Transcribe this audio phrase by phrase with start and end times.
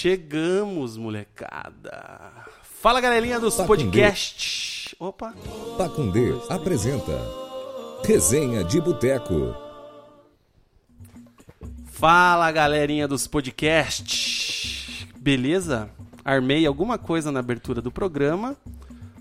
[0.00, 2.32] Chegamos, molecada.
[2.62, 4.94] Fala, galerinha dos Tá com podcasts.
[4.98, 5.34] Opa.
[5.76, 7.12] Pacundê apresenta
[8.02, 9.54] Resenha de Boteco.
[11.84, 15.06] Fala, galerinha dos podcasts.
[15.18, 15.90] Beleza?
[16.24, 18.56] Armei alguma coisa na abertura do programa,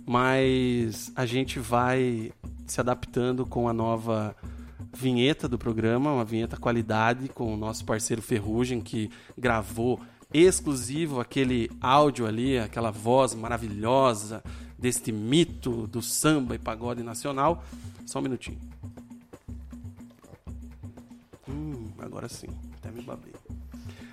[0.06, 2.32] mas a gente vai
[2.66, 4.34] se adaptando com a nova
[4.96, 10.00] vinheta do programa, uma vinheta qualidade com o nosso parceiro Ferrugem que gravou
[10.34, 14.44] exclusivo aquele áudio ali, aquela voz maravilhosa
[14.78, 17.64] deste mito do samba e pagode nacional.
[18.06, 18.60] Só um minutinho.
[21.48, 23.34] Hum, agora sim, até me babei.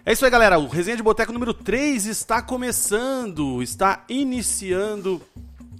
[0.04, 0.58] É isso aí, galera.
[0.58, 5.20] O Resenha de Boteco número 3 está começando, está iniciando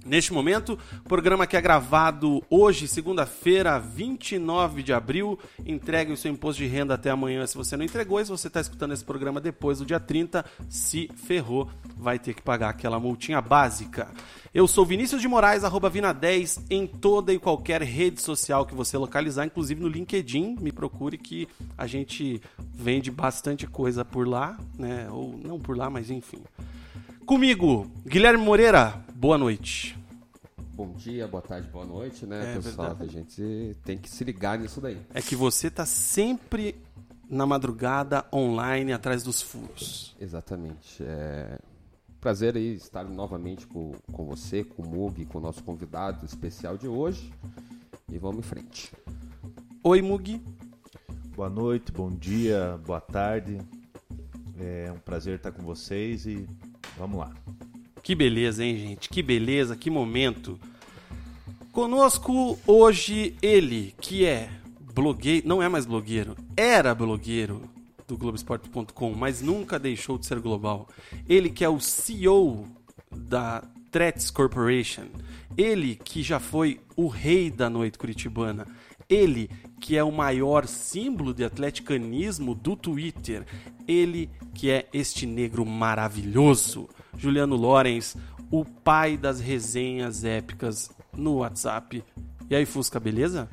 [0.07, 0.79] neste momento.
[1.03, 5.37] Programa que é gravado hoje, segunda-feira, 29 de abril.
[5.65, 8.19] Entregue o seu imposto de renda até amanhã se você não entregou.
[8.19, 12.33] E se você está escutando esse programa depois do dia 30, se ferrou, vai ter
[12.33, 14.09] que pagar aquela multinha básica.
[14.53, 18.97] Eu sou Vinícius de Moraes, arroba Vina10, em toda e qualquer rede social que você
[18.97, 20.55] localizar, inclusive no LinkedIn.
[20.59, 21.47] Me procure que
[21.77, 22.41] a gente
[22.73, 25.07] vende bastante coisa por lá, né?
[25.11, 26.41] Ou não por lá, mas enfim.
[27.27, 29.99] Comigo, Guilherme Moreira, boa noite.
[30.73, 32.95] Bom dia, boa tarde, boa noite, né, É pessoal?
[32.95, 33.03] verdade.
[33.03, 34.97] A gente tem que se ligar nisso daí.
[35.13, 36.73] É que você tá sempre
[37.29, 40.15] na madrugada online atrás dos furos.
[40.21, 41.03] Exatamente.
[41.03, 41.59] É
[42.21, 46.77] prazer aí estar novamente com, com você, com o Mug, com o nosso convidado especial
[46.77, 47.33] de hoje.
[48.09, 48.93] E vamos em frente.
[49.83, 50.41] Oi, Mugi.
[51.35, 53.57] Boa noite, bom dia, boa tarde.
[54.57, 56.47] É um prazer estar com vocês e
[56.97, 57.31] vamos lá.
[58.03, 59.09] Que beleza, hein, gente?
[59.09, 60.59] Que beleza, que momento.
[61.71, 64.49] Conosco hoje ele, que é
[64.93, 67.61] blogueiro, não é mais blogueiro, era blogueiro
[68.07, 70.87] do Globoesporte.com, mas nunca deixou de ser global.
[71.27, 72.65] Ele que é o CEO
[73.15, 75.05] da Threats Corporation.
[75.57, 78.65] Ele que já foi o rei da noite curitibana.
[79.09, 83.45] Ele que é o maior símbolo de atleticanismo do Twitter.
[83.87, 86.89] Ele que é este negro maravilhoso.
[87.17, 88.17] Juliano Lorenz,
[88.51, 92.03] o pai das resenhas épicas no WhatsApp.
[92.49, 93.49] E aí, Fusca, beleza?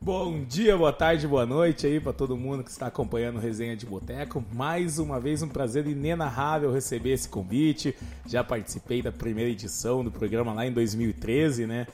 [0.00, 3.76] Bom dia, boa tarde, boa noite aí para todo mundo que está acompanhando o Resenha
[3.76, 4.44] de Boteco.
[4.52, 7.94] Mais uma vez um prazer inenarrável receber esse convite.
[8.26, 11.86] Já participei da primeira edição do programa lá em 2013, né?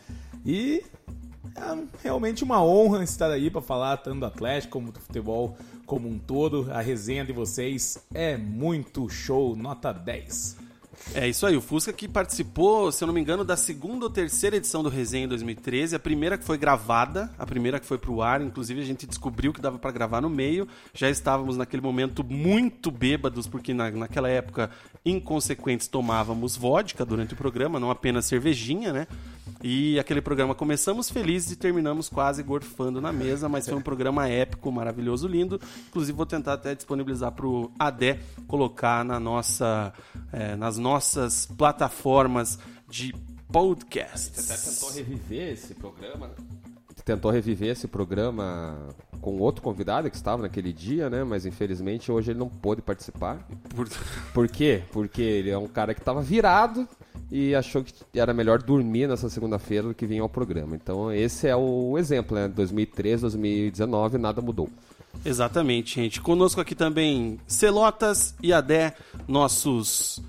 [0.44, 0.82] E
[1.56, 6.09] é realmente uma honra estar aí para falar tanto do Atlético como do futebol como
[6.09, 6.69] um todo.
[6.70, 10.69] A resenha de vocês é muito show, nota 10.
[11.14, 14.10] É isso aí, o Fusca que participou, se eu não me engano, da segunda ou
[14.10, 17.97] terceira edição do Resenha em 2013, a primeira que foi gravada, a primeira que foi
[17.97, 21.82] pro ar, inclusive a gente descobriu que dava para gravar no meio, já estávamos naquele
[21.82, 24.70] momento muito bêbados, porque na, naquela época,
[25.04, 29.06] inconsequentes, tomávamos vodka durante o programa, não apenas cervejinha, né?
[29.62, 34.28] E aquele programa começamos felizes e terminamos quase gorfando na mesa, mas foi um programa
[34.28, 35.60] épico, maravilhoso, lindo.
[35.88, 39.92] Inclusive vou tentar até disponibilizar pro Adé colocar na nossa,
[40.32, 42.58] eh, nas nossas plataformas
[42.88, 43.12] de
[43.50, 44.41] podcast.
[44.41, 46.34] Você até tentou reviver esse programa, né?
[47.08, 48.76] Tentou reviver esse programa
[49.22, 51.24] com outro convidado que estava naquele dia, né?
[51.24, 53.48] Mas infelizmente hoje ele não pôde participar.
[53.74, 53.88] Por...
[54.34, 54.82] Por quê?
[54.92, 56.86] Porque ele é um cara que estava virado
[57.32, 60.76] e achou que era melhor dormir nessa segunda-feira do que vir ao programa.
[60.76, 62.46] Então esse é o exemplo, né?
[62.46, 64.69] 2013, 2019, nada mudou.
[65.25, 66.20] Exatamente, gente.
[66.20, 68.94] Conosco aqui também Celotas e Adé,
[69.26, 70.22] nossos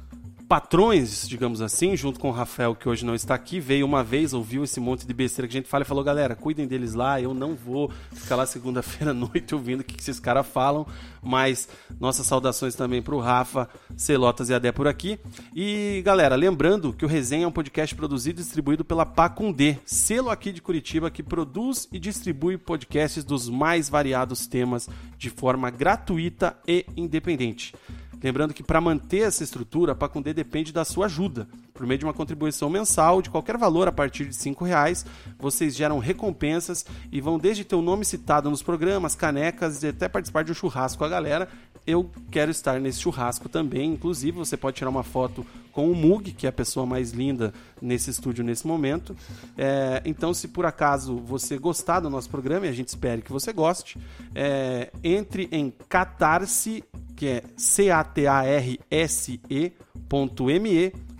[0.49, 4.33] patrões, digamos assim, junto com o Rafael, que hoje não está aqui, veio uma vez,
[4.33, 7.21] ouviu esse monte de besteira que a gente fala e falou, galera, cuidem deles lá,
[7.21, 10.87] eu não vou ficar lá segunda-feira à noite ouvindo o que, esses caras falam,
[11.21, 11.69] mas
[11.99, 15.19] nossas saudações também para o Rafa, Celotas e Adé por aqui.
[15.55, 20.31] E, galera, lembrando que o Resenha é um podcast produzido e distribuído pela Pacundê, selo
[20.31, 26.57] aqui de Curitiba que produz e distribui podcasts dos mais variados temas de forma gratuita
[26.67, 27.75] e independente.
[28.21, 31.47] Lembrando que para manter essa estrutura, a Pacundê depende da sua ajuda.
[31.73, 35.05] Por meio de uma contribuição mensal de qualquer valor a partir de R$ reais,
[35.37, 40.09] vocês geram recompensas e vão desde ter o nome citado nos programas, canecas e até
[40.09, 41.47] participar de um churrasco com a galera.
[41.89, 43.93] Eu quero estar nesse churrasco também.
[43.93, 47.51] Inclusive, você pode tirar uma foto com o Mug, que é a pessoa mais linda
[47.81, 49.15] nesse estúdio nesse momento.
[49.57, 53.31] É, então, se por acaso você gostar do nosso programa, e a gente espera que
[53.31, 53.97] você goste,
[54.35, 56.83] é, entre em Catarse,
[57.15, 58.13] que é C-A-T-A-R-S-E.me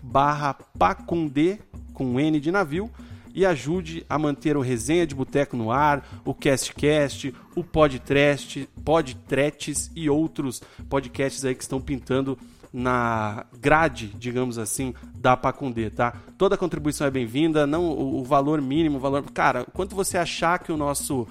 [0.03, 1.59] barra Pacundê,
[1.93, 2.91] com N de navio,
[3.33, 9.91] e ajude a manter o Resenha de Boteco no ar, o CastCast, o Podcast, Podtretes
[9.95, 12.37] e outros podcasts aí que estão pintando
[12.71, 16.13] na grade, digamos assim, da Pacundê, tá?
[16.37, 20.59] Toda contribuição é bem-vinda, não o, o, valor mínimo, o valor, cara, quanto você achar
[20.59, 21.27] que o nosso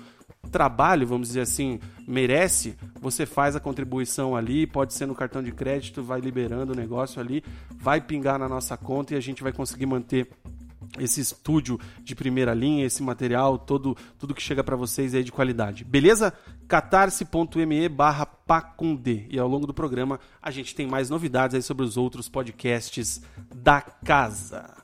[0.50, 5.52] trabalho, vamos dizer assim, merece, você faz a contribuição ali, pode ser no cartão de
[5.52, 7.44] crédito, vai liberando o negócio ali,
[7.76, 10.28] vai pingar na nossa conta e a gente vai conseguir manter
[10.98, 15.32] esse estúdio de primeira linha, esse material, todo, tudo que chega para vocês aí de
[15.32, 15.84] qualidade.
[15.84, 16.32] Beleza?
[16.68, 19.26] catarse.me barra pacundê.
[19.30, 23.22] E ao longo do programa a gente tem mais novidades aí sobre os outros podcasts
[23.54, 24.78] da casa.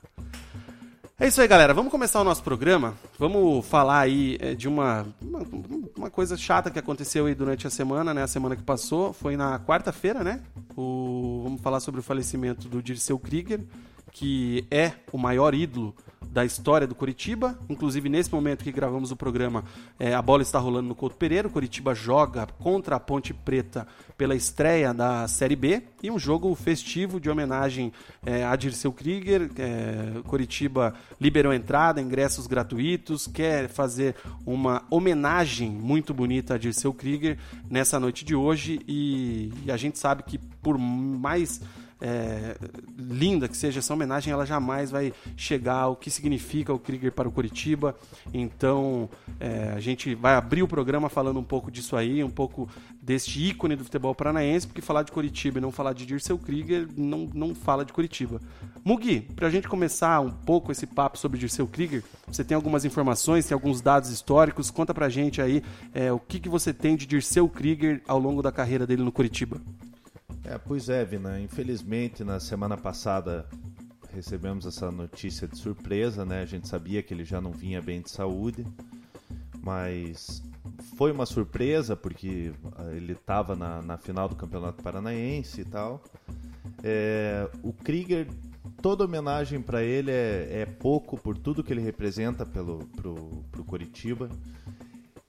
[1.17, 1.73] É isso aí, galera.
[1.73, 2.93] Vamos começar o nosso programa.
[3.17, 5.47] Vamos falar aí é, de uma, uma,
[5.95, 8.23] uma, coisa chata que aconteceu aí durante a semana, né?
[8.23, 9.13] A semana que passou.
[9.13, 10.41] Foi na quarta-feira, né?
[10.75, 11.39] O...
[11.41, 13.61] Vamos falar sobre o falecimento do Dirceu Krieger,
[14.15, 17.59] que é o maior ídolo da história do Curitiba.
[17.67, 19.65] Inclusive, nesse momento que gravamos o programa,
[19.99, 21.49] é, a bola está rolando no Couto Pereira.
[21.49, 23.85] O Curitiba joga contra a Ponte Preta
[24.17, 27.91] pela estreia da Série B e um jogo festivo de homenagem
[28.25, 29.51] é, a Dirceu Krieger.
[29.57, 34.15] É, Curitiba liberou entrada, ingressos gratuitos, quer fazer
[34.45, 37.37] uma homenagem muito bonita a Dirceu Krieger
[37.69, 41.59] nessa noite de hoje e, e a gente sabe que por mais
[42.01, 42.57] é,
[42.97, 47.27] linda que seja essa homenagem, ela jamais vai chegar ao que significa o Krieger para
[47.27, 47.95] o Curitiba.
[48.33, 49.09] Então,
[49.39, 52.69] é, a gente vai abrir o programa falando um pouco disso aí, um pouco
[53.01, 56.87] deste ícone do futebol paranaense, porque falar de Curitiba e não falar de Dirceu Krieger
[56.97, 58.41] não, não fala de Curitiba.
[58.83, 62.83] Mugi, para a gente começar um pouco esse papo sobre Dirceu Krieger, você tem algumas
[62.83, 65.63] informações, tem alguns dados históricos, conta pra gente aí
[65.93, 69.11] é, o que, que você tem de Dirceu Krieger ao longo da carreira dele no
[69.11, 69.61] Curitiba.
[70.43, 71.39] É, pois é, Vina.
[71.39, 73.47] Infelizmente, na semana passada
[74.13, 76.41] recebemos essa notícia de surpresa, né?
[76.41, 78.65] A gente sabia que ele já não vinha bem de saúde,
[79.61, 80.41] mas
[80.95, 86.01] foi uma surpresa porque ah, ele estava na, na, final do Campeonato Paranaense e tal.
[86.83, 88.27] É, o Krieger,
[88.81, 93.15] toda homenagem para ele é, é, pouco por tudo que ele representa pelo pro,
[93.51, 94.29] pro Curitiba.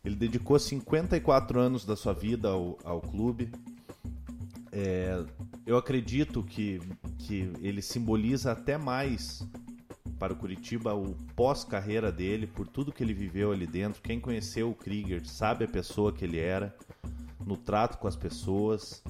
[0.05, 3.51] Ele dedicou 54 anos da sua vida ao, ao clube.
[4.79, 5.25] É,
[5.65, 6.79] eu acredito que,
[7.21, 9.43] que ele simboliza até mais
[10.19, 14.03] para o Curitiba o pós-carreira dele, por tudo que ele viveu ali dentro.
[14.03, 16.77] Quem conheceu o Krieger sabe a pessoa que ele era,
[17.47, 19.03] no trato com as pessoas.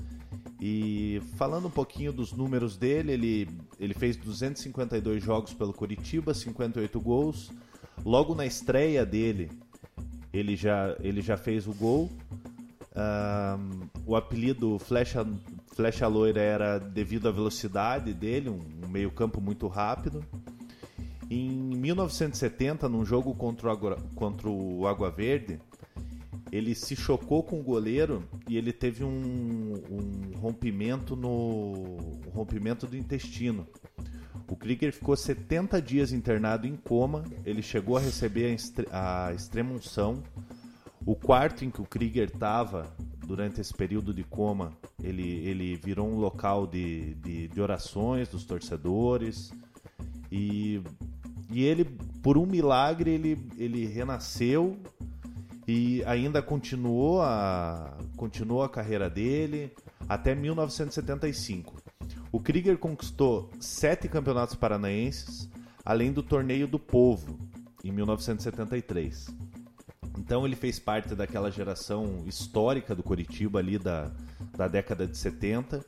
[0.60, 3.48] E falando um pouquinho dos números dele, ele,
[3.80, 7.50] ele fez 252 jogos pelo Curitiba, 58 gols.
[8.04, 9.50] Logo na estreia dele,
[10.32, 12.08] ele já, ele já fez o gol.
[14.06, 15.26] O apelido Flecha,
[15.74, 20.24] Flecha Loira era devido à velocidade dele, um, meio-campo muito rápido.
[21.28, 25.58] Em 1970, num jogo contra o, Água, contra o Água Verde,
[26.52, 32.86] ele se chocou com o goleiro e ele teve um, um rompimento no um rompimento
[32.86, 33.66] do intestino.
[34.48, 37.24] O Krieger ficou 70 dias internado em coma.
[37.44, 40.22] Ele chegou a receber a, estre a extrema unção
[41.06, 42.92] o quarto em que o Krieger estava
[43.24, 48.44] durante esse período de coma, ele, ele virou um local de, de, de orações dos
[48.44, 49.52] torcedores.
[50.30, 50.82] E,
[51.48, 54.76] e ele, por um milagre, ele, ele renasceu
[55.66, 59.72] e ainda continuou a, continuou a carreira dele
[60.08, 61.76] até 1975.
[62.32, 65.48] O Krieger conquistou sete campeonatos paranaenses,
[65.84, 67.38] além do Torneio do Povo,
[67.84, 69.28] em 1973.
[70.18, 74.10] Então ele fez parte daquela geração histórica do Coritiba ali da,
[74.56, 75.84] da década de 70.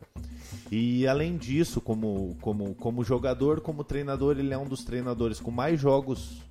[0.71, 5.51] E além disso, como, como, como jogador, como treinador, ele é um dos treinadores com
[5.51, 6.43] mais jogos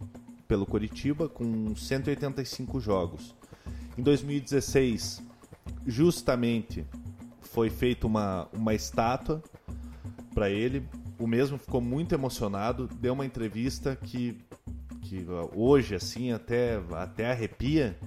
[0.48, 3.36] pelo Coritiba, com 185 jogos.
[3.98, 5.22] Em 2016,
[5.86, 6.86] justamente
[7.42, 9.42] foi feita uma, uma estátua
[10.34, 10.88] para ele.
[11.20, 14.38] O mesmo ficou muito emocionado, deu uma entrevista que
[15.08, 17.98] que hoje, assim, até, até arrepia,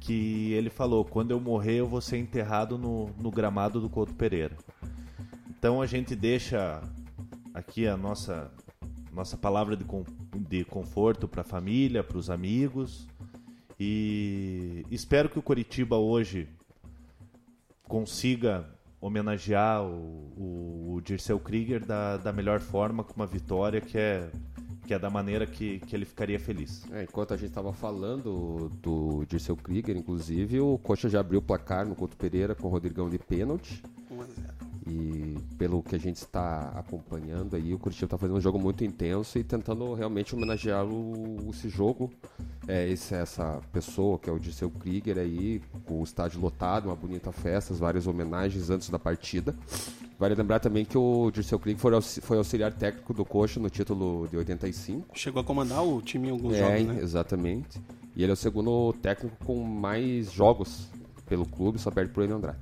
[0.00, 4.14] que ele falou: quando eu morrer, eu vou ser enterrado no, no gramado do Couto
[4.14, 4.56] Pereira.
[5.50, 6.82] Então a gente deixa
[7.52, 8.50] aqui a nossa
[9.12, 9.84] nossa palavra de,
[10.48, 13.06] de conforto para a família, para os amigos.
[13.78, 16.48] E espero que o Coritiba hoje
[17.82, 18.66] consiga
[19.00, 24.30] homenagear o, o, o Dirceu Krieger da, da melhor forma, com uma vitória que é,
[24.86, 26.84] que é da maneira que, que ele ficaria feliz.
[26.92, 31.42] É, enquanto a gente estava falando do Dirceu Krieger, inclusive, o Coxa já abriu o
[31.42, 33.82] placar no Couto Pereira com o Rodrigão de pênalti.
[34.10, 34.72] 1 a 0.
[34.84, 38.84] E pelo que a gente está acompanhando aí, o Curitiba está fazendo um jogo muito
[38.84, 42.10] intenso e tentando realmente homenagear o, esse jogo.
[42.66, 46.96] É, esse, essa pessoa, que é o Dirceu Krieger aí, com o estádio lotado, uma
[46.96, 49.54] bonita festa, várias homenagens antes da partida.
[50.18, 54.28] Vale lembrar também que o Dirceu Krieger foi, foi auxiliar técnico do Coxa no título
[54.28, 55.08] de 85.
[55.18, 57.02] Chegou a comandar o time em alguns É, jogos, né?
[57.02, 57.80] exatamente.
[58.14, 60.88] E ele é o segundo técnico com mais jogos
[61.26, 62.58] pelo clube, só perde por ele Andrade.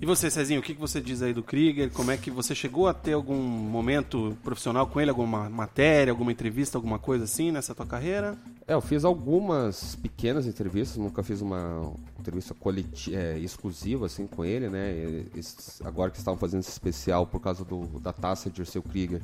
[0.00, 1.90] E você, Cezinho, o que que você diz aí do Krieger?
[1.90, 5.08] Como é que você chegou a ter algum momento profissional com ele?
[5.10, 8.36] Alguma matéria, alguma entrevista, alguma coisa assim nessa tua carreira?
[8.66, 14.42] É, eu fiz algumas pequenas entrevistas, nunca fiz uma entrevista coleti- é, exclusiva assim com
[14.44, 14.90] ele, né?
[15.36, 19.20] Esses- agora que estavam fazendo esse especial por causa do, da taça de Dirceu Krieger,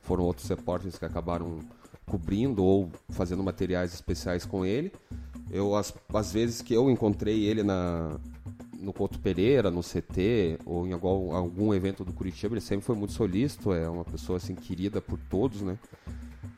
[0.00, 1.58] foram outros repórteres que acabaram
[2.06, 4.90] cobrindo ou fazendo materiais especiais com ele.
[5.50, 8.18] Eu as, as vezes que eu encontrei ele na
[8.80, 12.94] no Couto Pereira, no CT ou em algum, algum evento do Curitiba, ele sempre foi
[12.94, 15.76] muito solícito, é uma pessoa assim querida por todos, né?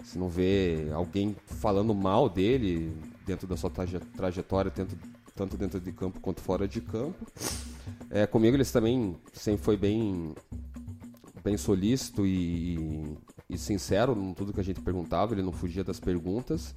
[0.04, 2.92] Se não vê alguém falando mal dele
[3.26, 4.96] dentro da sua traje- trajetória, tanto,
[5.34, 7.26] tanto dentro de campo quanto fora de campo.
[8.10, 10.34] É, comigo eles também sempre foi bem,
[11.42, 13.16] bem solícito e,
[13.48, 16.74] e sincero em tudo que a gente perguntava, ele não fugia das perguntas.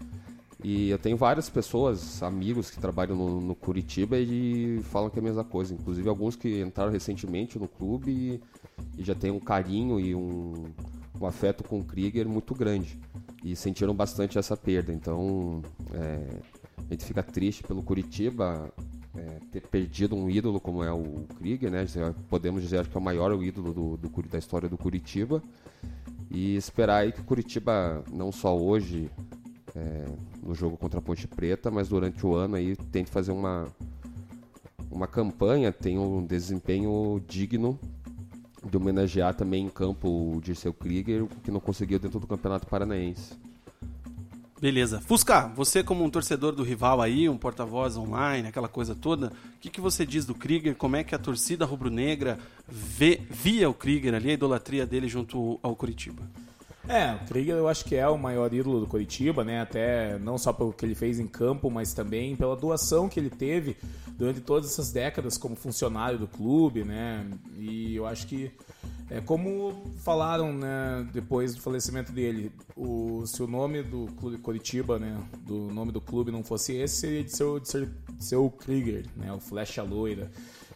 [0.63, 5.21] E eu tenho várias pessoas, amigos que trabalham no, no Curitiba e falam que é
[5.21, 5.73] a mesma coisa.
[5.73, 8.41] Inclusive alguns que entraram recentemente no clube e,
[8.97, 10.53] e já têm um carinho e um,
[11.19, 12.99] um afeto com o Krieger muito grande.
[13.43, 14.93] E sentiram bastante essa perda.
[14.93, 15.61] Então
[15.93, 16.39] é,
[16.77, 18.71] a gente fica triste pelo Curitiba
[19.15, 21.85] é, ter perdido um ídolo como é o Krieger, né?
[22.29, 25.41] Podemos dizer que é o maior ídolo do, do, da história do Curitiba.
[26.31, 29.09] E esperar aí que o Curitiba, não só hoje,
[29.75, 30.05] é,
[30.41, 33.67] no jogo contra a Ponte Preta, mas durante o ano aí tente fazer uma,
[34.89, 37.79] uma campanha, tem um desempenho digno
[38.63, 43.33] de homenagear também em campo o Dirceu Krieger, que não conseguiu dentro do Campeonato Paranaense.
[44.63, 45.01] Beleza.
[45.01, 49.59] Fusca, você como um torcedor do rival aí, um porta-voz online, aquela coisa toda, o
[49.59, 50.73] que, que você diz do Krieger?
[50.73, 55.75] Como é que a torcida rubro-negra via o Krieger ali, a idolatria dele junto ao
[55.75, 56.23] Curitiba?
[56.87, 59.61] É, o Krieger eu acho que é o maior ídolo do Curitiba, né?
[59.61, 63.29] Até não só pelo que ele fez em campo, mas também pela doação que ele
[63.29, 63.77] teve
[64.17, 67.25] durante todas essas décadas como funcionário do clube, né?
[67.57, 68.51] E eu acho que
[69.09, 74.97] é como falaram, né, depois do falecimento dele, o se o nome do clube Curitiba,
[74.97, 79.31] né, do nome do clube não fosse esse, seria de ser, de de Krieger, né,
[79.31, 80.31] o Flecha Loira.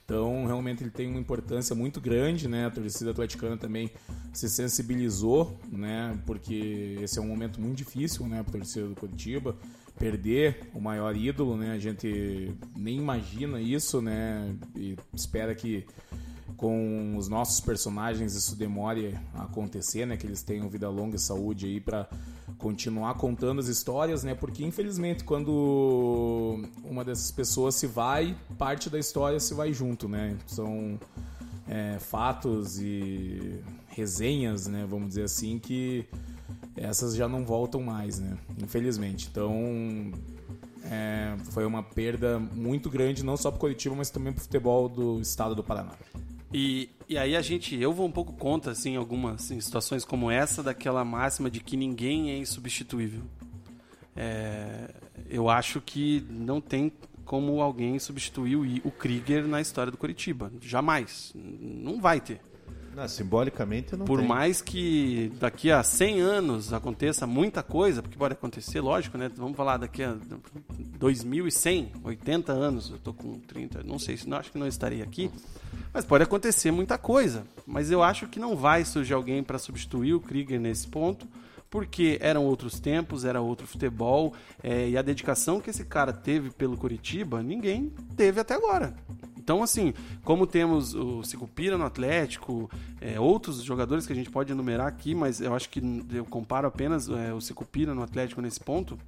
[0.08, 2.68] Então, realmente ele tem uma importância muito grande, né?
[2.68, 3.92] A torcida atleticana também
[4.32, 6.18] se sensibilizou, né?
[6.26, 9.58] Porque esse é um momento muito difícil, né, para a torcida do Curitiba.
[10.00, 11.74] Perder o maior ídolo, né?
[11.74, 14.56] A gente nem imagina isso, né?
[14.78, 15.86] E espera que
[16.56, 20.16] com os nossos personagens isso demore a acontecer, né?
[20.18, 22.08] Que eles tenham vida longa e saúde aí para
[22.58, 24.34] continuar contando as histórias, né?
[24.34, 30.38] Porque infelizmente quando uma dessas pessoas se vai, parte da história se vai junto, né?
[30.48, 31.00] São
[31.68, 34.86] é, fatos e resenhas, né?
[34.90, 36.08] Vamos dizer assim que
[36.76, 38.38] essas já não voltam mais, né?
[38.64, 39.28] Infelizmente.
[39.30, 40.12] Então
[40.86, 44.44] é, foi uma perda muito grande, não só para o Curitiba, mas também para o
[44.44, 45.94] futebol do estado do Paraná.
[46.54, 50.32] E, e aí a gente, eu vou um pouco contra, assim, algumas em situações como
[50.32, 53.24] essa, daquela máxima de que ninguém é insubstituível.
[54.16, 54.90] É,
[55.30, 56.92] eu acho que não tem
[57.26, 60.52] como alguém substituir o, Krieger na história do Curitiba.
[60.62, 61.34] Jamais.
[61.36, 62.40] Não vai ter.
[62.98, 64.28] Não, simbolicamente não Por tem.
[64.28, 69.30] mais que daqui a 100 anos aconteça muita coisa, porque pode acontecer, lógico, né?
[69.36, 70.18] Vamos falar daqui a
[70.98, 75.04] 2100, 80 anos, eu tô com 30, não sei se não acho que não estarei
[75.04, 75.30] aqui,
[75.94, 77.46] mas pode acontecer muita coisa.
[77.68, 81.28] Mas eu acho que não vai surgir alguém para substituir o Krieger nesse ponto,
[81.70, 86.50] porque eram outros tempos, era outro futebol, é, e a dedicação que esse cara teve
[86.50, 88.96] pelo Curitiba, ninguém teve até agora.
[89.48, 89.94] Então, assim,
[90.26, 95.16] como temos o Sicupira no Atlético, é, outros jogadores que a gente pode enumerar aqui,
[95.16, 99.00] mas eu acho que eu comparo apenas é, o Sicupira no Atlético nesse ponto,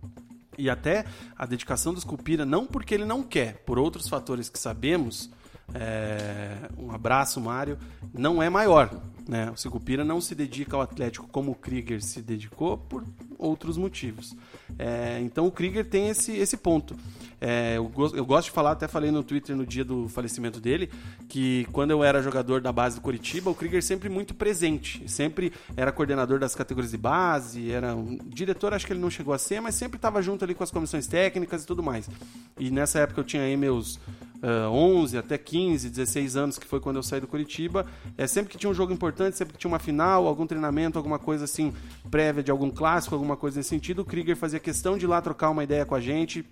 [0.58, 1.03] e até
[1.38, 5.29] a dedicação do Sicupira, não porque ele não quer, por outros fatores que sabemos,
[5.75, 7.77] É, um abraço, Mário.
[8.12, 8.89] Não é maior.
[9.29, 9.51] Né?
[9.51, 13.05] O Sicupira não se dedica ao Atlético como o Krieger se dedicou por
[13.38, 14.36] outros motivos.
[14.77, 16.95] É, então o Krieger tem esse, esse ponto.
[17.39, 20.89] É, eu, eu, gosto de falar, até falei no Twitter no dia do falecimento dele,
[21.27, 25.07] que quando eu era jogador da base do Curitiba, o Krieger sempre muito presente.
[25.07, 29.31] Sempre era coordenador das categorias de base, era um diretor, acho que ele não chegou
[29.31, 32.09] a ser, mas sempre estava junto ali com as comissões técnicas e tudo mais.
[32.57, 34.00] E nessa época eu tinha aí meus
[34.43, 37.86] uh, 11 até 15, 16 anos, que foi quando eu saí do Curitiba.
[38.17, 41.19] É, sempre que tinha um jogo importante, sempre que tinha uma final, algum treinamento, alguma
[41.19, 41.73] coisa assim,
[42.09, 45.21] prévia de algum clássico, alguma coisa nesse sentido, o Krieger fazia questão de ir lá
[45.21, 46.45] trocar uma ideia com a gente,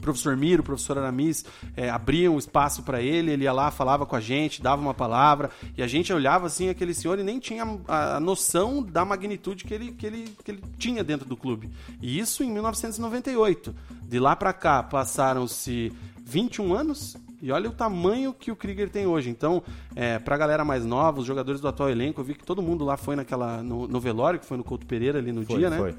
[0.00, 1.44] professor Miro, professor Aramis
[1.76, 4.94] é, abriam um espaço para ele, ele ia lá, falava com a gente, dava uma
[4.94, 9.04] palavra, e a gente olhava assim aquele senhor e nem tinha a, a noção da
[9.04, 11.70] magnitude que ele, que, ele, que ele tinha dentro do clube.
[12.00, 13.74] E isso em 1998.
[14.02, 15.92] De lá para cá passaram-se
[16.24, 19.30] 21 anos e olha o tamanho que o Krieger tem hoje.
[19.30, 19.62] Então,
[19.96, 22.84] é, pra galera mais nova, os jogadores do atual elenco, eu vi que todo mundo
[22.84, 25.70] lá foi naquela no, no velório, que foi no Couto Pereira ali no Foi, dia,
[25.70, 25.78] né?
[25.78, 25.94] foi.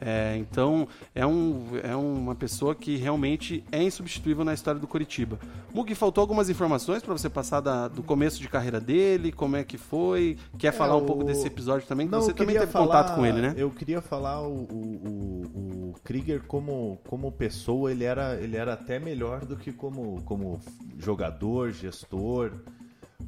[0.00, 5.38] É, então, é, um, é uma pessoa que realmente é insubstituível na história do Curitiba.
[5.74, 9.64] Mugi, faltou algumas informações para você passar da- do começo de carreira dele, como é
[9.64, 10.38] que foi?
[10.58, 12.08] Quer falar um o- pouco desse episódio também?
[12.08, 13.54] Não, você também teve falar- contato com ele, né?
[13.56, 18.72] Eu queria falar o, o, o, o Krieger como, como pessoa, ele era, ele era
[18.72, 20.58] até melhor do que como, como
[20.98, 22.52] jogador, gestor.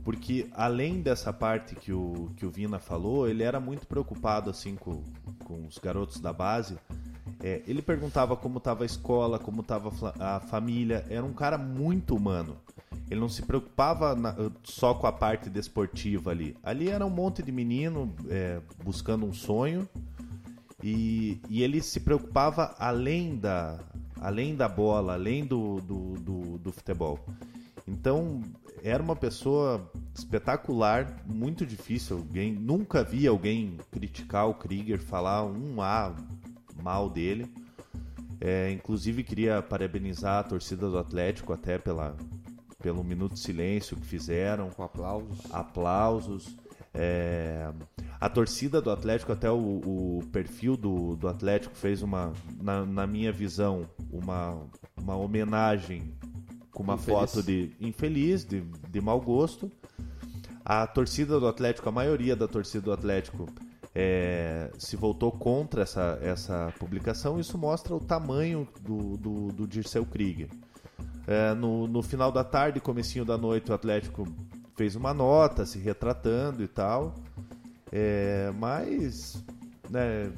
[0.04, 4.74] Porque além dessa parte que o, que o Vina falou, ele era muito preocupado assim
[4.74, 5.02] com,
[5.44, 6.76] com os garotos da base.
[7.40, 11.04] É, ele perguntava como estava a escola, como estava a família.
[11.08, 12.56] Era um cara muito humano.
[13.10, 14.34] Ele não se preocupava na-
[14.64, 16.56] só com a parte desportiva ali.
[16.62, 19.88] Ali era um monte de menino é, buscando um sonho
[20.82, 23.78] e, e ele se preocupava além da,
[24.20, 27.18] além da bola, além do, do, do, do futebol.
[27.92, 28.40] Então
[28.82, 32.16] era uma pessoa espetacular, muito difícil.
[32.16, 36.16] Alguém nunca vi alguém criticar o Krieger, falar um A
[36.82, 37.46] mal dele.
[38.40, 42.16] É, inclusive queria parabenizar a torcida do Atlético até pela,
[42.82, 45.38] pelo minuto de silêncio que fizeram Com aplausos.
[45.52, 46.56] aplausos.
[46.94, 47.70] É,
[48.20, 53.06] a torcida do Atlético, até o, o perfil do, do Atlético fez uma, na, na
[53.06, 54.60] minha visão, uma,
[55.00, 56.12] uma homenagem
[56.72, 57.32] com uma Infeliz.
[57.32, 59.70] foto de infeliz, de, de mau gosto.
[60.64, 63.48] A torcida do Atlético, a maioria da torcida do Atlético
[63.94, 67.38] é, se voltou contra essa, essa publicação.
[67.38, 70.48] Isso mostra o tamanho do, do, do Dirceu Krieger.
[71.26, 74.26] É, no, no final da tarde, comecinho da noite, o Atlético
[74.76, 77.14] fez uma nota se retratando e tal.
[77.90, 79.44] É, mas,
[79.90, 80.32] né,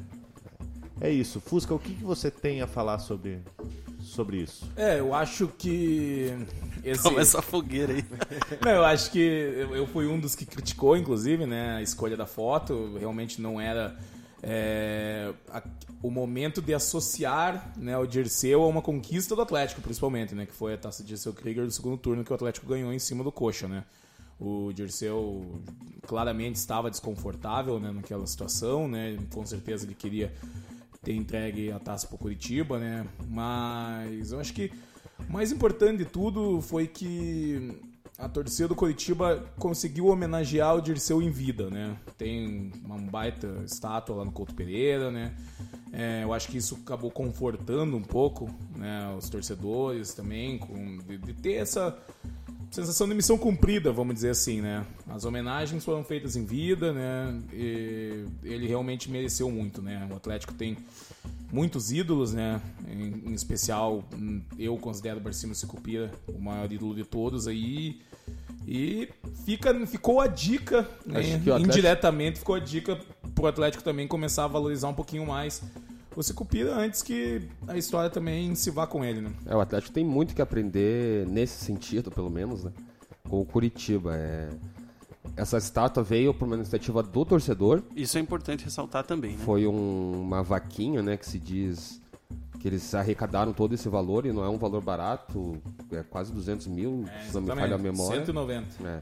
[1.01, 1.40] é isso.
[1.40, 3.40] Fusca, o que, que você tem a falar sobre,
[4.05, 4.71] sobre isso?
[4.77, 6.33] É, eu acho que.
[6.85, 7.03] Esse...
[7.03, 8.05] Toma essa fogueira aí.
[8.64, 12.27] Não, eu acho que eu fui um dos que criticou, inclusive, né, a escolha da
[12.27, 12.97] foto.
[12.99, 13.97] Realmente não era
[14.43, 15.62] é, a-
[16.03, 20.53] o momento de associar né, o Dirceu a uma conquista do Atlético, principalmente, né, que
[20.53, 23.25] foi a taça de Dirceu Krieger do segundo turno que o Atlético ganhou em cima
[23.25, 23.85] do Coxa, né.
[24.38, 25.62] O Dirceu
[26.07, 30.35] claramente estava desconfortável né, naquela situação, né, com certeza ele queria
[31.05, 33.07] ter entregue a taça para o Curitiba, né?
[33.29, 34.73] Mas eu acho que
[35.29, 37.79] o mais importante de tudo foi que
[38.19, 41.97] a torcida do Curitiba conseguiu homenagear o Dirceu em vida, né?
[42.17, 45.35] Tem uma baita estátua lá no Couto Pereira, né?
[45.93, 51.19] É, eu acho que isso acabou confortando um pouco né, os torcedores também, com, de,
[51.19, 51.97] de ter essa
[52.75, 54.85] sensação de missão cumprida, vamos dizer assim, né?
[55.09, 57.41] As homenagens foram feitas em vida, né?
[57.53, 60.07] E ele realmente mereceu muito, né?
[60.11, 60.77] O Atlético tem
[61.53, 62.61] muitos ídolos, né?
[62.89, 68.01] Em, em especial, hum, eu considero o Barcino Sicupira o maior ídolo de todos aí.
[68.67, 69.09] E
[69.45, 71.21] fica, ficou a dica, né?
[71.21, 72.99] Atlético- indiretamente ficou a dica
[73.35, 75.63] pro Atlético também começar a valorizar um pouquinho mais
[76.16, 79.31] o Sicupira antes que a história também se vá com ele, né?
[79.46, 82.72] É, o Atlético tem muito que aprender nesse sentido, pelo menos, né?
[83.29, 84.14] Com o Curitiba.
[84.16, 84.48] É...
[85.37, 87.83] Essa estátua veio por uma iniciativa do torcedor.
[87.96, 89.38] Isso é importante ressaltar também, né?
[89.44, 91.16] Foi um- uma vaquinha, né?
[91.16, 92.00] Que se diz
[92.61, 95.57] que eles arrecadaram todo esse valor e não é um valor barato.
[95.90, 98.20] É quase 200 mil, se não me falha a memória.
[98.20, 98.66] 190.
[98.87, 99.00] É.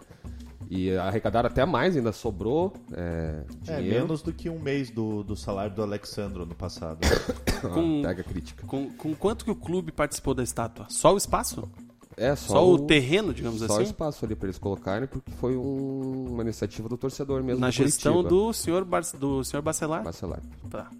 [0.75, 4.01] E arrecadaram até mais, ainda sobrou é, É, dinheiro.
[4.01, 6.99] menos do que um mês do, do salário do Alexandro no passado.
[7.65, 8.67] Ah, Com- Pega a crítica.
[8.67, 10.87] Com, com quanto que o clube participou da estátua?
[10.89, 11.71] Só o espaço?
[12.17, 13.85] É, só, Só, o terreno, digamos Só o assim?
[13.85, 17.61] espaço ali pra eles colocarem, porque foi um- uma iniciativa do torcedor mesmo.
[17.61, 20.03] Na do gestão do senhor, Bar do senhor Bacelar?
[20.03, 20.41] Bacelar.
[20.69, 20.91] Tá.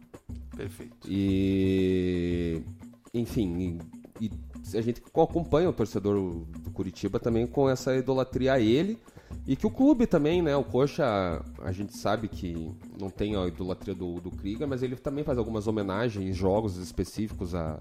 [0.57, 0.97] Perfeito.
[1.09, 2.63] E.
[3.13, 3.81] Enfim,
[4.21, 8.99] e, e a gente acompanha o torcedor do Curitiba também com essa idolatria a ele
[9.47, 10.57] e que o clube também, né?
[10.57, 14.97] O Coxa, a gente sabe que não tem a idolatria do, do Krieger, mas ele
[14.97, 17.79] também faz algumas homenagens, jogos específicos a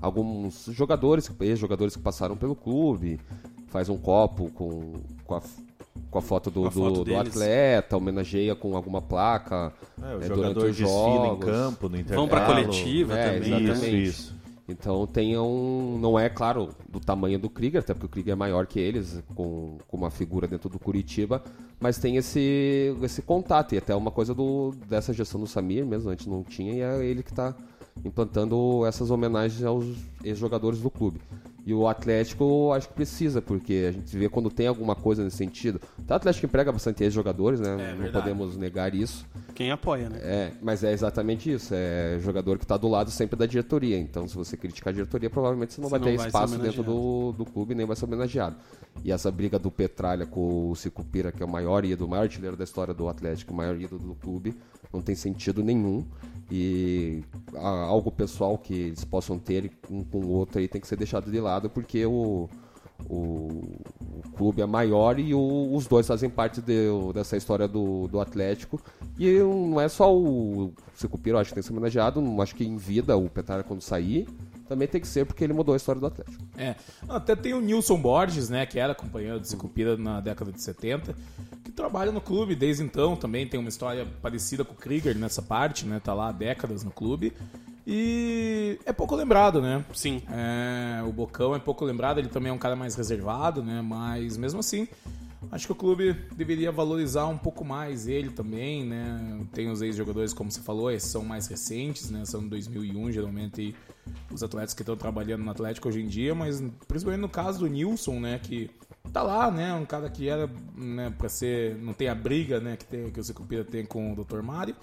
[0.00, 3.20] alguns jogadores, ex-jogadores que passaram pelo clube,
[3.68, 5.42] faz um copo com, com a
[6.10, 10.26] com a foto do, a foto do, atleta, homenageia com alguma placa É, o é,
[10.26, 11.44] jogador durante os desfila em jogos.
[11.44, 12.20] campo, no intervalo.
[12.20, 13.64] Vão pra coletiva É, também.
[13.64, 13.80] exatamente.
[13.80, 13.88] né?
[13.88, 14.34] Isso, isso.
[14.68, 15.98] Então tem um.
[15.98, 19.22] Não é, claro, do tamanho do Krieger, até porque o Krieger é maior que eles,
[19.34, 21.42] com, com uma figura dentro do Curitiba,
[21.78, 23.74] mas tem esse, esse contato.
[23.74, 27.04] E até uma coisa do, dessa gestão do Samir mesmo, antes não tinha, e é
[27.04, 27.54] ele que está
[28.04, 29.84] implantando essas homenagens aos
[30.24, 31.20] ex-jogadores do clube.
[31.66, 35.38] E o Atlético acho que precisa, porque a gente vê quando tem alguma coisa nesse
[35.38, 35.80] sentido.
[36.06, 37.70] Tá, O Atlético emprega bastante ex-jogadores, né?
[37.70, 38.12] não verdade.
[38.12, 39.24] podemos negar isso.
[39.54, 40.18] Quem apoia, né?
[40.20, 41.72] É, mas é exatamente isso.
[41.74, 43.98] É jogador que está do lado sempre da diretoria.
[43.98, 46.58] Então, se você criticar a diretoria, provavelmente você não Você vai não ter vai espaço
[46.58, 48.56] dentro do, do clube nem vai ser homenageado.
[49.02, 52.22] E essa briga do Petralha com o Sicupira, que é o maior ídolo, o maior
[52.22, 54.54] artilheiro da história do Atlético, o maior ídolo do clube,
[54.92, 56.04] não tem sentido nenhum.
[56.50, 57.22] E
[57.54, 60.96] a- algo pessoal que eles possam ter um com o outro aí tem que ser
[60.96, 62.48] deixado de lado, porque o,
[63.08, 68.06] o, o clube é maior e o- os dois fazem parte de- dessa história do,
[68.08, 68.80] do Atlético.
[69.18, 72.64] E não é só o Secupira, eu acho que tem que ser homenageado, acho que
[72.64, 74.26] em vida o Petralha quando sair,
[74.68, 76.42] também tem que ser porque ele mudou a história do Atlético.
[76.56, 76.74] É.
[77.08, 81.14] Até tem o Nilson Borges, né, que era companheiro de Sicupira na década de 70,
[81.62, 85.42] que trabalha no clube desde então, também tem uma história parecida com o Krieger nessa
[85.42, 87.32] parte, né, tá lá há décadas no clube.
[87.86, 89.84] E é pouco lembrado, né?
[89.92, 90.22] Sim.
[90.30, 93.82] É, o Bocão é pouco lembrado, ele também é um cara mais reservado, né?
[93.82, 94.88] Mas mesmo assim,
[95.50, 99.46] acho que o clube deveria valorizar um pouco mais ele também, né?
[99.52, 102.24] Tem os ex-jogadores, como você falou, esses são mais recentes, né?
[102.24, 103.74] São de 2001, geralmente
[104.32, 107.66] os atletas que estão trabalhando no Atlético hoje em dia, mas principalmente no caso do
[107.66, 108.38] Nilson, né?
[108.42, 108.70] Que
[109.12, 109.72] tá lá, né?
[109.74, 111.76] Um cara que era, né, pra ser.
[111.76, 112.76] Não tem a briga, né?
[112.76, 114.42] Que, tem, que o Secupira tem com o Dr.
[114.42, 114.74] Mário.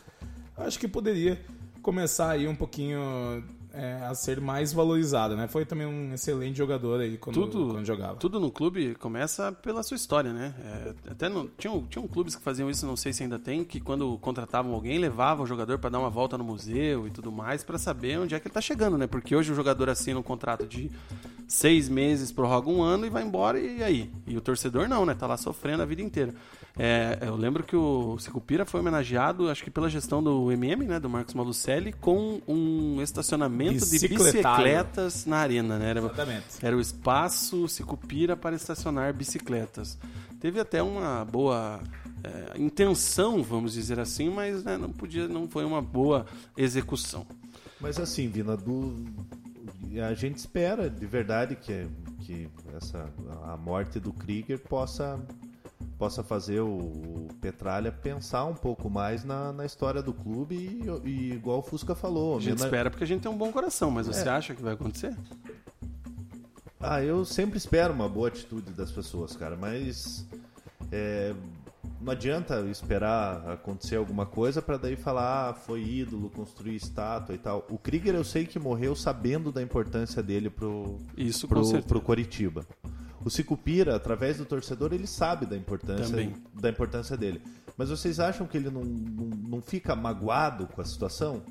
[0.58, 1.40] Acho que poderia
[1.82, 3.00] começar aí um pouquinho
[3.74, 5.48] é, a ser mais valorizado, né?
[5.48, 8.16] Foi também um excelente jogador aí quando, Tudo, quando jogava.
[8.16, 10.54] tudo no clube começa pela sua história, né?
[10.64, 13.80] É, até não, tinham, tinham clubes que faziam isso, não sei se ainda tem, que
[13.80, 17.64] quando contratavam alguém, levavam o jogador para dar uma volta no museu e tudo mais,
[17.64, 19.08] para saber onde é que ele tá chegando, né?
[19.08, 20.92] Porque hoje o jogador assina um contrato de
[21.48, 24.12] seis meses, prorroga um ano e vai embora, e aí?
[24.28, 25.14] E o torcedor não, né?
[25.14, 26.34] Tá lá sofrendo a vida inteira.
[26.78, 31.00] É, eu lembro que o Sicupira foi homenageado, acho que pela gestão do MM, né?
[31.00, 34.64] Do Marcos Malucelli, com um estacionamento de Bicicletário.
[34.64, 35.90] bicicletas na arena, né?
[35.90, 36.46] Era, Exatamente.
[36.62, 39.98] era o espaço Sicupira para estacionar bicicletas.
[40.40, 41.80] Teve até uma boa
[42.24, 47.26] é, intenção, vamos dizer assim, mas né, não podia, não foi uma boa execução.
[47.80, 49.06] Mas assim, Vina, do...
[50.08, 51.88] a gente espera de verdade que,
[52.22, 53.10] que essa,
[53.44, 55.20] a morte do Krieger possa,
[56.02, 61.34] possa fazer o, Petralha pensar um pouco mais na, na história do clube e, e
[61.34, 62.38] igual o Fusca falou.
[62.38, 64.32] A gente homena- espera porque a gente tem um bom coração, mas você É.
[64.32, 65.16] acha que vai acontecer?
[66.80, 70.26] Ah, eu sempre espero uma boa atitude das pessoas, cara, mas
[70.92, 71.36] é,
[72.02, 77.38] não adianta esperar acontecer alguma coisa pra daí falar, ah, foi ídolo, construir estátua e
[77.38, 77.64] tal.
[77.70, 82.66] O Krieger eu sei que morreu sabendo da importância dele pro, Isso, pro, pro Coritiba.
[83.24, 86.34] O Sicupira, através do torcedor, ele sabe da importância, Também.
[86.54, 87.42] da importância dele.
[87.78, 91.44] Mas vocês acham que ele não, não, não fica magoado com a situação?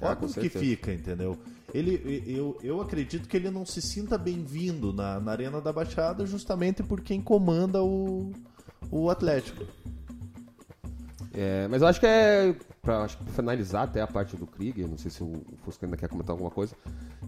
[0.00, 1.38] Ah, com Óbvio que fica, entendeu?
[1.72, 6.26] Ele, eu, eu acredito que ele não se sinta bem-vindo na, na Arena da Baixada
[6.26, 8.32] justamente por quem comanda o,
[8.90, 9.64] o Atlético.
[11.32, 12.54] É, mas eu acho que é.
[12.82, 16.30] Pra finalizar até a parte do Krieger, não sei se o, Fusca ainda quer comentar
[16.30, 16.74] alguma coisa.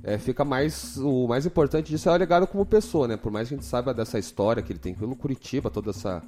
[0.02, 0.96] é, fica mais.
[0.96, 3.18] O mais importante disso é o legado como pessoa, né?
[3.18, 6.22] Por mais que a gente saiba dessa história que ele tem pelo Curitiba, toda essa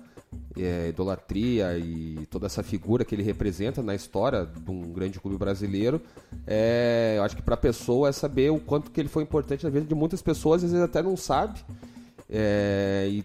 [0.58, 5.38] é, idolatria e toda essa figura que ele representa na história de um grande clube
[5.38, 6.02] brasileiro,
[6.46, 9.70] é, eu acho que pra pessoa é saber o quanto que ele foi importante na
[9.70, 11.64] vida de muitas pessoas, às vezes até não sabe.
[12.28, 13.24] É, e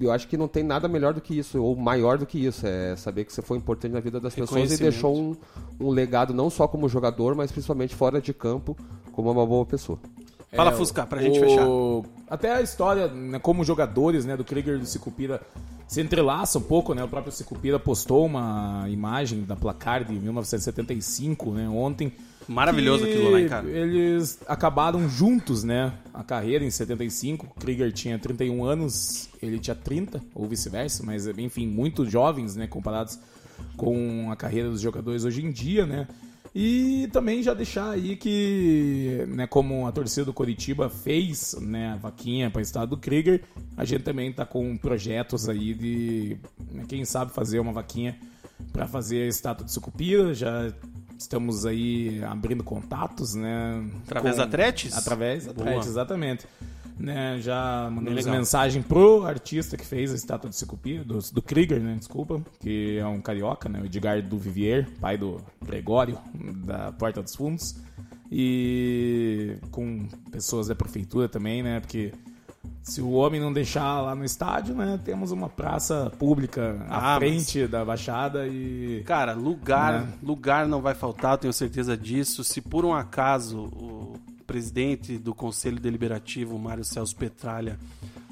[0.00, 2.66] eu acho que não tem nada melhor do que isso, ou maior do que isso.
[2.66, 5.36] É saber que você foi importante na vida das pessoas e deixou um,
[5.80, 8.76] um legado não só como jogador, mas principalmente fora de campo,
[9.12, 9.98] como uma boa pessoa.
[10.54, 11.66] Fala, É, Fusca, pra gente o- fechar.
[12.34, 15.40] Até a história, né, como jogadores, né, do Krieger e do Sicupira
[15.86, 17.04] se entrelaça um pouco, né?
[17.04, 22.12] O próprio Sicupira postou uma imagem da placar de 1975, né, ontem.
[22.48, 23.68] Maravilhoso aquilo lá, hein, cara?
[23.68, 27.46] Eles acabaram juntos, né, a carreira em 75.
[27.46, 32.66] O Krieger tinha 31 anos, ele tinha 30, ou vice-versa, mas enfim, muito jovens, né,
[32.66, 33.18] comparados
[33.76, 36.06] com a carreira dos jogadores hoje em dia, né?
[36.58, 41.96] E também já deixar aí que, né, como a torcida do Coritiba fez né, a
[41.96, 43.42] vaquinha para o estado do Krieger,
[43.76, 46.38] a gente também está com projetos aí de,
[46.72, 48.18] né, quem sabe, fazer uma vaquinha
[48.72, 50.32] para fazer a estátua de Sucupira.
[50.32, 50.72] Já
[51.18, 53.84] estamos aí abrindo contatos, né?
[54.04, 54.96] Através com- da Tretes?
[54.96, 55.52] Através da.
[55.54, 56.46] Tretes, exatamente.
[56.98, 58.36] Né, já mandamos legal.
[58.38, 62.96] mensagem pro artista que fez a estátua de Sucupira, do, do Krieger, né, desculpa, que
[62.96, 66.18] é um carioca, né, o Edgar do Vivier, pai do Gregório,
[66.64, 67.76] da Porta dos Fundos,
[68.32, 72.12] e com pessoas da prefeitura também, né, porque
[72.82, 77.00] se o homem não deixar lá no estádio, né, temos uma praça pública à Ah,
[77.00, 79.02] mas- frente da Baixada e...
[79.06, 80.08] Cara, lugar, Né?
[80.22, 82.44] lugar não vai faltar, tenho certeza disso.
[82.44, 84.14] Se por um acaso o
[84.46, 87.78] presidente do Conselho Deliberativo, Mário Celso Petralha,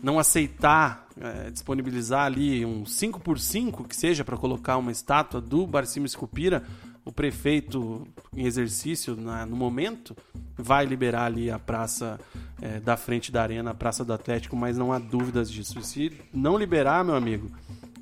[0.02, 5.40] não aceitar eh, disponibilizar ali um 5 por 5 que seja para colocar uma estátua
[5.40, 6.62] do Barcimo Escupira,
[7.04, 10.16] o prefeito em exercício na- no momento
[10.56, 12.18] vai liberar ali a praça
[12.62, 15.78] eh, da frente da arena, a praça do Atlético, mas não há dúvidas disso.
[15.78, 17.50] E se não liberar, meu amigo,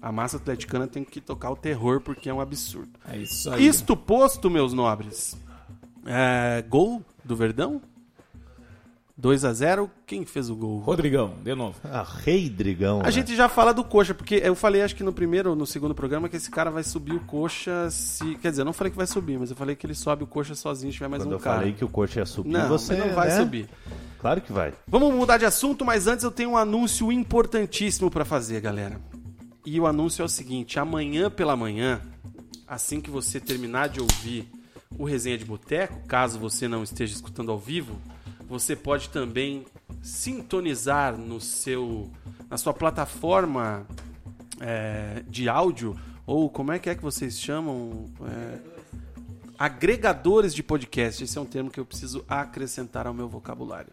[0.01, 2.91] a massa atleticana tem que tocar o terror porque é um absurdo.
[3.09, 3.67] É isso aí.
[3.67, 5.37] Isto posto, meus nobres.
[6.05, 7.81] É, gol do Verdão?
[9.17, 10.79] 2 a 0 Quem fez o gol?
[10.79, 11.79] Rodrigão, de novo.
[11.85, 13.01] Ah, Rei Drigão.
[13.01, 13.11] A né?
[13.11, 15.95] gente já fala do Coxa, porque eu falei, acho que no primeiro ou no segundo
[15.95, 18.37] programa, que esse cara vai subir o Coxa se.
[18.37, 20.27] Quer dizer, eu não falei que vai subir, mas eu falei que ele sobe o
[20.27, 21.57] Coxa sozinho se tiver mais Quando um eu cara.
[21.59, 23.37] falei que o coxa ia subir, Não, você não vai né?
[23.37, 23.69] subir.
[24.19, 24.73] Claro que vai.
[24.87, 29.01] Vamos mudar de assunto, mas antes eu tenho um anúncio importantíssimo pra fazer, galera.
[29.67, 32.01] E o anúncio é o seguinte: amanhã pela manhã,
[32.67, 34.49] assim que você terminar de ouvir
[34.99, 37.97] o Resenha de Boteco, caso você não esteja escutando ao vivo,
[38.53, 39.65] você pode também
[40.03, 42.11] sintonizar no seu,
[42.51, 43.87] na sua plataforma
[44.61, 48.11] é, de áudio, ou como é que é que vocês chamam?
[48.29, 48.59] É,
[49.59, 51.25] agregadores de podcast.
[51.25, 53.91] Esse é um termo que eu preciso acrescentar ao meu vocabulário.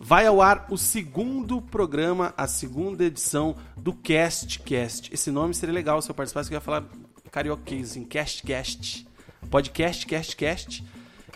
[0.00, 5.14] Vai ao ar o segundo programa, a segunda edição do CastCast.
[5.14, 6.84] Esse nome seria legal se eu participasse, que eu ia falar
[7.30, 9.06] carioquês, assim, CastCast.
[9.48, 10.84] Podcast, CastCast,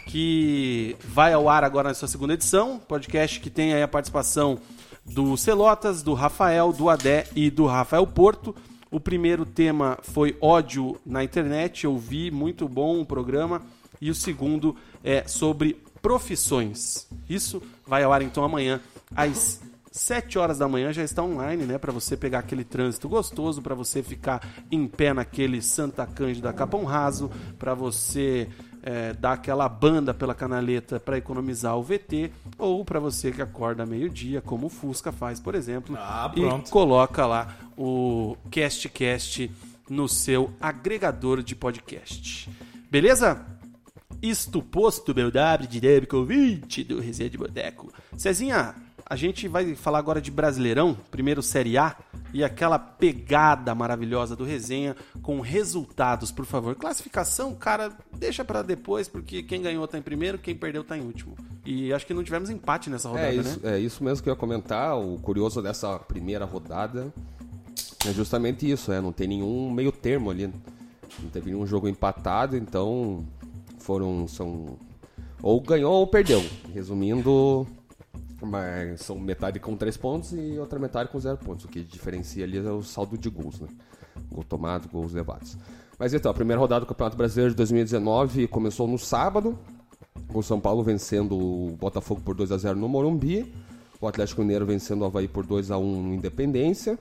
[0.06, 2.78] que vai ao ar agora na sua segunda edição.
[2.78, 4.58] Podcast que tem a participação
[5.04, 8.54] do Celotas, do Rafael, do Adé e do Rafael Porto.
[8.90, 13.60] O primeiro tema foi ódio na internet, eu vi, muito bom o programa.
[14.00, 17.08] E o segundo é sobre profissões.
[17.28, 18.80] Isso vai ao ar então amanhã
[19.14, 23.62] às 7 horas da manhã já está online, né, para você pegar aquele trânsito gostoso,
[23.62, 28.48] para você ficar em pé naquele Santa Cândida Capão Raso, para você
[28.86, 33.84] é, dar aquela banda pela canaleta para economizar o VT, ou para você que acorda
[33.84, 39.50] meio-dia, como o Fusca faz, por exemplo, Ah, e coloca lá o CastCast
[39.90, 42.48] no seu agregador de podcast.
[42.88, 43.44] Beleza?
[44.22, 47.92] Isto posto, meu W dinâmico 20 do Resenha de Boteco.
[48.16, 48.72] Cezinha,
[49.08, 51.96] a gente vai falar agora de Brasileirão, primeiro Série A,
[52.34, 56.74] e aquela pegada maravilhosa do Resenha com resultados, por favor.
[56.74, 61.02] Classificação, cara, deixa pra depois, porque quem ganhou tá em primeiro, quem perdeu tá em
[61.02, 61.36] último.
[61.64, 63.76] E acho que não tivemos empate nessa rodada, É isso, né?
[63.76, 64.98] é isso mesmo que eu ia comentar.
[64.98, 67.12] O curioso dessa primeira rodada
[68.04, 70.52] é justamente isso, é, não tem nenhum meio termo ali.
[71.22, 73.24] Não teve nenhum jogo empatado, então
[73.78, 74.26] foram.
[74.26, 74.76] São,
[75.40, 76.44] ou ganhou ou perdeu.
[76.74, 77.66] Resumindo,
[78.42, 81.64] mas são metade com três pontos e outra metade com zero pontos.
[81.64, 83.68] O que diferencia ali é o saldo de gols, né?
[84.30, 85.56] Gol tomado, gols levados.
[85.98, 89.58] Mas então, a primeira rodada do Campeonato Brasileiro de 2019 começou no sábado,
[90.28, 93.54] com o São Paulo vencendo o Botafogo por 2 a 0 no Morumbi,
[94.00, 96.98] o Atlético Mineiro vencendo o Havaí por 2 a 1 no Independência,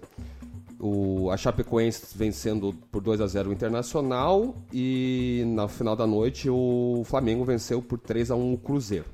[0.80, 6.50] o, a Chapecoense vencendo por 2 a 0 o Internacional e na final da noite
[6.50, 9.06] o Flamengo venceu por 3 a 1 o Cruzeiro.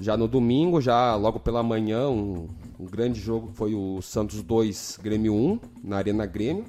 [0.00, 4.98] Já no domingo, já logo pela manhã, um, um grande jogo foi o Santos 2,
[5.02, 6.64] Grêmio 1, na Arena Grêmio.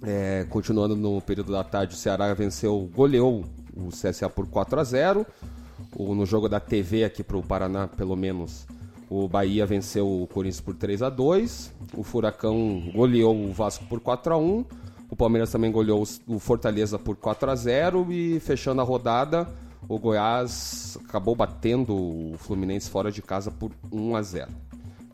[0.00, 3.44] É, continuando no período da tarde, o Ceará venceu, goleou
[3.76, 5.26] o CSA por 4 a 0
[5.96, 8.66] o, No jogo da TV aqui para o Paraná, pelo menos,
[9.08, 14.00] o Bahia venceu o Corinthians por 3 a 2 O Furacão goleou o Vasco por
[14.00, 14.64] 4 a 1
[15.10, 19.48] O Palmeiras também goleou o Fortaleza por 4 a 0 E fechando a rodada,
[19.88, 24.48] o Goiás acabou batendo o Fluminense fora de casa por 1 a 0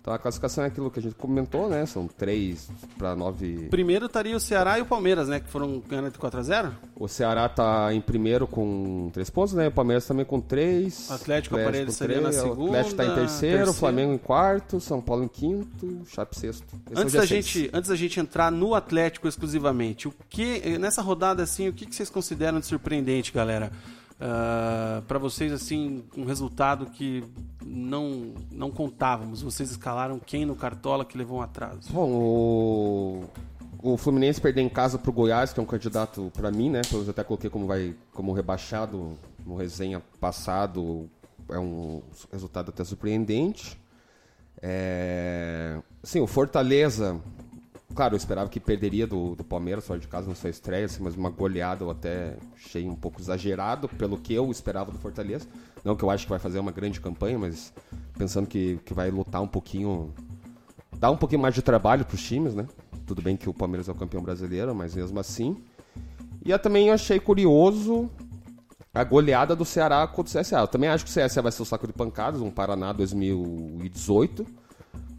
[0.01, 1.85] Então a classificação é aquilo que a gente comentou, né?
[1.87, 5.41] São 3 para 9 Primeiro estaria o Ceará e o Palmeiras, né?
[5.41, 6.71] Que foram ganhando de 4x0.
[6.95, 9.67] O Ceará tá em primeiro com três pontos, né?
[9.69, 11.09] O Palmeiras também com três.
[11.11, 13.71] O Atlético Aparelho seria na três, O segunda, Atlético tá em terceiro, terceiro.
[13.71, 16.65] o Flamengo em quarto, São Paulo em quinto, Chape sexto.
[16.91, 17.47] Esse é Antes dia da, seis.
[17.47, 21.85] gente, antes da gente entrar no Atlético exclusivamente, o que nessa rodada assim, o que
[21.87, 23.73] que vocês consideram de surpreendente, galera?
[24.21, 27.23] Ah, pra vocês, assim, um resultado que
[27.65, 29.43] não, não contávamos.
[29.43, 31.93] Vocês escalaram quem no Cartola que levou um atraso?
[31.93, 33.25] Bom, o,
[33.83, 36.81] o Fluminense perder em casa pro Goiás, que é um candidato pra mim, né?
[36.93, 41.09] Eu até coloquei como, vai, como rebaixado no resenha passado.
[41.49, 42.03] É um
[42.33, 43.79] resultado até surpreendente.
[44.63, 45.79] É...
[46.03, 47.21] Sim, o Fortaleza.
[47.97, 51.03] Claro, eu esperava que perderia do, do Palmeiras fora de casa na sua estreia, assim,
[51.03, 55.47] mas uma goleada eu até achei um pouco exagerado pelo que eu esperava do Fortaleza.
[55.83, 57.73] Não que eu acho que vai fazer uma grande campanha, mas
[58.19, 60.13] pensando que, que vai lutar um pouquinho
[60.99, 62.67] dá um pouquinho mais de trabalho para os times, né?
[63.07, 65.57] Tudo bem que o Palmeiras é o campeão brasileiro, mas mesmo assim.
[66.45, 68.11] E eu também achei curioso
[68.93, 70.59] a goleada do Ceará contra o CSA.
[70.59, 74.47] Eu também acho que o CSA vai ser o saco de pancadas, um Paraná 2018.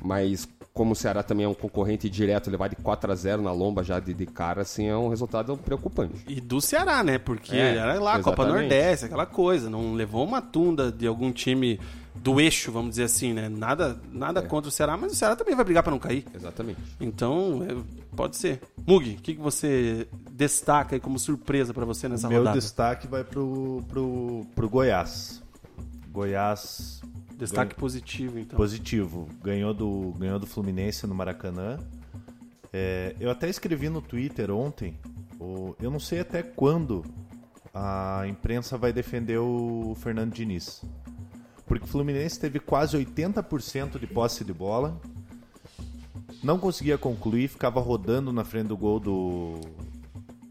[0.03, 3.41] Mas como o Ceará também é um concorrente direto, ele vai de 4 a 0
[3.41, 6.13] na lomba já de, de cara, assim, é um resultado preocupante.
[6.27, 7.17] E do Ceará, né?
[7.17, 8.61] Porque É, era lá, Copa exatamente.
[8.69, 9.71] Nordeste, aquela coisa.
[9.71, 11.79] Não levou uma tunda de algum time
[12.13, 13.49] do eixo, vamos dizer assim, né?
[13.49, 16.23] Nada, nada contra o Ceará, mas o Ceará também vai brigar pra não cair.
[16.31, 16.79] Exatamente.
[17.01, 17.75] Então, é,
[18.15, 18.61] pode ser.
[18.85, 22.59] Mugi, o que, que você destaca aí como surpresa pra você nessa Meu rodada?
[22.59, 25.41] destaque vai pro, pro, pro Goiás.
[26.11, 27.01] Goiás
[27.38, 28.58] Destaque ganha- positivo, então.
[28.58, 29.28] positivo.
[29.43, 31.78] Ganhou do, ganhou do Fluminense no Maracanã.
[32.73, 34.97] É, eu até escrevi no Twitter ontem.
[35.39, 37.06] o- eu não sei até quando
[37.73, 40.84] a imprensa vai defender o Fernando Diniz.
[41.67, 45.00] Porque o Fluminense teve quase 80% de posse de bola.
[46.43, 49.60] Não conseguia concluir, ficava rodando na frente do gol do,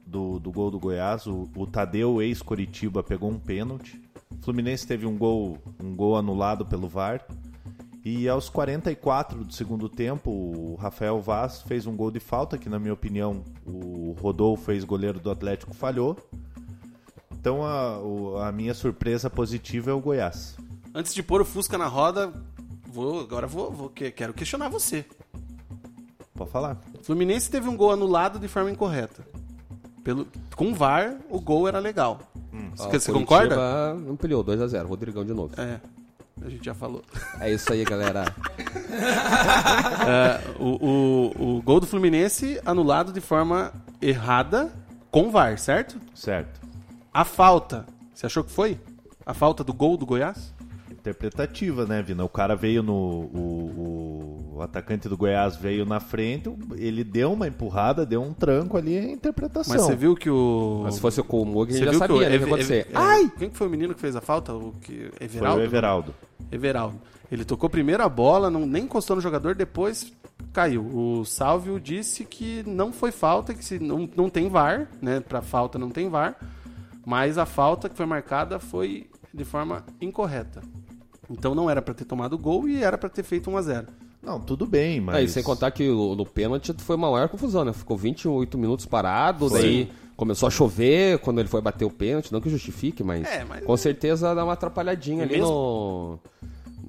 [0.07, 1.27] do, do gol do Goiás.
[1.27, 4.01] O, o Tadeu, ex-Coritiba, pegou um pênalti.
[4.31, 7.25] O Fluminense teve um gol, um gol anulado pelo VAR.
[8.05, 12.69] E aos 44 do segundo tempo, o Rafael Vaz fez um gol de falta, que
[12.69, 16.17] na minha opinião o Rodolfo, ex-goleiro do Atlético, falhou.
[17.33, 20.57] Então a, a minha surpresa positiva é o Goiás.
[20.95, 22.33] Antes de pôr o Fusca na roda,
[22.89, 25.05] vou, agora vou, vou que- quero questionar você.
[26.33, 26.81] Pode falar.
[27.01, 29.27] O Fluminense teve um gol anulado de forma incorreta.
[30.07, 32.21] Pelo, com o VAR, o gol era legal.
[32.77, 33.91] Você, você Ó, concorda?
[34.09, 35.53] Ampliou 2x0, Rodrigão de novo.
[35.61, 35.81] É,
[36.47, 37.03] a gente já falou.
[37.41, 38.25] É isso aí, galera.
[40.07, 44.73] É, o, o, o gol do Fluminense anulado de forma errada
[45.11, 46.01] com VAR, certo?
[46.15, 46.61] Certo.
[47.13, 48.79] A falta, você achou que foi?
[49.27, 50.55] A falta do gol do Goiás?
[51.11, 52.25] Interpretativa, né, Vina?
[52.25, 52.93] O cara veio no.
[52.93, 58.77] O, o atacante do Goiás veio na frente, ele deu uma empurrada, deu um tranco
[58.77, 59.73] ali, é interpretação.
[59.75, 60.81] Mas você viu que o.
[60.83, 62.87] Mas se fosse o Colmog, gente já viu o sabia né, o que Eve- acontecer.
[62.89, 63.31] Eve- Ai!
[63.39, 64.53] Quem que foi o menino que fez a falta?
[64.53, 65.11] O que...
[65.17, 65.61] Foi Everaldo?
[65.61, 66.15] o Everaldo.
[66.51, 67.01] Everaldo.
[67.31, 70.13] Ele tocou primeiro a bola, não, nem encostou no jogador, depois
[70.53, 70.83] caiu.
[70.83, 75.21] O Salvio disse que não foi falta, que se não, não tem VAR, né?
[75.21, 76.37] Pra falta não tem VAR,
[77.05, 80.63] mas a falta que foi marcada foi de forma incorreta.
[81.31, 83.87] Então não era pra ter tomado gol e era pra ter feito 1 a 0
[84.23, 85.17] Não, tudo bem, mas.
[85.17, 87.73] Aí, sem contar que o- no pênalti foi uma maior confusão, né?
[87.73, 92.33] Ficou 28 minutos parado, daí começou a chover quando ele foi bater o pênalti.
[92.33, 96.19] Não que justifique, mas, É, mas- com certeza dá uma atrapalhadinha E ali no,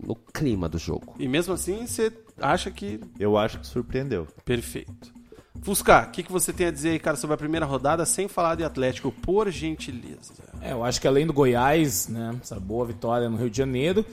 [0.05, 1.15] no clima do jogo.
[1.19, 4.27] E mesmo assim você acha que Eu acho que surpreendeu.
[4.45, 5.15] perfeito.
[5.63, 8.27] Fusca, o que, que você tem a dizer aí, cara, sobre a primeira rodada, sem
[8.27, 10.31] falar de Atlético, por gentileza?
[10.61, 14.05] É, eu acho que além do Goiás, né, essa boa vitória no Rio de Janeiro,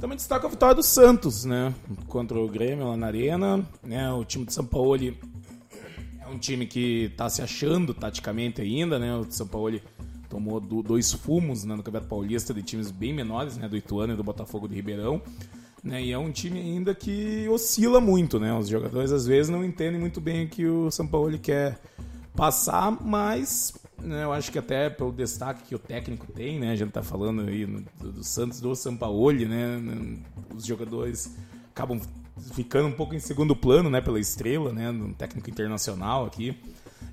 [0.00, 1.74] também destaca a vitória do Santos, né,
[2.08, 6.66] contra o Grêmio lá na Arena, né, o time de São Paulo é um time
[6.66, 9.80] que está se achando taticamente ainda, né, o São Paulo
[10.28, 14.14] tomou do- dois fumos né, no Campeonato Paulista de times bem menores, né, do Ituano
[14.14, 15.20] e do Botafogo de Ribeirão,
[15.84, 19.64] né, e é um time ainda que oscila muito, né, os jogadores às vezes não
[19.64, 21.78] entendem muito bem o que o São Paulo quer
[22.34, 26.72] passar, mas eu acho que até pelo destaque que o técnico tem, né?
[26.72, 29.80] A gente tá falando aí do, do Santos do Sampaoli, né?
[30.54, 31.36] Os jogadores
[31.70, 32.00] acabam
[32.54, 34.00] ficando um pouco em segundo plano, né?
[34.00, 34.90] Pela estrela, né?
[34.90, 36.56] Um técnico internacional aqui.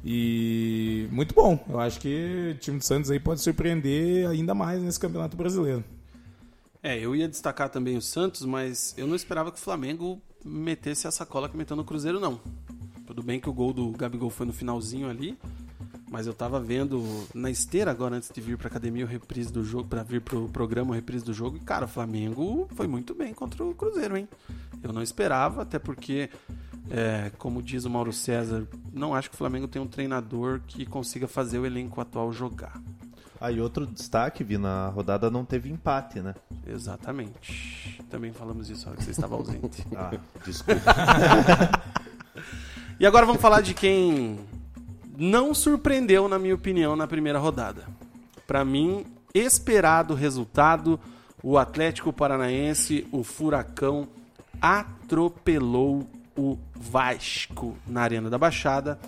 [0.04, 1.64] E muito bom.
[1.70, 5.84] Eu acho que o time do Santos aí pode surpreender ainda mais nesse Campeonato Brasileiro.
[6.82, 11.08] É, eu ia destacar também o Santos, mas eu não esperava que o Flamengo metesse
[11.08, 12.40] a sacola que meteu no Cruzeiro, não.
[13.06, 15.38] Tudo bem que o gol do Gabigol foi no finalzinho ali,
[16.10, 19.64] mas eu tava vendo na esteira agora, antes de vir pra academia, o reprise do
[19.64, 23.14] jogo, pra vir pro programa o reprise do jogo, e cara, o Flamengo foi muito
[23.14, 24.28] bem contra o Cruzeiro, hein?
[24.82, 26.30] Eu não esperava, até porque,
[26.90, 30.86] é, como diz o Mauro César, não acho que o Flamengo tem um treinador que
[30.86, 32.82] consiga fazer o elenco atual jogar.
[33.40, 36.34] Aí outro destaque, Vi, na rodada não teve empate, né?
[36.66, 38.02] Exatamente.
[38.10, 39.86] Também falamos isso na hora que você estava ausente.
[39.96, 40.12] Ah,
[40.44, 40.82] desculpa.
[43.00, 44.40] E agora vamos falar de quem
[45.18, 47.86] não surpreendeu, na minha opinião, na primeira rodada.
[48.46, 51.00] Pra mim, esperado resultado.
[51.44, 54.08] O Atlético Paranaense, o Furacão,
[54.62, 59.00] atropelou o Vasco na Arena da Baixada.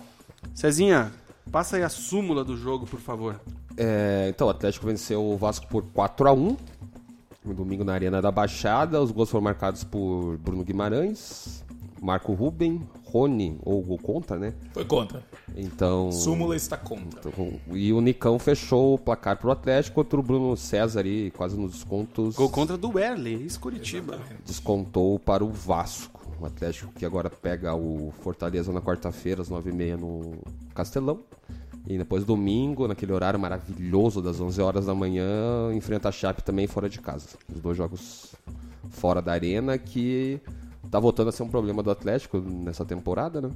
[0.54, 1.12] Cezinha,
[1.50, 3.40] passa aí a súmula do jogo, por favor.
[3.76, 6.56] É, então, o Atlético venceu o Vasco por 4 a 1
[7.44, 9.00] no domingo na Arena da Baixada.
[9.00, 11.64] Os gols foram marcados por Bruno Guimarães,
[12.00, 14.54] Marco Ruben, Rony, ou gol contra, né?
[14.72, 15.22] Foi contra.
[15.56, 16.12] Então.
[16.12, 17.28] Súmula está contra.
[17.28, 21.56] então, E o Nicão fechou o placar pro Atlético contra o Bruno César aí, quase
[21.56, 22.36] nos descontos.
[22.36, 24.20] Gol contra do Werley, ex-Curitiba.
[24.44, 26.20] Descontou para o Vasco.
[26.40, 30.38] O Atlético que agora pega o Fortaleza na quarta-feira, às 9h30 no
[30.74, 31.20] Castelão.
[31.86, 36.66] E depois domingo, naquele horário maravilhoso das 11 horas da manhã, enfrenta a Chape também
[36.66, 37.30] fora de casa.
[37.52, 38.34] Os dois jogos
[38.90, 40.40] fora da arena que
[40.90, 43.50] tá voltando a ser um problema do Atlético nessa temporada, né?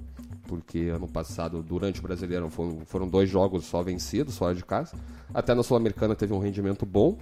[0.47, 4.97] Porque ano passado, durante o Brasileiro, foram, foram dois jogos só vencidos fora de casa.
[5.33, 7.19] Até na Sul-Americana teve um rendimento bom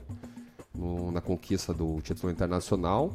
[0.74, 3.12] no- na conquista do título internacional.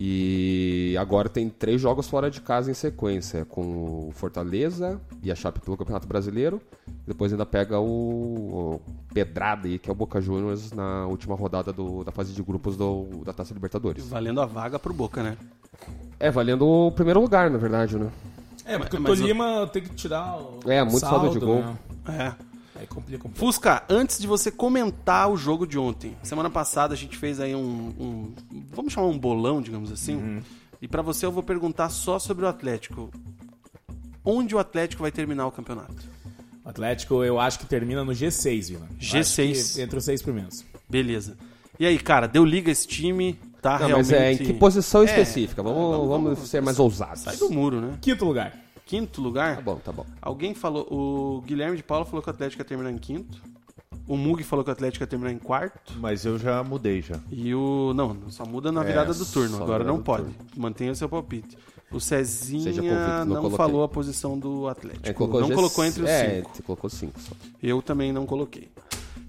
[0.00, 5.34] E agora tem três jogos fora de casa em sequência, com o Fortaleza e a
[5.34, 6.60] Chape pelo Campeonato Brasileiro.
[7.06, 8.80] Depois ainda pega o, o
[9.12, 12.76] Pedrada aí, que é o Boca Juniors na última rodada do- da fase de grupos
[12.76, 14.06] do- da Taça Libertadores.
[14.08, 15.36] Valendo a vaga pro Boca, né?
[16.18, 18.08] É, valendo o primeiro lugar, na verdade, né?
[18.64, 21.56] É, porque Mas- o Tolima tem que tirar o É, muito saldo de gol.
[21.62, 21.76] Né?
[22.08, 22.80] É.
[22.80, 23.38] Aí complica um pouco.
[23.38, 27.54] Fusca, antes de você comentar o jogo de ontem, semana passada a gente fez aí
[27.54, 27.60] um,
[27.98, 28.32] um-
[28.72, 30.42] vamos chamar um bolão, digamos assim.
[30.82, 33.10] E pra você eu vou perguntar só sobre o Atlético.
[34.24, 35.94] Onde o Atlético vai terminar o campeonato?
[36.64, 38.88] O Atlético, eu acho que termina no G6, Vila.
[38.90, 39.20] Eu G6.
[39.60, 40.64] acho que Entre os seis primeiros.
[40.88, 41.36] Beleza.
[41.78, 43.38] E aí, cara, deu liga esse time?
[43.64, 44.10] Tá Não, realmente.
[44.10, 45.62] mas é em que posição É, específica?
[45.62, 47.22] Vamos, vamos- vamos, vamos- ser mais ousados.
[47.22, 47.96] Sai do muro, né?
[48.02, 48.52] Quinto lugar.
[48.84, 49.56] Quinto lugar?
[49.56, 50.04] Tá bom, tá bom.
[50.20, 50.86] Alguém falou.
[50.90, 53.40] O Guilherme de Paula falou que o Atlético ia terminar em quinto.
[54.06, 55.94] O Mug falou que o Atlético ia terminar em quarto.
[55.96, 57.18] Mas eu já mudei já.
[57.32, 57.94] E o.
[57.94, 59.58] Não, só muda na virada do turno.
[59.58, 60.24] É, Agora não pode.
[60.24, 60.36] turno.
[60.58, 61.56] Mantenha o seu palpite.
[61.90, 65.08] O Cezinha convicto, não não, falou a posição do Atlético.
[65.08, 66.50] É, colocou não colocou entre os é, cinco.
[66.54, 67.32] você colocou cinco só.
[67.62, 68.68] Eu também não coloquei.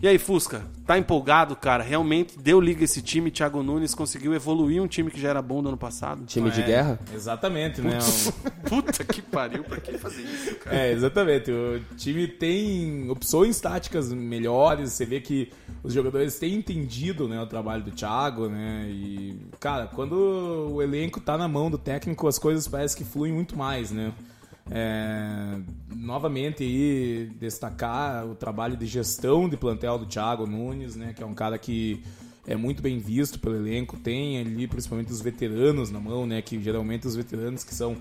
[0.06, 1.84] E aí, Fusca, tá empolgado, cara?
[1.84, 3.32] Realmente deu liga esse time.
[3.32, 6.24] Thiago Nunes conseguiu evoluir um time que já era bom do ano passado.
[6.28, 7.00] Time de É, guerra?
[7.12, 7.98] Exatamente, né?
[7.98, 10.76] O- Puta que pariu, pra que fazer isso, cara?
[10.78, 11.50] É, exatamente.
[11.50, 14.92] O time tem opções táticas melhores.
[14.92, 15.52] Você vê que
[15.82, 18.86] os jogadores têm entendido né, o trabalho do Thiago, né?
[18.88, 20.14] E, cara, quando
[20.72, 24.14] o elenco tá na mão do técnico, as coisas parecem que fluem muito mais, né?
[24.70, 25.60] É,
[25.96, 31.14] novamente aí destacar o trabalho de gestão de plantel do Thiago Nunes, né?
[31.14, 32.02] Que é um cara que
[32.48, 36.42] é muito bem visto pelo elenco, tem ali principalmente os veteranos na mão, né?
[36.42, 37.96] Que geralmente os veteranos que são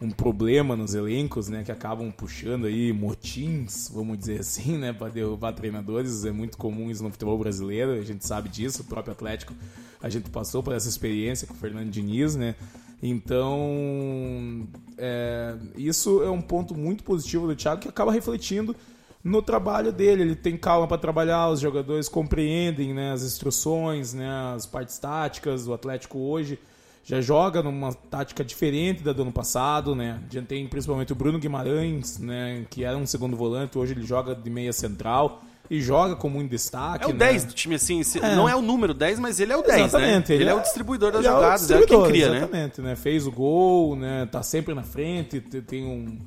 [0.00, 1.62] um problema nos elencos, né?
[1.62, 4.92] Que acabam puxando aí motins, vamos dizer assim, né?
[4.92, 6.24] Para derrubar treinadores.
[6.24, 8.82] É muito comum isso no futebol brasileiro, a gente sabe disso.
[8.82, 9.54] O próprio Atlético,
[10.02, 12.54] a gente passou por essa experiência com o Fernando Diniz, né?
[13.02, 18.76] Então, é, isso é um ponto muito positivo do Thiago que acaba refletindo
[19.24, 20.22] no trabalho dele.
[20.22, 25.66] Ele tem calma para trabalhar, os jogadores compreendem né, as instruções, né, as partes táticas.
[25.66, 26.58] O Atlético hoje
[27.02, 30.20] já joga numa tática diferente da do ano passado, né?
[30.36, 34.34] A tem principalmente o Bruno Guimarães, né, que era um segundo volante, hoje ele joga
[34.34, 37.04] de meia central e joga como um destaque.
[37.04, 37.18] É o né?
[37.18, 38.02] 10 do time, assim.
[38.20, 38.34] É.
[38.34, 40.34] Não é o número 10, mas ele é o 10, Exatamente, né?
[40.34, 42.36] Ele, é, o distribuidor das ele é o jogadas, é, quem cria, né?
[42.38, 42.96] Exatamente, né?
[42.96, 44.26] Fez o gol, né?
[44.26, 46.18] Tá sempre na frente, te- tem um,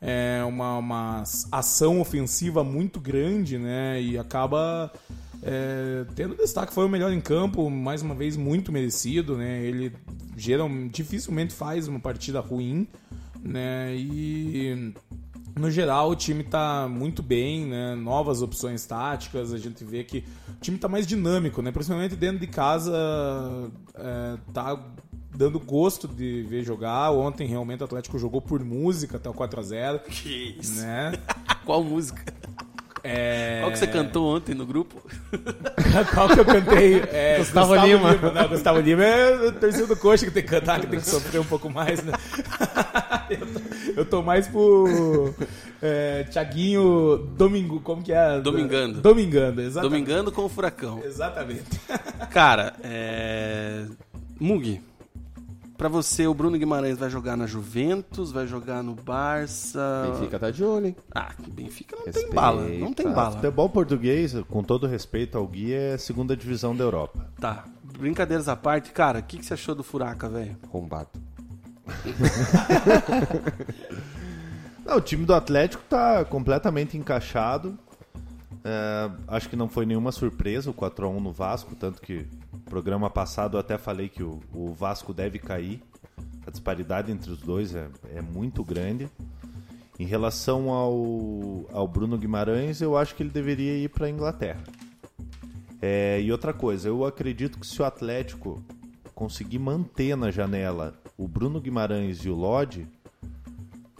[0.00, 4.00] é, uma, uma ação ofensiva muito grande, né?
[4.00, 4.92] E acaba
[5.42, 6.72] é, tendo destaque.
[6.72, 9.60] Foi o melhor em campo, mais uma vez muito merecido, né?
[9.64, 9.92] Ele
[10.36, 12.86] geral, dificilmente faz uma partida ruim,
[13.42, 13.92] né?
[13.96, 14.94] E
[15.56, 17.94] no geral, o time tá muito bem, né?
[17.94, 21.70] Novas opções táticas, a gente vê que o time tá mais dinâmico, né?
[21.70, 22.92] Principalmente dentro de casa,
[23.94, 24.78] é, tá
[25.36, 27.10] dando gosto de ver jogar.
[27.10, 30.80] Ontem, realmente, o Atlético jogou por música até o 4x0, Que isso.
[30.80, 31.12] né?
[31.64, 32.24] Qual música?
[33.06, 33.58] É...
[33.60, 35.02] Qual que você cantou ontem no grupo?
[36.14, 37.02] Qual que eu cantei?
[37.12, 38.14] É, Gustavo Lima.
[38.14, 41.06] Não, Gustavo Lima é o torcedor do coxa que tem que cantar, que tem que
[41.06, 42.14] sofrer um pouco mais, né?
[43.28, 43.60] eu, tô,
[44.00, 45.34] eu tô mais pro
[45.82, 48.40] é, Thiaguinho Domingo, como que é?
[48.40, 49.02] Domingando.
[49.02, 49.90] Domingando, exatamente.
[49.90, 51.02] Domingando com o Furacão.
[51.04, 51.78] Exatamente.
[52.30, 53.84] Cara, é...
[54.40, 54.80] Mug,
[55.84, 60.08] pra você, o Bruno Guimarães vai jogar na Juventus, vai jogar no Barça...
[60.12, 60.96] Benfica tá de olho, hein?
[61.14, 62.34] Ah, que Benfica não tem Respeita.
[62.34, 63.32] bala, não tem bala.
[63.32, 67.30] Futebol português, com todo respeito ao Gui, é segunda divisão da Europa.
[67.38, 67.64] Tá,
[67.98, 70.56] brincadeiras à parte, cara, o que, que você achou do Furaca, velho?
[70.66, 71.10] Arrombado.
[74.86, 77.78] Não, o time do Atlético tá completamente encaixado.
[78.64, 83.10] É, acho que não foi nenhuma surpresa o 4x1 no Vasco, tanto que no programa
[83.10, 85.82] passado eu até falei que o, o Vasco deve cair.
[86.46, 89.08] A disparidade entre os dois é, é muito grande.
[89.98, 94.64] Em relação ao, ao Bruno Guimarães, eu acho que ele deveria ir para a Inglaterra.
[95.80, 98.62] É, e outra coisa, eu acredito que se o Atlético
[99.14, 102.88] conseguir manter na janela o Bruno Guimarães e o Lodge,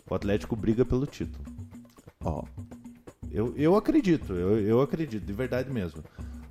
[0.09, 1.45] o Atlético briga pelo título.
[2.23, 2.45] Ó,
[3.35, 6.03] Eu, eu acredito, eu, eu acredito, de verdade mesmo.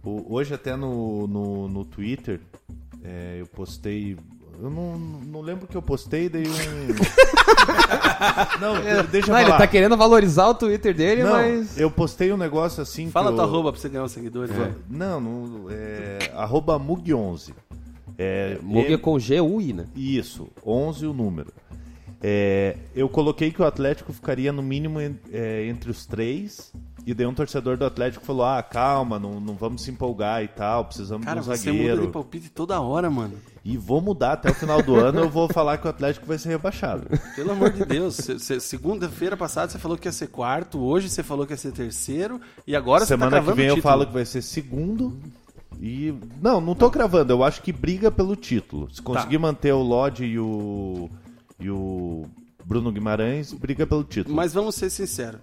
[0.04, 2.42] O- hoje até no, no, no Twitter
[3.04, 4.18] é, eu postei.
[4.62, 6.52] Eu não, não lembro o que eu postei, dei um.
[8.60, 9.58] não, de- deixa eu Não, ele falar.
[9.58, 11.78] tá querendo valorizar o Twitter dele, Não, mas.
[11.80, 13.10] eu postei um negócio assim.
[13.10, 14.54] Fala que tua eu- arroba pra você ganhar os seguidores.
[14.56, 14.74] né?
[14.90, 17.52] Não, não é, arroba Mug11.
[18.18, 19.86] É, Mug é- é com G-U-I, né?
[19.96, 21.52] Isso, 11 o número.
[22.26, 26.72] É, eu coloquei que o Atlético ficaria no mínimo é, entre os três.
[27.06, 30.48] E daí um torcedor do Atlético falou: Ah, calma, não, não vamos se empolgar e
[30.48, 32.12] tal, precisamos Cara, de um você muda de zagueiro.
[32.12, 33.34] palpite toda hora, mano.
[33.66, 36.38] E vou mudar até o final do ano, eu vou falar que o Atlético vai
[36.38, 37.04] ser rebaixado.
[37.36, 38.16] Pelo amor de Deus.
[38.62, 42.40] Segunda-feira passada você falou que ia ser quarto, hoje você falou que ia ser terceiro,
[42.66, 45.18] e agora Semana você tá que vem eu falo que vai ser segundo.
[45.82, 46.14] E.
[46.42, 48.90] Não, não tô cravando, eu acho que briga pelo título.
[48.94, 51.10] Se conseguir manter o Lodge e o.
[51.64, 52.24] E o
[52.66, 54.36] Bruno Guimarães, briga pelo título.
[54.36, 55.40] Mas vamos ser sinceros.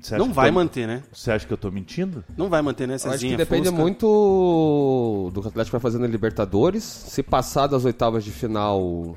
[0.00, 1.02] Você Não vai tô- manter, né?
[1.12, 2.22] Você acha que eu tô mentindo?
[2.36, 3.36] Não vai manter, né, Eu acho que Cezinha?
[3.38, 3.80] depende Fusca?
[3.82, 6.82] muito do que o Atlético vai fazer na Libertadores.
[6.84, 9.16] Se passar das oitavas de final,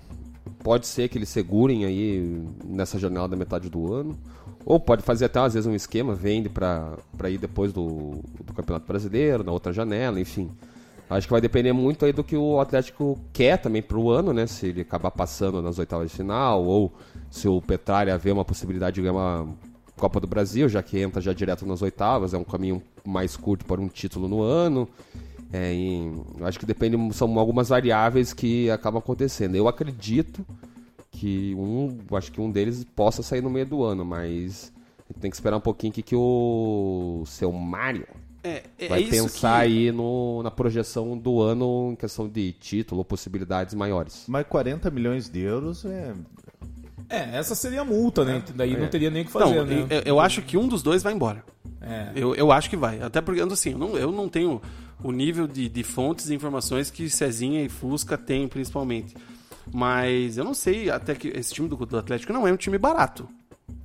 [0.64, 4.18] pode ser que eles segurem aí nessa janela da metade do ano.
[4.66, 8.54] Ou pode fazer até às vezes um esquema, vende pra, pra ir depois do, do
[8.54, 10.50] Campeonato Brasileiro, na outra janela, enfim.
[11.10, 14.46] Acho que vai depender muito aí do que o Atlético quer também pro ano, né?
[14.46, 16.94] Se ele acabar passando nas oitavas de final, ou
[17.32, 19.48] se o Petralha vê uma possibilidade de ganhar uma
[19.96, 23.66] Copa do Brasil, já que entra já direto nas oitavas, é um caminho mais curto
[23.66, 24.88] para um título no ano.
[25.52, 25.74] É,
[26.42, 29.56] acho que depende, são algumas variáveis que acabam acontecendo.
[29.56, 30.46] Eu acredito
[31.10, 34.72] que um, acho que um deles possa sair no meio do ano, mas
[35.20, 38.06] tem que esperar um pouquinho que, que o seu Mário
[38.48, 39.66] É, é vai isso pensar que...
[39.66, 44.26] aí no, na projeção do ano em questão de título ou possibilidades maiores.
[44.28, 46.14] Mas 40 milhões de euros é.
[47.10, 48.44] É, essa seria a multa, né?
[48.54, 49.88] Daí não teria nem o que Não, fazer, né?
[49.90, 51.44] eu, eu acho que um dos dois vai embora.
[51.82, 52.12] É.
[52.16, 53.02] Eu, eu acho que vai.
[53.02, 54.62] Até porque, assim, eu não, eu não tenho
[55.02, 59.16] o nível de, de fontes e informações que Cezinha e Fusca têm, principalmente.
[59.74, 62.78] Mas eu não sei até que esse time do, do Atlético não é um time
[62.78, 63.28] barato.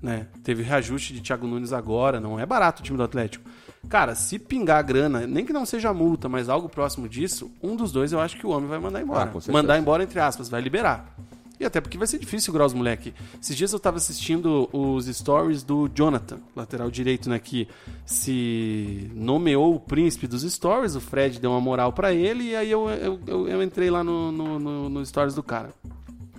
[0.01, 0.27] Né?
[0.43, 3.49] Teve reajuste de Thiago Nunes agora, não é barato o time do Atlético.
[3.89, 7.77] Cara, se pingar a grana, nem que não seja multa, mas algo próximo disso, um
[7.77, 9.31] dos dois eu acho que o homem vai mandar embora.
[9.35, 11.15] Ah, mandar embora, entre aspas, vai liberar.
[11.63, 13.15] E até porque vai ser difícil segurar os moleque.
[13.41, 17.39] Esses dias eu tava assistindo os stories do Jonathan, lateral direito, né?
[17.39, 17.69] Que
[18.05, 22.69] se nomeou o príncipe dos stories, o Fred deu uma moral pra ele, e aí
[22.69, 25.73] eu, eu, eu, eu entrei lá no, no, no, no stories do cara.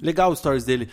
[0.01, 0.89] Legal os stories dele.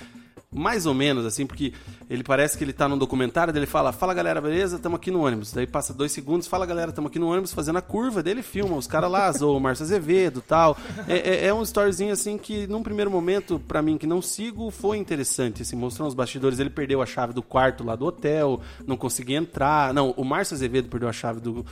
[0.53, 1.73] Mais ou menos, assim, porque
[2.09, 4.81] ele parece que ele tá num documentário, ele fala, fala galera, beleza?
[4.81, 5.53] Tamo aqui no ônibus.
[5.53, 8.43] Daí passa dois segundos, fala galera, tamo aqui no ônibus fazendo a curva, daí ele
[8.43, 10.77] filma os caras lá, zoa o Márcio Azevedo tal.
[11.07, 14.73] É, é, é um storyzinho assim que, num primeiro momento, pra mim que não sigo,
[14.73, 15.63] foi interessante.
[15.63, 19.39] Assim, mostrando os bastidores, ele perdeu a chave do quarto lá do hotel, não conseguia
[19.39, 19.95] entrar.
[19.95, 21.65] Não, o Márcio Azevedo perdeu a chave do.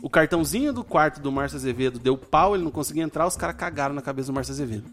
[0.00, 3.56] O cartãozinho do quarto do Márcio Azevedo deu pau, ele não conseguia entrar, os caras
[3.56, 4.84] cagaram na cabeça do Márcio Azevedo.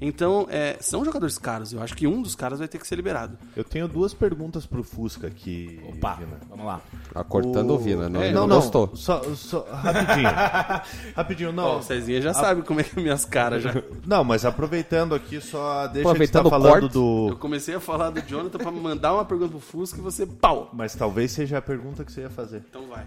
[0.00, 1.72] Então, é, são jogadores caros.
[1.72, 3.38] Eu acho que um dos caras vai ter que ser liberado.
[3.56, 5.80] Eu tenho duas perguntas pro Fusca aqui.
[5.88, 6.38] Opa, Vina.
[6.50, 6.80] vamos lá.
[7.12, 8.18] Tá cortando o Vina, né?
[8.20, 8.90] É, Ele não, não, não, gostou.
[8.94, 10.28] Só, só- rapidinho.
[11.16, 11.64] rapidinho, não.
[11.64, 13.74] Ó, o Cezinha já sabe como é que é minhas caras já.
[14.06, 16.92] Não, mas aproveitando aqui, só deixa Aproveitando que tá falando corte.
[16.92, 17.26] do.
[17.30, 20.70] Eu comecei a falar do Jonathan pra mandar uma pergunta pro Fusca e você, pau!
[20.72, 22.62] Mas talvez seja a pergunta que você ia fazer.
[22.70, 23.04] Então vai.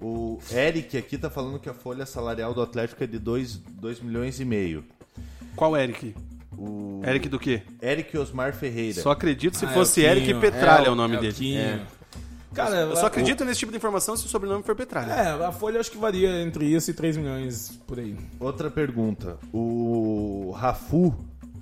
[0.00, 3.60] O Eric aqui tá falando que a folha salarial do Atlético é de 2
[4.02, 4.84] milhões e meio.
[5.56, 6.14] Qual Eric?
[6.56, 7.62] O Eric do quê?
[7.82, 9.00] Eric Osmar Ferreira.
[9.02, 10.40] Só acredito se Ah, é fosse o Eric Quinho.
[10.40, 11.32] Petralha É o nome é dele.
[11.34, 11.86] Quinho.
[12.54, 15.12] Cara, Eu só a- acredito nesse tipo de informação se o sobrenome for Petralha.
[15.12, 18.16] É, a folha acho que varia entre isso e 3 milhões por aí.
[18.40, 19.36] Outra pergunta.
[19.52, 21.14] O Rafu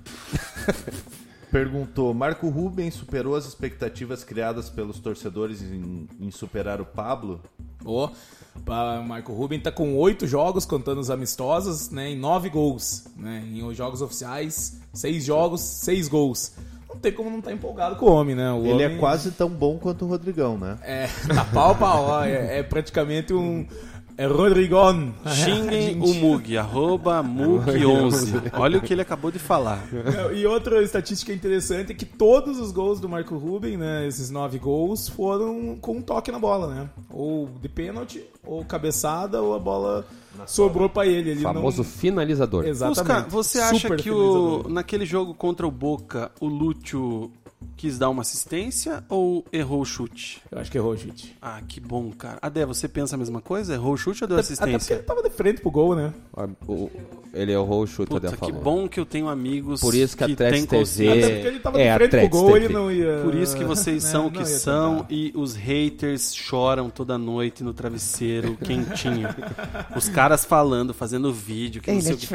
[1.51, 7.41] perguntou: Marco Rubens superou as expectativas criadas pelos torcedores em, em superar o Pablo?
[7.85, 8.09] O
[9.05, 12.09] Marco Ruben tá com oito jogos, contando os amistosos, né?
[12.11, 13.05] Em nove gols.
[13.17, 16.53] Né, em jogos oficiais, seis jogos, seis gols.
[16.89, 18.51] Não tem como não estar empolgado com o homem, né?
[18.53, 20.77] O Ele é homem- quase tão bom quanto o Rodrigão, né?
[20.81, 23.67] É, tá pau a pau, ó, é, é praticamente um.
[24.17, 25.11] É Rodrigon.
[25.27, 28.51] Xinguem o Mug, arroba Mug11.
[28.57, 29.83] Olha o que ele acabou de falar.
[30.33, 34.57] E outra estatística interessante é que todos os gols do Marco Ruben, né, esses nove
[34.57, 36.89] gols, foram com um toque na bola, né?
[37.09, 40.05] Ou de pênalti, ou cabeçada, ou a bola
[40.45, 41.31] sobrou pra ele.
[41.31, 41.83] ele Famoso não...
[41.83, 42.65] finalizador.
[42.65, 43.23] Exatamente.
[43.25, 47.31] Busca, você acha Super que o, naquele jogo contra o Boca, o Lúcio
[47.77, 50.41] quis dar uma assistência ou errou o chute?
[50.51, 51.35] Eu acho que errou, gente.
[51.41, 52.37] Ah, que bom, cara.
[52.41, 53.73] Adé, você pensa a mesma coisa?
[53.73, 54.93] Errou o chute ou deu Até porque assistência?
[54.95, 56.13] ele tava de frente pro gol, né?
[56.35, 56.89] Ah, o-
[57.33, 58.61] Ele errou o chute, Puta, Adé que falou.
[58.61, 61.11] bom que eu tenho amigos Por isso que a têm Atlético consciência.
[61.11, 62.65] TV Até porque ele tava é de frente pro gol, TV.
[62.65, 63.19] ele não ia...
[63.23, 65.07] Por isso que vocês né, são o não que ia são tentar.
[65.13, 69.27] e os haters choram toda noite no travesseiro quentinho.
[69.95, 71.81] os caras falando, fazendo vídeo.
[71.81, 72.27] Que não sei o que.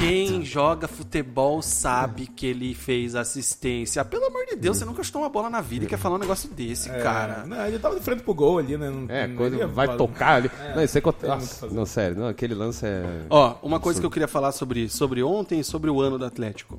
[0.00, 4.04] Quem joga futebol sabe que ele fez assistência.
[4.04, 6.18] Pelo amor de Deus, você nunca chutou uma bola na vida e quer falar um
[6.18, 7.44] negócio desse, É, cara.
[7.46, 8.88] Não, ele tava de frente pro gol ali, né?
[8.90, 10.50] Não- É, não ia vai tocar ali.
[10.74, 13.22] não, isso que Nossa, não, sério, não, aquele lance é.
[13.28, 16.24] Ó, uma coisa que eu queria falar sobre, sobre ontem e sobre o ano do
[16.24, 16.76] Atlético.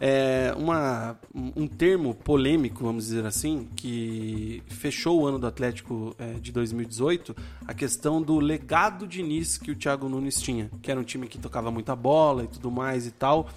[0.00, 6.32] É uma, um termo polêmico, vamos dizer assim, que fechou o ano do Atlético é,
[6.34, 7.34] de 2018,
[7.66, 11.28] a questão do legado de Nis que o Thiago Nunes tinha, que era um time
[11.28, 13.48] que tocava muita bola e tudo mais e tal.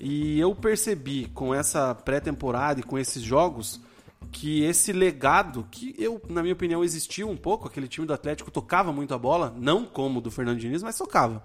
[0.00, 3.80] E eu percebi com essa pré-temporada e com esses jogos
[4.32, 8.50] que esse legado, que eu, na minha opinião, existiu um pouco, aquele time do Atlético
[8.50, 11.44] tocava muito a bola, não como o do Fernando Diniz, mas tocava.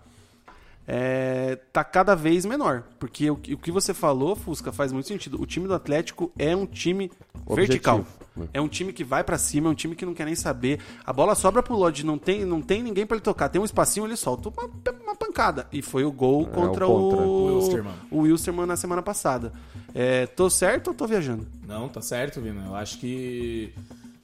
[0.88, 2.84] É, tá cada vez menor.
[3.00, 5.42] Porque o, o que você falou, Fusca, faz muito sentido.
[5.42, 7.12] O time do Atlético é um time
[7.50, 8.00] vertical.
[8.00, 8.48] Objetivo, né?
[8.54, 10.80] É um time que vai pra cima, é um time que não quer nem saber.
[11.06, 13.50] A bola sobra pro Lodge, não tem, não tem ninguém pra ele tocar.
[13.50, 14.70] Tem um espacinho, ele solta uma,
[15.04, 15.68] uma pancada.
[15.72, 17.22] E foi o gol contra o contra.
[17.22, 17.94] o, O Wilstermann.
[18.12, 19.54] o Wilstermann na semana passada.
[19.94, 21.48] É, tô certo ou tô viajando?
[21.66, 22.66] Não, tá certo, Vina.
[22.68, 23.74] Eu acho que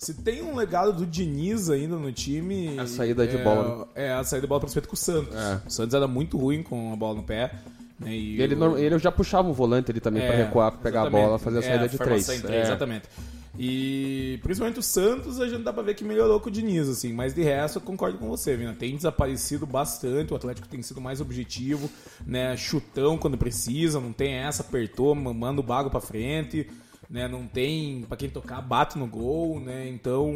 [0.03, 2.79] se tem um legado do Diniz ainda no time.
[2.79, 3.87] A saída de é, bola.
[3.93, 5.35] É, a saída de bola respeito com o Santos.
[5.35, 5.61] É.
[5.67, 7.51] O Santos era muito ruim com a bola no pé.
[7.99, 11.03] Né, e ele, o- ele já puxava o volante ali também É, recuar, pra pegar
[11.03, 12.25] a bola, fazer a É, saída de três.
[12.25, 12.61] três, É.
[12.63, 13.03] Exatamente.
[13.59, 17.13] E principalmente o Santos, a gente dá pra ver que melhorou com o Diniz, assim.
[17.13, 18.73] Mas de resto, eu concordo com você, Vina.
[18.73, 21.87] Tem desaparecido bastante, o Atlético tem sido mais objetivo,
[22.25, 22.57] né?
[22.57, 26.65] Chutão quando precisa, não tem essa, apertou, manda o bago pra frente,
[27.12, 27.28] né?
[27.28, 29.88] Não tem pra quem tocar, bate no gol, né?
[29.89, 30.34] Então,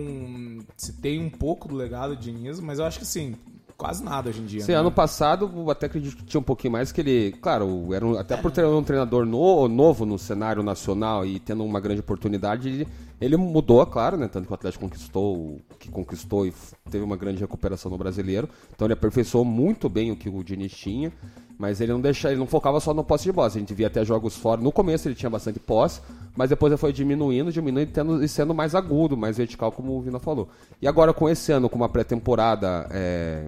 [0.75, 3.35] se tem um pouco do legado de Diniz, mas eu acho que sim,
[3.77, 4.59] quase nada hoje em dia.
[4.59, 4.77] Esse né?
[4.77, 8.17] ano passado, eu até acredito que tinha um pouquinho mais, que ele, claro, era um-
[8.17, 12.67] até por ter um treinador no- novo no cenário nacional e tendo uma grande oportunidade,
[12.67, 12.87] ele,
[13.21, 14.27] ele mudou, claro, né?
[14.27, 16.53] Tanto que o Atlético conquistou, que conquistou e
[16.91, 18.49] teve uma grande recuperação no brasileiro.
[18.73, 21.11] Então ele aperfeiçoou muito bem o que o Diniz tinha,
[21.57, 23.47] mas ele não deixa, ele não focava só no posse de bola.
[23.47, 24.61] A gente via até jogos fora.
[24.61, 26.01] No começo ele tinha bastante posse,
[26.35, 30.01] mas depois ele foi diminuindo, diminuindo tendo, e sendo mais agudo, mais vertical, como o
[30.01, 30.49] Vina falou.
[30.81, 33.45] E agora com esse ano, com uma pré-temporada é,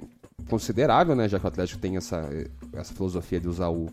[0.49, 1.27] considerável, né?
[1.27, 2.29] Já que o Atlético tem essa,
[2.73, 3.87] essa filosofia de usar o,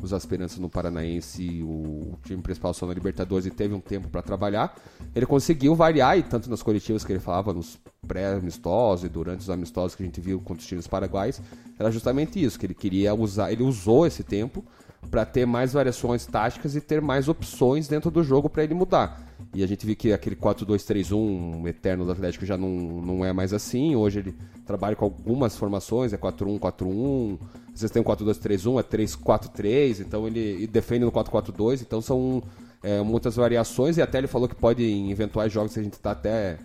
[0.00, 4.22] os aspirantes no Paranaense o time principal só na Libertadores e teve um tempo para
[4.22, 4.76] trabalhar.
[5.14, 9.50] Ele conseguiu variar, e tanto nas coletivas que ele falava, nos pré-amistosos e durante os
[9.50, 11.40] amistosos que a gente viu contra os times paraguaios,
[11.76, 14.64] era justamente isso, que ele queria usar, ele usou esse tempo
[15.10, 19.26] para ter mais variações táticas e ter mais opções dentro do jogo para ele mudar.
[19.54, 23.52] E a gente viu que aquele 4-2-3-1 eterno do Atlético já não, não é mais
[23.54, 23.96] assim.
[23.96, 24.36] Hoje ele
[24.66, 27.38] trabalha com algumas formações, é 4-1, 4-1.
[27.72, 30.00] Às vezes tem um 4-2-3-1, é 3-4-3.
[30.00, 31.80] Então ele defende no 4-4-2.
[31.80, 32.42] Então são
[32.82, 33.96] é, muitas variações.
[33.96, 36.58] E até ele falou que pode, em eventuais jogos, a gente está até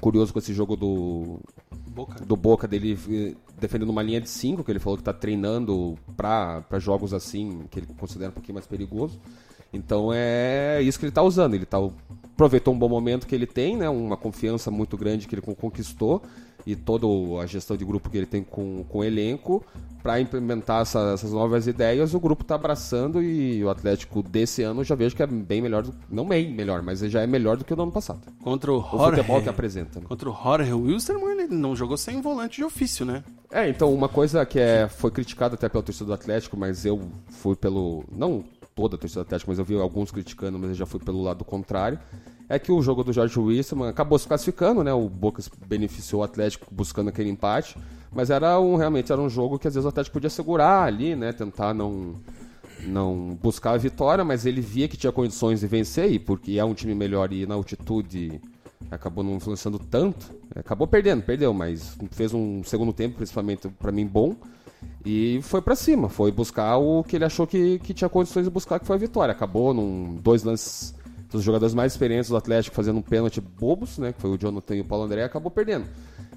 [0.00, 1.40] curioso com esse jogo do,
[1.96, 2.24] Boca.
[2.24, 5.96] do Boca dele eh, defendendo uma linha de 5, que ele falou que está treinando
[6.16, 9.18] para jogos assim, que ele considera um pouquinho mais perigoso.
[9.72, 11.54] Então é isso que ele está usando.
[11.54, 11.78] Ele tá,
[12.32, 15.54] aproveitou um bom momento que ele tem, né, uma confiança muito grande que ele con-
[15.54, 16.22] conquistou
[16.66, 17.06] e toda
[17.40, 19.64] a gestão de grupo que ele tem com, com o elenco
[20.02, 22.12] para implementar essa- essas novas ideias.
[22.14, 25.62] O grupo está abraçando e o Atlético desse ano eu já vejo que é bem
[25.62, 28.20] melhor, do, não bem melhor, mas já é melhor do que o do ano passado.
[28.42, 30.00] Contra o O futebol que apresenta.
[30.00, 30.06] né?
[30.08, 33.22] Contra o Jorge Wilstermann, ele não jogou sem volante de ofício, né?
[33.52, 37.00] É, então uma coisa que é, foi criticada até pela torcida do Atlético, mas eu
[37.28, 38.04] fui pelo.
[38.10, 38.44] Não
[38.74, 41.22] toda a torcida do Atlético, mas eu vi alguns criticando, mas eu já fui pelo
[41.22, 41.98] lado contrário.
[42.48, 44.92] É que o jogo do Jorge Wilson acabou se classificando, né?
[44.92, 47.76] O Boca beneficiou o Atlético buscando aquele empate.
[48.12, 51.16] Mas era um realmente era um jogo que às vezes o Atlético podia segurar ali,
[51.16, 51.32] né?
[51.32, 52.14] Tentar não
[52.86, 56.64] não buscar a vitória, mas ele via que tinha condições de vencer e porque é
[56.64, 58.40] um time melhor e na altitude
[58.90, 60.30] acabou não influenciando tanto.
[60.54, 64.36] Acabou perdendo, perdeu, mas fez um segundo tempo, principalmente para mim bom.
[65.04, 68.50] E foi pra cima, foi buscar o que ele achou que, que tinha condições de
[68.50, 69.32] buscar, que foi a vitória.
[69.32, 70.94] Acabou num dois lances
[71.36, 74.12] dos jogadores mais experientes do Atlético fazendo um pênalti bobos, né?
[74.12, 75.86] Que foi o Jonathan e o Paulo André, acabou perdendo.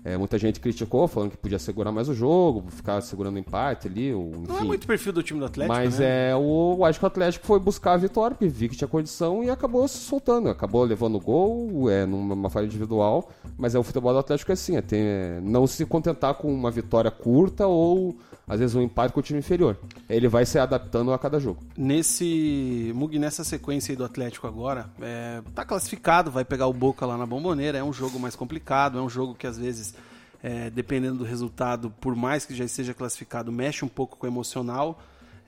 [0.04, 3.88] É, muita gente criticou, falando que podia segurar mais o jogo, ficar segurando o empate
[3.88, 4.46] ali, ou, enfim.
[4.48, 6.32] Não é muito perfil do time do Atlético, Mas né?
[6.32, 9.44] é, o, acho que o Atlético foi buscar a vitória, porque viu que tinha condição
[9.44, 10.50] e acabou se soltando.
[10.50, 13.30] Acabou levando o gol, é, numa falha individual.
[13.58, 16.54] Mas é o futebol do Atlético é assim, é, tem, é, não se contentar com
[16.54, 18.16] uma vitória curta ou
[18.50, 19.78] às vezes um empate com o time inferior.
[20.10, 21.62] Ele vai se adaptando a cada jogo.
[21.78, 27.06] Nesse Mug, nessa sequência aí do Atlético agora, é, tá classificado, vai pegar o Boca
[27.06, 29.94] lá na Bomboneira, é um jogo mais complicado, é um jogo que às vezes,
[30.42, 34.30] é, dependendo do resultado, por mais que já esteja classificado, mexe um pouco com o
[34.30, 35.00] emocional.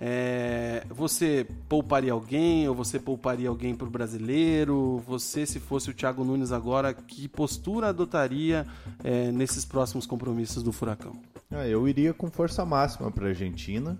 [0.03, 5.01] É, você pouparia alguém ou você pouparia alguém para o brasileiro?
[5.07, 8.65] Você, se fosse o Thiago Nunes agora, que postura adotaria
[9.03, 11.15] é, nesses próximos compromissos do Furacão?
[11.51, 13.99] Ah, eu iria com força máxima para a Argentina.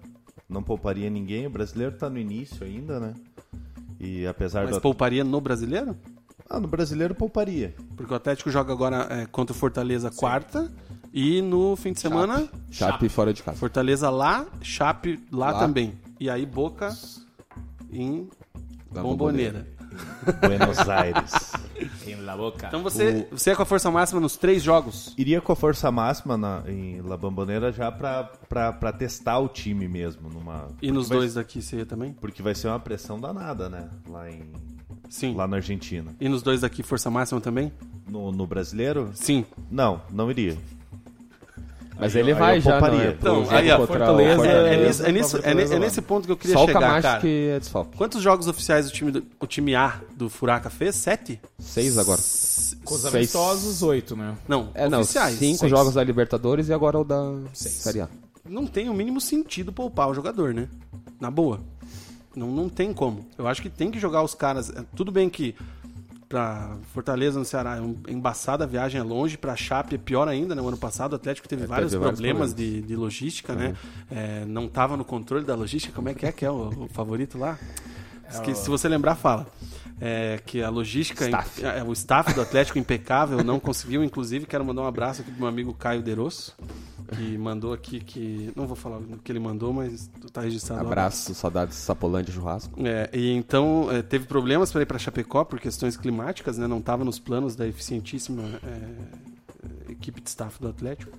[0.50, 1.46] Não pouparia ninguém.
[1.46, 3.14] O brasileiro está no início ainda, né?
[4.00, 4.82] E apesar Mas do.
[4.82, 5.96] pouparia no brasileiro?
[6.54, 7.74] Ah, no brasileiro pouparia.
[7.96, 10.70] Porque o Atlético joga agora é, contra o Fortaleza quarta
[11.14, 13.58] e no fim de semana Chape fora de casa.
[13.58, 15.60] Fortaleza lá, Chape lá, Lá.
[15.60, 15.94] também.
[16.20, 16.94] E aí Boca
[17.92, 18.30] em
[18.92, 19.66] Da Bomboneira.
[20.42, 21.32] Buenos Aires.
[22.08, 22.68] Em la boca.
[22.68, 25.14] Então você, você é com a força máxima nos três jogos.
[25.18, 30.30] Iria com a força máxima na, em La Bamboneira já para testar o time mesmo.
[30.30, 32.14] Numa, E nos vai- dois daqui você ia também?
[32.14, 33.90] Porque vai ser uma pressão danada, né?
[34.08, 34.54] Lá, em,
[35.12, 35.36] Sim.
[35.36, 36.16] lá na Argentina.
[36.20, 37.72] E nos dois daqui força máxima também?
[38.10, 39.12] No, no brasileiro?
[39.14, 39.46] Sim.
[39.70, 40.58] Não, não iria.
[42.00, 42.98] Mas Aí ele vai já, pouparia.
[42.98, 43.12] não é?
[43.12, 44.74] Então, aí, o Fortaleza- É, Fortaleza.
[44.74, 45.38] é nisso- é nisso-
[45.72, 47.22] é é nesse ponto que eu queria Só o chegar, Camacho cara.
[47.22, 47.96] que é desfalque.
[47.98, 50.96] Quantos jogos oficiais o time, do- o time A do Furaca fez?
[50.96, 51.40] Sete?
[51.60, 52.20] Seis agora.
[52.84, 54.36] Com os amistosos, oito, né?
[54.48, 55.38] Não, É, não, oficiais.
[55.38, 55.70] cinco Seis.
[55.70, 57.22] jogos da Libertadores e agora o da
[57.54, 58.10] Série A.
[58.50, 60.68] não tem o mínimo sentido poupar o jogador, né?
[61.20, 61.60] Na boa.
[62.36, 63.26] Não, não tem como.
[63.38, 64.70] Eu acho que tem que jogar os caras.
[64.70, 65.56] é, Tudo bem que
[66.30, 67.78] pra Fortaleza no Ceará
[68.08, 70.62] é embaçada a viagem, é longe, pra Chape é pior ainda, né?
[70.62, 72.82] O ano passado o Atlético teve É, vários teve vários problemas, problemas.
[72.82, 73.76] De, de logística, né?
[74.10, 75.94] É, não tava no controle da logística.
[75.94, 77.60] Como é que é que é o, o favorito lá?
[78.32, 79.46] Esque- Se você lembrar, fala.
[80.04, 81.64] É, que a logística, Staff.
[81.64, 84.04] é, o staff do Atlético impecável, não conseguiu.
[84.04, 86.58] Inclusive, quero mandar um abraço aqui pro meu amigo Caio Derosso,
[87.16, 88.52] que mandou aqui que.
[88.56, 90.82] Não vou falar o que ele mandou, mas tá registrado.
[90.82, 92.74] Abraço, saudades Sapolândia Churrasco.
[92.84, 96.66] É, e então é, teve problemas para ir para Chapecó por questões climáticas, né?
[96.66, 101.16] Não estava nos planos da eficientíssima é, equipe de staff do Atlético.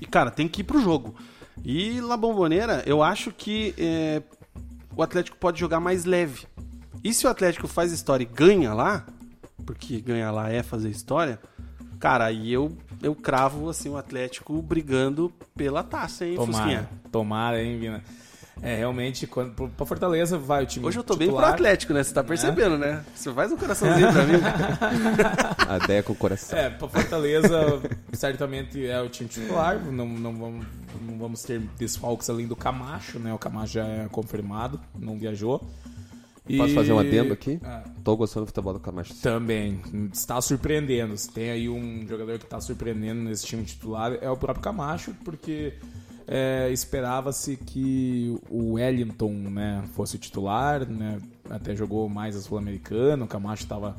[0.00, 1.14] E cara, tem que ir pro jogo.
[1.62, 4.22] E La Bombonera, eu acho que é,
[4.96, 6.46] o Atlético pode jogar mais leve.
[7.02, 9.04] E se o Atlético faz história e ganha lá,
[9.66, 11.38] porque ganhar lá é fazer história,
[11.98, 16.52] cara, aí eu eu cravo assim o Atlético brigando pela taça, hein, Tomara.
[16.52, 16.88] Fusquinha?
[17.10, 18.02] Tomara, hein, Vina?
[18.60, 21.54] É, realmente, quando, pra Fortaleza vai o time Hoje eu tô bem pro titular.
[21.54, 22.04] Atlético, né?
[22.04, 23.02] Você tá percebendo, né?
[23.12, 24.34] Você faz um coraçãozinho pra mim.
[25.68, 26.56] A ideia com o coração.
[26.56, 27.82] É, pra Fortaleza,
[28.12, 29.80] certamente é o time titular.
[29.80, 30.66] Não, não, vamos,
[31.00, 33.34] não vamos ter desfalques além do Camacho, né?
[33.34, 35.66] O Camacho já é confirmado, não viajou.
[36.48, 37.60] E- Posso fazer um adendo aqui?
[37.62, 39.14] Ah, Tô gostando do futebol do Camacho.
[39.22, 39.80] também.
[40.12, 41.16] Está surpreendendo.
[41.16, 45.14] Se tem aí um jogador que está surpreendendo nesse time titular, é o próprio Camacho,
[45.24, 45.74] porque
[46.26, 51.18] é, esperava-se que o Wellington né, fosse titular, né,
[51.48, 53.96] até jogou mais a Sul-Americana, o Camacho estava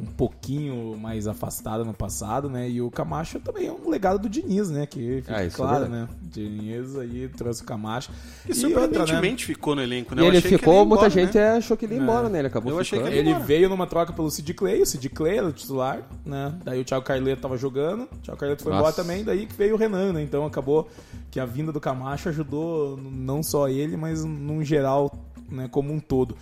[0.00, 2.68] um pouquinho mais afastado no passado, né?
[2.68, 4.86] E o Camacho também é um legado do Diniz, né?
[4.86, 5.92] Que fica Ah, é claro, verdade.
[6.02, 6.08] né?
[6.22, 8.10] Diniz aí trouxe o Camacho.
[8.48, 8.74] E outra, né?
[8.74, 10.22] surpreendentemente ficou no elenco, né?
[10.22, 11.50] E ele achei que ficou, ia muita embora, gente né?
[11.50, 12.38] achou que ele ia embora, né?
[12.38, 13.20] Ele acabou Eu achei que ficando.
[13.20, 16.54] ele- Ele veio numa troca pelo Sid Clay, o Sid Clay era o titular, né?
[16.64, 18.80] Daí o Thiago Carleto tava jogando, o Thiago Carleto foi Nossa.
[18.82, 20.22] embora também, daí que veio o Renan, né?
[20.22, 20.88] Então acabou
[21.30, 25.12] que a vinda do Camacho ajudou não só ele, mas num geral,
[25.50, 26.36] né, como um todo.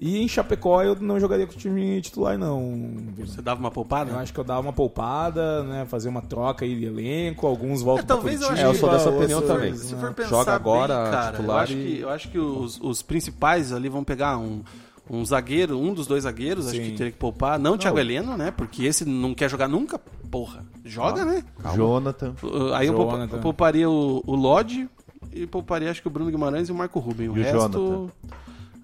[0.00, 2.78] E em Chapecó eu não jogaria com o time titular, não.
[3.16, 4.12] Você dava uma poupada?
[4.12, 5.86] Eu acho que eu dava uma poupada, né?
[5.86, 8.74] Fazer uma troca aí de elenco, alguns voltam É, talvez pra eu acho É, eu
[8.74, 9.74] sou dessa opinião outros, também.
[9.74, 10.00] Se né?
[10.00, 12.80] for pensar Joga agora, bem, cara, eu titular acho, e- que, eu acho que os,
[12.80, 14.62] os principais ali vão pegar um,
[15.10, 16.82] um zagueiro, um dos dois zagueiros, acho Sim.
[16.90, 17.58] que teria que poupar.
[17.58, 18.52] Não o Thiago Heleno, né?
[18.52, 19.98] Porque esse não quer jogar nunca,
[20.30, 20.64] porra.
[20.84, 21.42] Joga, né?
[21.74, 22.34] Jonathan.
[22.40, 23.36] Uh, Aí eu, poupa- Jonathan.
[23.36, 24.88] eu pouparia o, o Lodge
[25.32, 27.28] e pouparia acho que o Bruno Guimarães e o Marco Rubem.
[27.28, 27.58] O E o resto...
[27.58, 28.12] Jonathan?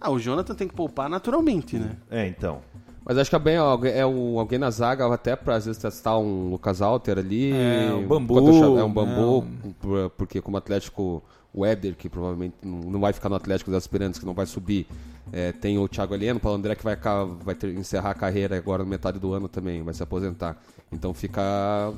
[0.04, 1.96] Ah, o Jonathan tem que poupar naturalmente, né?
[2.10, 2.60] É, então.
[3.06, 5.80] Mas acho que é bem alguém, é um, alguém na zaga, até pra às vezes
[5.80, 7.52] testar um Lucas Alter ali.
[7.52, 9.46] É, um Bambu, eu cha- É um bambu,
[9.80, 14.18] por- porque como Atlético, o Éder, que provavelmente não vai ficar no Atlético das Aspirantes,
[14.18, 14.86] que não vai subir.
[15.32, 16.96] é, tem o Thiago Heleno, o Paulo André, que vai,
[17.42, 20.54] vai ter- encerrar a carreira agora na metade do ano também, vai se aposentar.
[20.92, 21.40] Então fica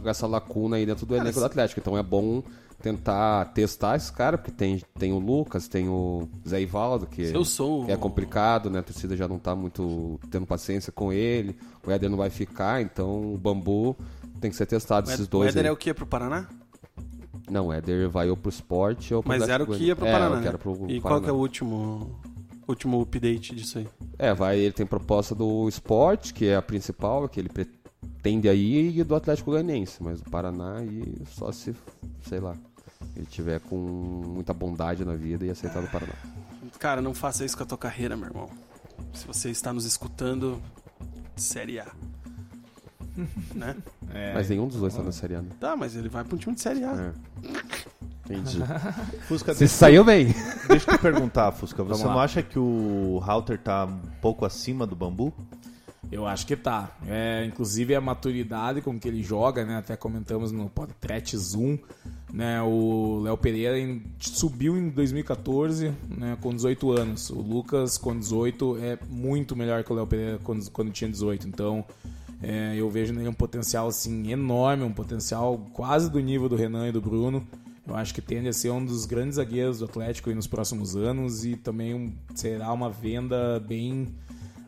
[0.05, 1.81] essa lacuna aí dentro do elenco do Atlético.
[1.81, 2.43] Então é bom
[2.83, 7.89] tentar testar esse cara, porque tem, tem o Lucas, tem o Zé Ivaldo, que, sou
[7.89, 8.81] é complicado, né?
[8.81, 11.57] A torcida já não tá muito tendo paciência com ele.
[11.87, 13.97] O Éder não vai ficar, então o Bambu
[14.41, 15.49] tem que ser testado O esses dois.
[15.49, 15.69] O Éder aí.
[15.69, 15.93] é o que?
[15.95, 16.47] Pro Paraná?
[17.51, 20.05] Não, o Éder vai ou pro esporte ou pro Mas era o que ia pro
[20.05, 20.31] Goianiense.
[20.31, 20.49] Paraná.
[20.49, 20.59] É, né?
[20.59, 21.25] pro e qual Paraná.
[21.25, 22.21] que é o último,
[22.69, 23.89] último update disso aí?
[24.19, 27.86] É, vai, ele tem proposta do esporte, que é a principal, que ele pretende
[28.51, 31.75] aí, e do Atlético Goianiense, mas do Paraná aí só se,
[32.29, 32.57] sei lá,
[33.15, 36.15] ele tiver com muita bondade na vida e aceitar do Paraná.
[36.79, 38.51] Cara, não faça isso com a tua carreira, meu irmão.
[39.15, 40.61] Se você está nos escutando,
[41.37, 41.87] Série A.
[43.55, 43.77] né?
[44.13, 45.51] É, Mas nenhum dos dois tá na Série A, né?
[45.59, 46.93] Tá, mas ele vai pra um time de Série A.
[46.93, 47.13] É.
[48.27, 48.59] Entendi.
[49.29, 50.35] Fusca, Você deixa, saiu bem.
[50.69, 51.83] deixa eu te perguntar, Fusca.
[51.85, 55.33] Você não acha que o Halter tá um pouco acima do Bambu?
[56.11, 56.97] Eu acho que tá.
[57.07, 59.77] É, inclusive a maturidade com que ele joga, né?
[59.77, 61.77] Até comentamos no podcast Zoom,
[62.33, 62.63] né?
[62.63, 63.77] O Léo Pereira
[64.21, 66.39] subiu em 2014, né?
[66.41, 67.31] Com 18 anos.
[67.31, 71.49] O Lucas com 18 é muito melhor que o Léo Pereira quando, quando tinha 18.
[71.49, 71.85] Então,
[72.41, 76.89] é, eu vejo nele um potencial assim enorme, um potencial quase do nível do Renan
[76.89, 77.45] e do Bruno.
[77.85, 81.45] Eu acho que tende a ser um dos grandes zagueiros do Atlético nos próximos anos
[81.45, 84.09] e também um- será uma venda bem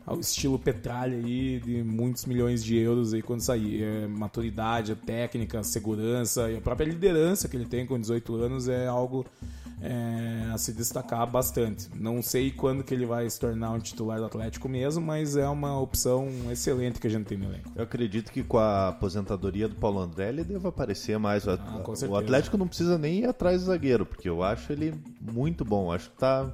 [0.09, 3.83] ao estilo Petralha aí, de muitos milhões de euros aí quando sair.
[3.83, 8.67] É, maturidade, a técnica, segurança e a própria liderança que ele tem com 18 anos
[8.67, 9.23] é algo
[9.81, 11.87] é, a se destacar bastante.
[11.93, 15.47] Não sei quando que ele vai se tornar um titular do Atlético mesmo, mas é
[15.47, 17.71] uma opção excelente que a gente tem no elenco.
[17.75, 21.45] Eu acredito que com a aposentadoria do Paulo André ele deva aparecer mais.
[21.45, 22.15] O, Ah, o.
[22.15, 25.91] Atlético não precisa nem ir atrás do zagueiro, porque eu acho ele muito bom.
[25.91, 26.51] Acho que tá.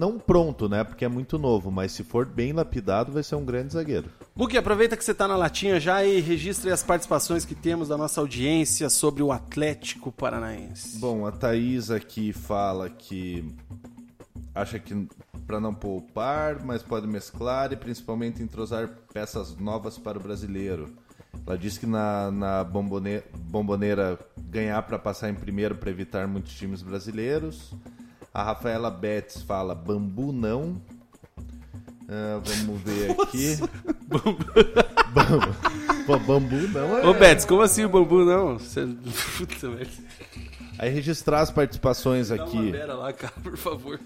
[0.00, 0.82] Não pronto, né?
[0.82, 4.08] Porque é muito novo, mas se for bem lapidado, vai ser um grande zagueiro.
[4.34, 7.98] Muki, aproveita que você tá na latinha já e registre as participações que temos da
[7.98, 10.98] nossa audiência sobre o Atlético Paranaense.
[10.98, 13.44] Bom, a Thaís aqui fala que
[14.54, 15.06] acha que
[15.46, 20.94] para não poupar, mas pode mesclar e principalmente entrosar peças novas para o brasileiro.
[21.46, 26.54] Ela diz que na, na bombone- bomboneira ganhar para passar em primeiro para evitar muitos
[26.54, 27.74] times brasileiros.
[28.32, 30.80] A Rafaela Betts fala bambu não.
[32.08, 33.56] Ah, vamos ver aqui.
[34.06, 34.46] bambu.
[36.26, 37.06] Bambu não é.
[37.06, 38.58] Ô, Betis, como assim o bambu não?
[38.58, 38.84] Você...
[39.36, 39.92] Puta merda.
[40.78, 42.70] Aí registrar as participações Dá uma aqui.
[42.72, 44.00] beira lá, cara, por favor.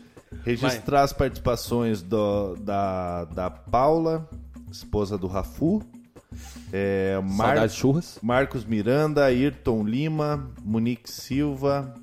[0.44, 4.28] Registrar as participações do- da, da Paula,
[4.70, 5.82] esposa do Rafu.
[6.72, 7.56] É, Mar-.
[8.22, 11.94] Marcos Miranda, Ayrton Lima, Monique Silva,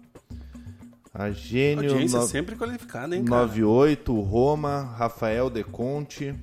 [1.14, 3.42] a Gênio Audiência no- sempre qualificada, hein, cara?
[3.42, 6.34] 98, Roma, Rafael De Conte.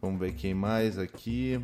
[0.00, 1.60] Vamos ver quem mais aqui.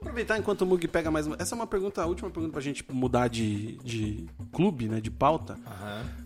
[0.00, 1.36] Aproveitar enquanto o Mug pega mais uma.
[1.38, 5.00] Essa é uma pergunta, a última pergunta pra gente mudar de, de clube, né?
[5.00, 5.56] De pauta.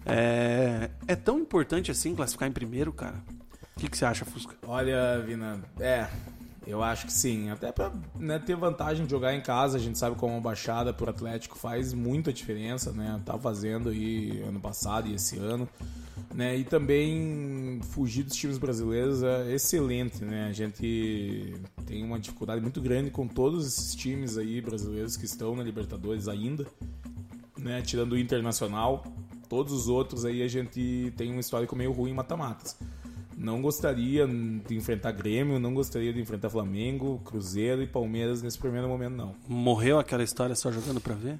[0.04, 3.22] É, é tão importante assim classificar em primeiro, cara?
[3.76, 4.54] O que, que você acha, Fusca?
[4.66, 6.06] Olha, Vina, é,
[6.66, 7.48] eu acho que sim.
[7.50, 10.92] Até pra né, ter vantagem de jogar em casa, a gente sabe como a baixada
[10.92, 13.20] pro Atlético faz muita diferença, né?
[13.24, 15.68] Tá fazendo aí ano passado e esse ano.
[16.34, 16.56] Né?
[16.56, 20.48] E também fugir dos times brasileiros é excelente, né?
[20.48, 21.54] A gente
[21.86, 26.26] tem uma dificuldade muito grande com todos esses times aí brasileiros que estão na Libertadores
[26.26, 26.66] ainda,
[27.56, 27.80] né?
[27.80, 29.04] Tirando o Internacional,
[29.48, 32.76] todos os outros aí a gente tem um histórico meio ruim em mata-matas.
[33.36, 38.88] Não gostaria de enfrentar Grêmio, não gostaria de enfrentar Flamengo, Cruzeiro e Palmeiras nesse primeiro
[38.88, 39.34] momento, não.
[39.46, 41.38] Morreu aquela história só jogando pra ver?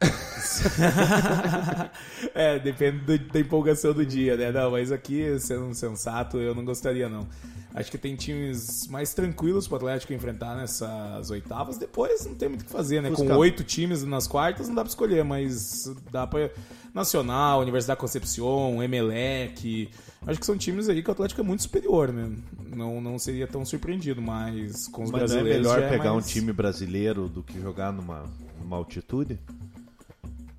[2.34, 4.50] é, depende do- da empolgação do dia, né?
[4.52, 7.26] Não, mas aqui, sendo um sensato, eu não gostaria, não.
[7.74, 11.76] Acho que tem times mais tranquilos pro Atlético enfrentar nessas oitavas.
[11.76, 13.10] Depois não tem muito o que fazer, né?
[13.10, 13.36] Com Buscar.
[13.36, 16.50] oito times nas quartas não dá pra escolher, mas dá pra.
[16.94, 19.90] Nacional, Universidade Concepción, Emelec.
[20.24, 22.30] Acho que são times aí que o Atlético é muito superior, né?
[22.76, 25.66] Não, não seria tão surpreendido, mas com os Mas não é brasileiros.
[25.66, 28.22] melhor é pegar mais- um time brasileiro do que jogar numa,
[28.60, 29.36] numa altitude?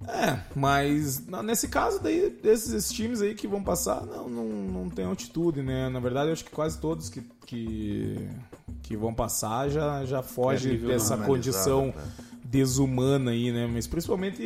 [0.08, 4.90] É, mas nesse caso daí, desses esses times aí que vão passar, não, não, não
[4.90, 5.90] tem altitude, né?
[5.90, 8.30] Na verdade, eu acho que quase todos que, que,
[8.84, 11.94] que vão passar já, já É foge nível dessa condição né?
[12.44, 13.68] desumana aí, né?
[13.72, 14.42] Mas principalmente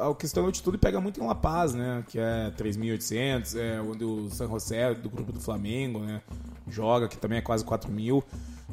[0.00, 2.04] a a questão da altitude pega muito em La Paz, né?
[2.08, 6.22] Que é 3.800, é onde o San José, do grupo do Flamengo, né?
[6.68, 8.24] Joga, que também é quase 4 mil.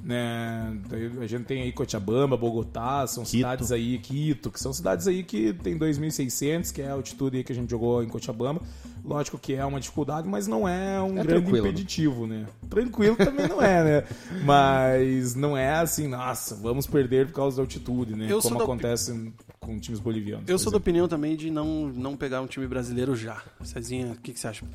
[0.07, 0.73] Né?
[1.21, 3.31] A gente tem aí Cochabamba, Bogotá, são Quito.
[3.35, 7.43] cidades aí, Quito, que são cidades aí que tem 2.600, que é a altitude aí
[7.43, 8.61] que a gente jogou em Cochabamba.
[9.03, 11.69] Lógico que é uma dificuldade, mas não é um É grande tranquilo, né?
[11.69, 12.45] impeditivo, né?
[12.69, 14.03] Tranquilo também não é, né?
[14.43, 18.27] Mas não é assim, nossa, vamos perder por causa da altitude, né?
[18.29, 20.49] Eu Como da- acontece com times bolivianos.
[20.49, 20.83] Eu sou da exemplo.
[20.83, 23.41] opinião também de não, não pegar um time brasileiro já.
[23.63, 24.65] Cezinha, o que, que você acha?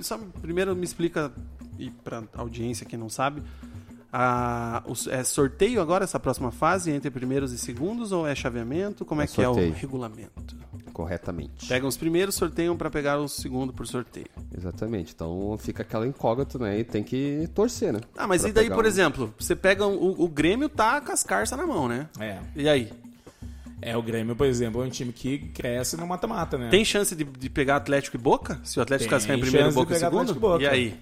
[0.00, 1.32] Só, primeiro me explica,
[1.78, 3.42] e pra audiência que não sabe,
[4.12, 9.04] a- os- é sorteio agora, essa próxima fase, entre primeiros e segundos, ou é chaveamento?
[9.04, 9.74] Como é, É que é o sorteio.
[9.74, 10.54] regulamento?
[10.92, 11.66] Corretamente.
[11.66, 14.26] Pegam os primeiros, sorteiam pra pegar o segundo por sorteio.
[14.56, 15.12] Exatamente.
[15.14, 16.78] Então fica aquela incógnita, né?
[16.80, 18.00] E tem que torcer, né?
[18.16, 21.00] Ah, mas Pra e daí, por um- exemplo, você pega um- o, o Grêmio tá
[21.00, 22.08] com as carças na mão, né?
[22.20, 22.38] É.
[22.54, 22.92] E aí?
[23.80, 26.68] É, o Grêmio, por exemplo, é um time que cresce no mata-mata, né?
[26.68, 28.60] Tem chance de, de pegar Atlético e Boca?
[28.62, 30.20] Se o Atlético classificar em primeiro e chance de Boca em pegar segundo?
[30.30, 30.62] Atlético e Boca.
[30.62, 31.00] E aí?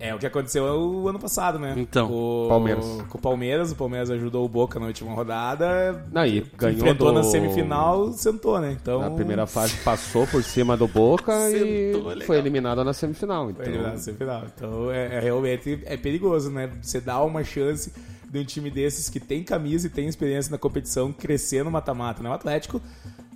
[0.00, 1.74] É o que aconteceu o ano passado, né?
[1.76, 2.06] Então.
[2.06, 2.84] Com o Palmeiras.
[3.08, 3.72] Com o Palmeiras.
[3.72, 6.04] O Palmeiras ajudou o Boca na última rodada.
[6.12, 8.76] Não, e ganhou enfrentou do- na semifinal, sentou, né?
[8.80, 9.00] Então.
[9.00, 12.26] Na primeira fase passou por cima do Boca Sentou, e legal.
[12.26, 13.50] foi eliminado na semifinal.
[13.50, 14.42] Então, Foi eliminado na semifinal.
[14.54, 16.70] Então, é, é realmente é perigoso, né?
[16.80, 17.92] Você dá uma chance
[18.30, 22.22] de um time desses que tem camisa e tem experiência na competição crescer no mata-mata,
[22.22, 22.30] né?
[22.30, 22.80] O Atlético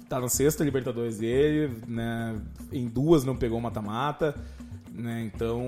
[0.09, 2.37] tá na sexta Libertadores dele, né?
[2.71, 4.35] Em duas não pegou o mata-mata,
[4.95, 5.31] né?
[5.33, 5.63] Então,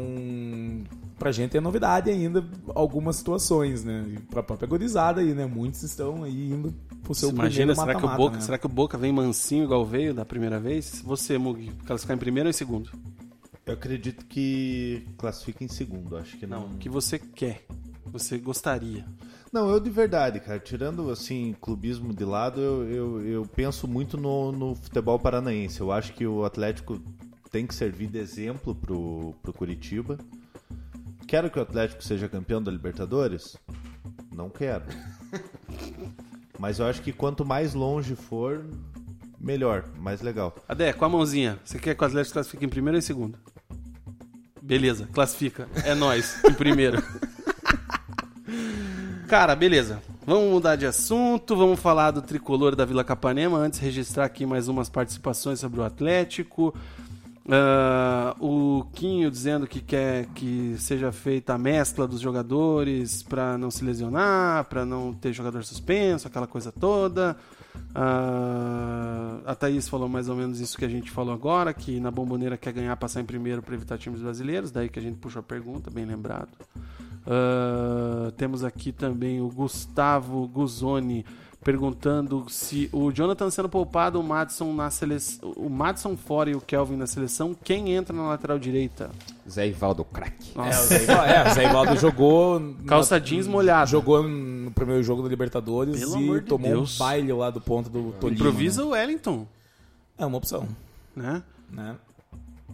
[1.18, 2.44] pra gente é novidade ainda
[2.74, 4.04] algumas situações, né?
[4.08, 5.46] E pra própria gorizada aí, né?
[5.46, 8.40] Muitos estão aí indo pro seu Imagina, primeiro será que, o Boca, né?
[8.42, 11.02] será que o Boca vem mansinho igual veio da primeira vez?
[11.04, 12.90] Você, Mugi, classificar em primeiro ou em segundo?
[13.66, 16.66] Eu acredito que classifica em segundo, acho que não.
[16.66, 17.64] O que você quer,
[18.04, 19.06] você gostaria.
[19.50, 24.16] Não, eu de verdade, cara, tirando assim, clubismo de lado, eu, eu, eu penso muito
[24.16, 25.80] no, no futebol paranaense.
[25.80, 27.00] Eu acho que o Atlético
[27.54, 30.18] tem que servir de exemplo pro, pro Curitiba.
[31.24, 33.56] Quero que o Atlético seja campeão da Libertadores?
[34.32, 34.82] Não quero.
[36.58, 38.66] Mas eu acho que quanto mais longe for,
[39.38, 40.52] melhor, mais legal.
[40.68, 43.38] Adé, com a mãozinha, você quer que o Atlético classifique em primeiro ou em segundo?
[44.60, 45.68] Beleza, classifica.
[45.84, 47.00] É nós, em primeiro.
[49.28, 50.02] Cara, beleza.
[50.26, 53.58] Vamos mudar de assunto, vamos falar do tricolor da Vila Capanema.
[53.58, 56.74] Antes, registrar aqui mais umas participações sobre o Atlético.
[57.46, 63.70] Ah, o Quinho dizendo que quer que seja feita a mescla dos jogadores para não
[63.70, 67.36] se lesionar, para não ter jogador suspenso, aquela coisa toda.
[67.94, 72.10] Ah, a Thaís falou mais ou menos isso que a gente falou agora, que na
[72.10, 75.40] bomboneira quer ganhar, passar em primeiro para evitar times brasileiros, daí que a gente puxou
[75.40, 76.48] a pergunta, bem lembrado.
[77.26, 81.26] Ah, temos aqui também o Gustavo Guzoni
[81.64, 86.60] perguntando se o Jonathan sendo poupado, o Madison na seleção, o Madison fora e o
[86.60, 89.10] Kelvin na seleção, quem entra na lateral direita?
[89.48, 90.52] Zé Ivaldo, craque.
[90.56, 92.60] É, o Zé Ivaldo, é, o Zé Ivaldo jogou.
[92.60, 93.86] na- Calça jeans molhada.
[93.86, 96.94] Jogou no primeiro jogo da Libertadores Pelo e amor de tomou Deus.
[96.96, 98.38] um baile lá do ponto do Tolima.
[98.38, 98.86] Improvisa né?
[98.86, 99.46] o Wellington,
[100.18, 100.68] É uma opção,
[101.16, 101.42] né?
[101.70, 101.96] né?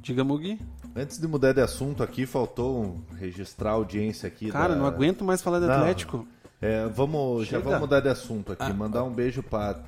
[0.03, 0.59] Diga, Mugi.
[0.97, 4.51] Antes de mudar de assunto aqui, faltou um- registrar a audiência aqui.
[4.51, 5.75] Cara, da- não aguento mais falar do Não.
[5.75, 6.27] Atlético.
[6.61, 8.65] É, vamos, já vamos mudar de assunto Ah.
[8.65, 8.73] aqui.
[8.77, 9.81] Mandar um beijo pra,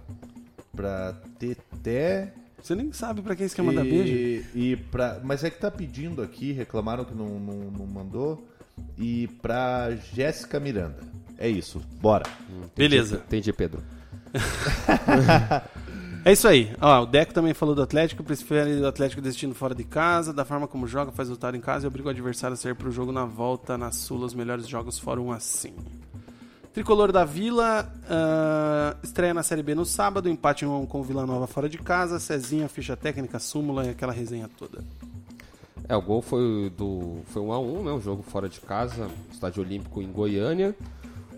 [0.74, 2.32] pra Teté.
[2.62, 4.46] Você nem sabe pra quem você quer mandar beijo.
[4.54, 8.46] E pra, mas é que tá pedindo aqui, reclamaram que não, não, não mandou.
[8.96, 11.00] E pra Jéssica Miranda.
[11.38, 12.24] É isso, bora.
[12.76, 13.22] Beleza.
[13.26, 13.82] Entendi, Pedro.
[16.24, 16.72] É isso aí.
[16.80, 20.44] Ó, o Deco também falou do Atlético, prefere o Atlético destino fora de casa, da
[20.44, 23.10] forma como joga, faz resultado em casa e obriga o adversário a sair pro jogo
[23.10, 25.74] na volta, na Sula, os melhores jogos foram assim.
[26.72, 31.02] Tricolor da Vila ah, estreia na Série B no sábado, empate 1 1 com o
[31.02, 34.82] Vila Nova fora de casa, Cezinha, ficha técnica, súmula e aquela resenha toda.
[35.88, 37.92] É, o gol foi do foi um a um, né?
[37.92, 40.74] Um jogo fora de casa, estádio olímpico em Goiânia.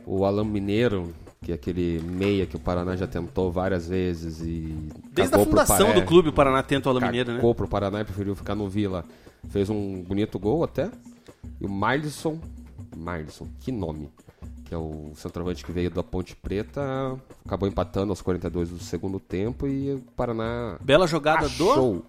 [0.07, 1.13] O Alan Mineiro,
[1.43, 4.73] que é aquele meia que o Paraná já tentou várias vezes e
[5.11, 7.37] Desde a fundação do clube, o Paraná tenta o Ala Mineiro, né?
[7.37, 9.05] cagou pro Paraná e preferiu ficar no Vila.
[9.49, 10.91] Fez um bonito gol até.
[11.61, 12.39] E o Marlisson,
[12.97, 14.09] Marlisson, que nome?
[14.75, 17.17] Que é o centroavante que veio da Ponte Preta,
[17.47, 22.05] acabou empatando aos 42 do segundo tempo e o Paraná Bela jogada do achou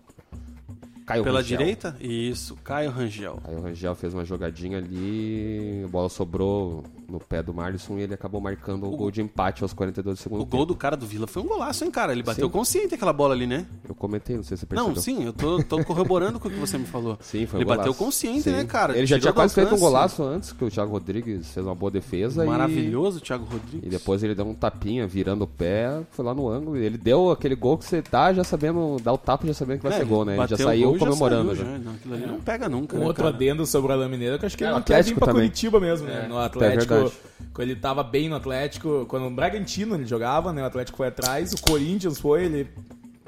[1.05, 1.57] Caio pela Rangel.
[1.59, 1.95] direita?
[2.01, 3.39] Isso, Caio Rangel.
[3.43, 8.01] Aí o Rangel fez uma jogadinha ali, a bola sobrou no pé do Marlisson e
[8.01, 10.95] ele acabou marcando o, gol de empate aos 42 do segundo O gol do cara
[10.97, 12.11] do Vila foi um golaço, hein, cara?
[12.11, 12.51] Ele bateu Sim.
[12.51, 13.65] consciente aquela bola ali, né?
[13.87, 14.93] Eu comentei, não sei se você percebeu.
[14.95, 17.17] Não, sim, eu tô, tô corroborando com o que você me falou.
[17.21, 17.99] Sim, foi um Ele bateu golaço.
[18.03, 18.51] consciente, Sim.
[18.51, 18.97] né, cara?
[18.97, 21.91] Ele já tinha quase feito um golaço antes, que o Thiago Rodrigues fez uma boa
[21.91, 22.43] defesa.
[22.43, 23.81] e- Maravilhoso, Thiago Rodrigues.
[23.85, 26.77] E depois ele deu um tapinha, virando o pé, foi lá no ângulo.
[26.77, 29.77] e Ele deu aquele gol que você dá já sabendo, dá o tapa já sabendo
[29.79, 30.33] que vai É, ser gol, né?
[30.33, 31.55] Ele já bateu o saiu gol e já comemorando.
[31.55, 31.71] saiu já.
[31.73, 31.77] já.
[31.79, 33.35] Não, aquilo ali não pega nunca, Um né, outro cara?
[33.35, 35.19] adendo sobre o Alan Mineiro, que acho que É, ele o não quer vir Atlético
[35.19, 35.41] pra também.
[35.49, 36.25] Curitiba mesmo, né?
[36.27, 37.15] No Atlético, verdade.
[37.53, 40.61] quando ele tava bem no Atlético, quando o Bragantino ele jogava, né?
[40.61, 42.67] O Atlético foi atrás, o Corinthians foi, ele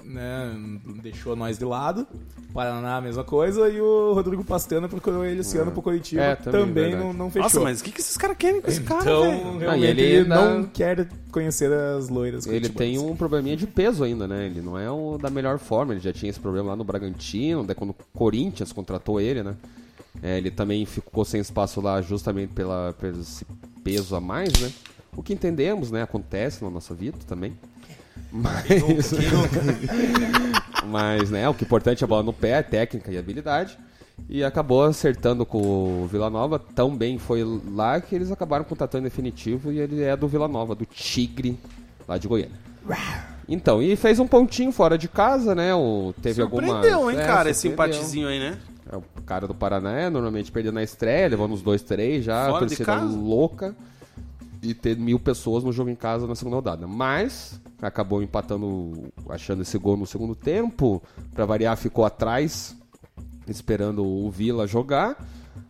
[0.03, 0.55] né,
[1.01, 2.07] deixou nós de lado.
[2.53, 6.35] Paraná, a mesma coisa, e o Rodrigo Pastana procurou ele esse ano pro Curitiba, É,
[6.35, 7.43] também, também, não, não fechou.
[7.43, 9.59] Nossa, mas o que, que esses caras querem com esse cara, então, velho?
[9.59, 14.03] realmente, ele ele, ainda- não quer conhecer as loiras Ele tem um probleminha de peso
[14.03, 14.47] ainda, né?
[14.47, 15.93] Ele não é o da melhor forma.
[15.93, 19.53] Ele já tinha esse problema lá no Bragantino, daí quando o Corinthians contratou ele, né?
[20.21, 23.45] É, ele também ficou sem espaço lá justamente pela, pelo esse
[23.83, 24.71] peso a mais, né?
[25.15, 26.01] O que entendemos, né?
[26.01, 27.57] Acontece na nossa vida também.
[28.31, 29.13] Mas,
[30.85, 33.77] mas né, o que é importante é a bola no pé, técnica e habilidade.
[34.29, 36.59] E acabou acertando com o Vila Nova.
[36.59, 39.71] Tão bem foi lá que eles acabaram contratando definitivo.
[39.71, 41.57] E ele é do Vila Nova, do Tigre,
[42.07, 42.67] lá de Goiânia.
[43.47, 45.73] Então, e fez um pontinho fora de casa, né?
[45.73, 46.67] O, teve alguma.
[46.67, 48.57] Surpreendeu, hein, é, cara, esse empatezinho aí, né?
[48.91, 52.47] É, o cara do Paraná é normalmente perdendo na estreia, levando uns dois, três já,
[52.47, 53.75] Fora de torcida louca.
[54.61, 56.87] E ter mil pessoas no jogo em casa na segunda rodada.
[56.87, 61.01] Mas acabou empatando, achando esse gol no segundo tempo.
[61.33, 62.75] Pra variar, ficou atrás,
[63.47, 65.15] esperando o Vila jogar.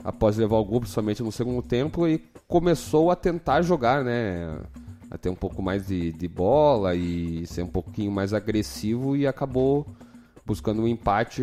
[0.03, 4.57] Após levar o gol, principalmente no segundo tempo, e começou a tentar jogar, né?
[5.11, 9.27] A ter um pouco mais de, de bola e ser um pouquinho mais agressivo e
[9.27, 9.85] acabou
[10.47, 11.41] buscando um empate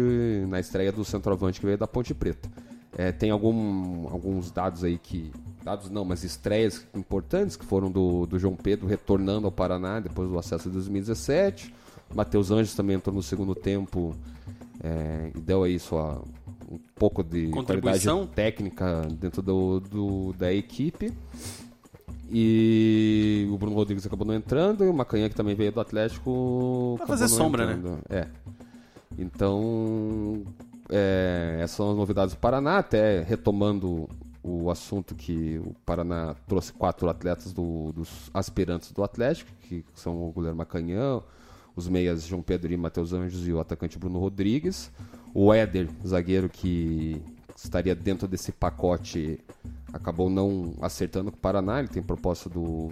[0.48, 2.48] na estreia do centroavante que veio da Ponte Preta.
[2.96, 5.30] É, tem algum, alguns dados aí que.
[5.62, 10.28] Dados não, mas estreias importantes que foram do, do João Pedro retornando ao Paraná depois
[10.30, 11.74] do acesso de 2017.
[12.14, 14.14] Matheus Anjos também entrou no segundo tempo
[14.82, 16.22] é, e deu aí sua,
[16.70, 18.26] um pouco de qualidade Contribuição.
[18.26, 21.12] técnica dentro do, do- da equipe.
[22.30, 26.94] E o Bruno Rodrigues acabou não entrando, e o Macanhã, que também veio do Atlético.
[26.98, 27.72] Pra fazer sombra, né?
[27.74, 27.98] entrando.
[28.08, 28.26] É.
[29.18, 30.42] Então,
[30.90, 34.08] é, essas são as novidades do Paraná, até retomando
[34.42, 40.28] o assunto que o Paraná trouxe quatro atletas do- dos aspirantes do Atlético, que são
[40.28, 41.22] o goleiro Macanhão,
[41.74, 44.90] os meias João Pedro e Matheus Anjos e o atacante Bruno Rodrigues.
[45.32, 47.22] O Éder, zagueiro que
[47.56, 49.40] estaria dentro desse pacote,
[49.92, 52.90] acabou não acertando com o Paraná, ele tem proposta do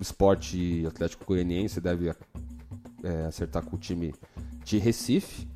[0.00, 2.12] Esporte Atlético Goianiense, deve
[3.04, 4.14] é, acertar com o time
[4.64, 5.46] de Recife,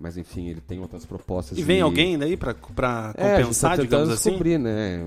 [0.00, 1.58] mas enfim, ele tem outras propostas.
[1.58, 4.30] E vem de- alguém daí pra, pra é, a gente compensar, tá digamos assim?
[4.30, 4.98] descobrir, né?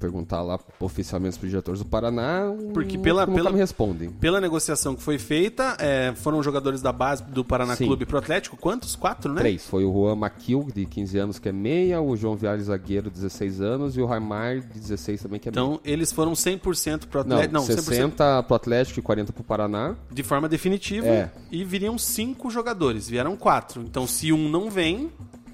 [0.00, 4.10] Perguntar lá oficialmente para os diretores do Paraná, Porque nunca- pela- pela- me respondem.
[4.10, 7.86] Pela negociação que foi feita, é, foram jogadores da base do Paraná Sim.
[7.86, 8.56] Clube pro Atlético.
[8.56, 8.96] Quantos?
[8.96, 9.40] Quatro, né?
[9.40, 9.66] Três.
[9.66, 13.60] Foi o Juan Maquil, de 15 anos, que é meia, o João Viales Zagueiro, 16
[13.60, 15.60] anos, e o Raimar, de 16 também, que é meia.
[15.62, 17.54] Então, eles foram 100% pro Não, Atlético.
[17.54, 19.94] Não, 100% 60 pro Atlético e 40 pro Paraná.
[20.10, 21.06] de forma definitiva.
[21.06, 21.30] É.
[21.50, 23.08] E viriam cinco jogadores.
[23.08, 23.82] Vieram quatro.
[23.82, 25.10] Então, se um não vem,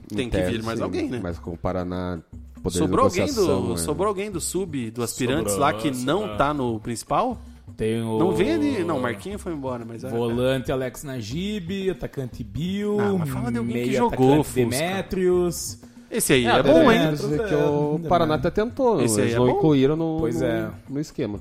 [0.09, 1.20] tem Em que vir mais alguém, né?
[1.22, 2.20] Mas com o Paraná
[2.62, 3.76] poder Sobrou alguém, do, é.
[3.76, 6.37] sobrou alguém do sub, do aspirantes Sobrou, lá que não sobrou.
[6.39, 7.39] tá no principal?
[7.76, 8.18] Tem o...
[8.18, 8.85] Não vem ali.
[8.85, 10.09] Não, o Marquinhos foi embora, mas é.
[10.09, 14.45] Volante Alex Najib, atacante Bill, Ah, mas fala de alguém que jogou.
[14.55, 15.78] Demetrius.
[16.11, 17.01] Esse aí é, É, bom, hein?
[17.01, 19.57] É que o Paraná até tentou, Esse aí eles é não bom.
[19.59, 20.70] incluíram no, Pois no, é.
[20.89, 21.41] no esquema.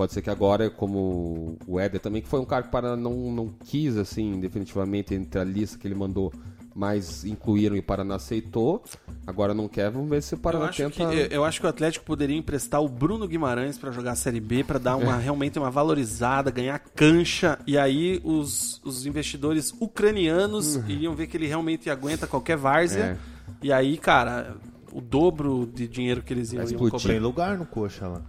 [0.00, 2.96] Pode ser que agora, como o Éder também, que foi um cara que o Paraná
[2.96, 6.32] não, não quis, assim, definitivamente, entre a lista que ele mandou,
[6.74, 8.82] mas incluíram e o Paraná aceitou.
[9.26, 10.94] Agora não quer, vamos ver se o Eu Paraná acho, tenta...
[10.94, 14.16] que, eu- eu acho que o Atlético poderia emprestar o Bruno Guimarães pra jogar a
[14.16, 19.70] Série B, pra dar uma, realmente uma valorizada, ganhar cancha, e aí os, os investidores
[19.78, 23.16] ucranianos iriam ver que ele realmente aguenta qualquer várzea, É.
[23.62, 24.56] e aí, cara,
[24.94, 27.00] o dobro de dinheiro que eles iam, iam cobrar.
[27.00, 28.22] Tem lugar no coxa lá.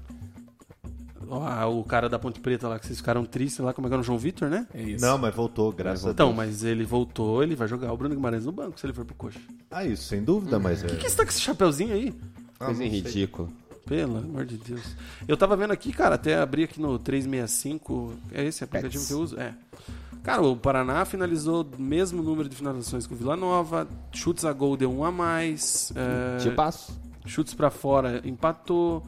[1.38, 4.02] O cara da Ponte Preta lá, que vocês ficaram tristes lá, como é que era
[4.02, 4.68] o João Vitor, né?
[4.74, 5.06] É isso.
[5.06, 6.38] Não, mas voltou, graças a Então, Deus.
[6.38, 9.16] mas ele voltou, ele vai jogar o Bruno Guimarães no banco se ele for pro
[9.16, 9.40] coxa.
[9.70, 10.88] Ah, isso, sem dúvida, mas é.
[10.88, 12.14] Por que você tá com esse chapeuzinho aí?
[12.60, 13.48] Coisa ridícula.
[13.86, 14.96] Pelo amor de Deus.
[15.28, 18.14] Eu tava vendo aqui, cara, até abri aqui no 365.
[18.32, 19.08] É esse aplicativo Pets.
[19.08, 19.40] que eu uso?
[19.40, 19.54] É.
[20.24, 23.88] Cara, o Paraná finalizou o mesmo número de finalizações que o Vila Nova.
[24.12, 25.92] Chutes a gol deu um a mais.
[25.96, 26.96] é, Tipaço.
[27.26, 29.02] chutes pra fora empatou.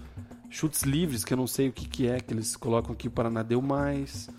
[0.54, 3.12] Chutes livres, que eu não sei o que, que é que eles colocam aqui, o
[3.12, 4.30] Paraná deu mais.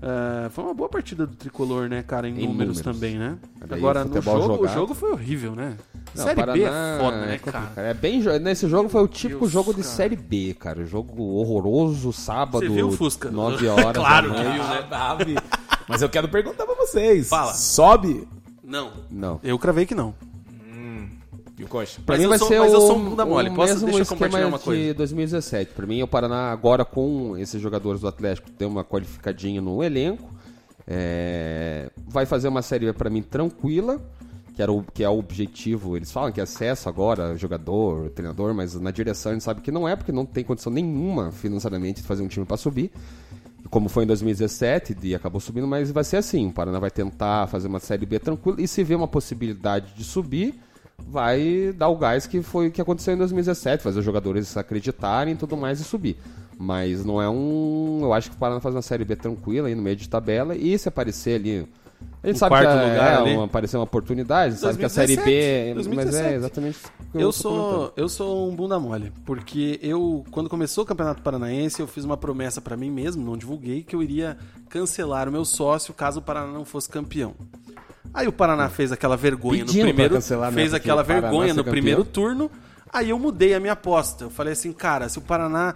[0.00, 2.80] É, foi uma boa partida do tricolor, né, cara, em, Em números, números.
[2.80, 3.36] também, né?
[3.66, 4.74] Daí Agora, o no jogo, o jogado.
[4.74, 5.76] jogo foi horrível, né?
[6.14, 7.74] Não, Série B é Paraná foda, né, complicado.
[7.74, 7.88] cara?
[7.88, 9.94] É bem, nesse jogo foi o típico Deus, jogo de cara.
[9.94, 10.84] Série B, cara.
[10.84, 13.28] Jogo horroroso, sábado, Você viu, Fusca?
[13.30, 14.86] 9 horas Claro que viu, né?
[14.90, 15.18] Ah.
[15.88, 17.28] Mas eu quero perguntar pra vocês.
[17.28, 17.54] Fala.
[17.54, 18.26] Sobe?
[18.62, 18.92] Não.
[19.10, 19.40] Não.
[19.42, 20.14] Eu cravei que não.
[21.58, 22.00] E o coxa?
[22.04, 23.50] Pra Mas mim vai sou- ser mas o, eu sou um bunda mole.
[23.50, 24.94] Posso- mesmo deixa eu compartilhar uma de coisa.
[24.94, 25.72] 2017.
[25.72, 30.34] Pra mim, o Paraná agora com esses jogadores do Atlético tem uma qualificadinha no elenco.
[30.88, 34.00] é, vai fazer uma série pra mim tranquila,
[34.54, 35.96] que, era o, que é o objetivo.
[35.96, 39.72] Eles falam que é acesso agora, jogador, treinador, mas na direção a gente sabe que
[39.72, 42.92] não é, porque não tem condição nenhuma financeiramente de fazer um time pra subir.
[43.68, 46.46] Como foi em 2017, e acabou subindo, mas vai ser assim.
[46.48, 50.04] O Paraná vai tentar fazer uma série B tranquila e se vê uma possibilidade de
[50.04, 50.54] subir,
[50.98, 55.34] vai dar o gás que foi o que aconteceu em 2017, fazer os jogadores acreditarem
[55.34, 56.16] e tudo mais e subir.
[56.58, 58.00] Mas não é um.
[58.02, 60.56] Eu acho que o Paraná faz uma série B tranquila aí no meio de tabela.
[60.56, 61.68] E se aparecer ali
[62.22, 64.84] A gente o sabe que quarto é, lugar é, uma, apareceu uma oportunidade, sabe que
[64.84, 65.74] a Série B...
[65.74, 66.34] 2017, Mas é 2017.
[66.34, 66.78] exatamente
[67.14, 71.80] Eu tô sou, eu sou um bunda mole, porque eu, quando começou o Campeonato Paranaense,
[71.80, 74.38] eu fiz uma promessa pra mim mesmo, não divulguei, que eu iria
[74.70, 77.34] cancelar o meu sócio caso o Paraná não fosse campeão.
[78.14, 81.02] Aí o Paraná fez aquela vergonha Pedindo no pra primeiro, cancelar, né, fez porque aquela
[81.02, 81.70] vergonha no campeão.
[81.72, 82.50] primeiro turno.
[82.92, 84.24] Aí eu mudei a minha aposta.
[84.24, 85.74] Eu falei assim, cara, se o Paraná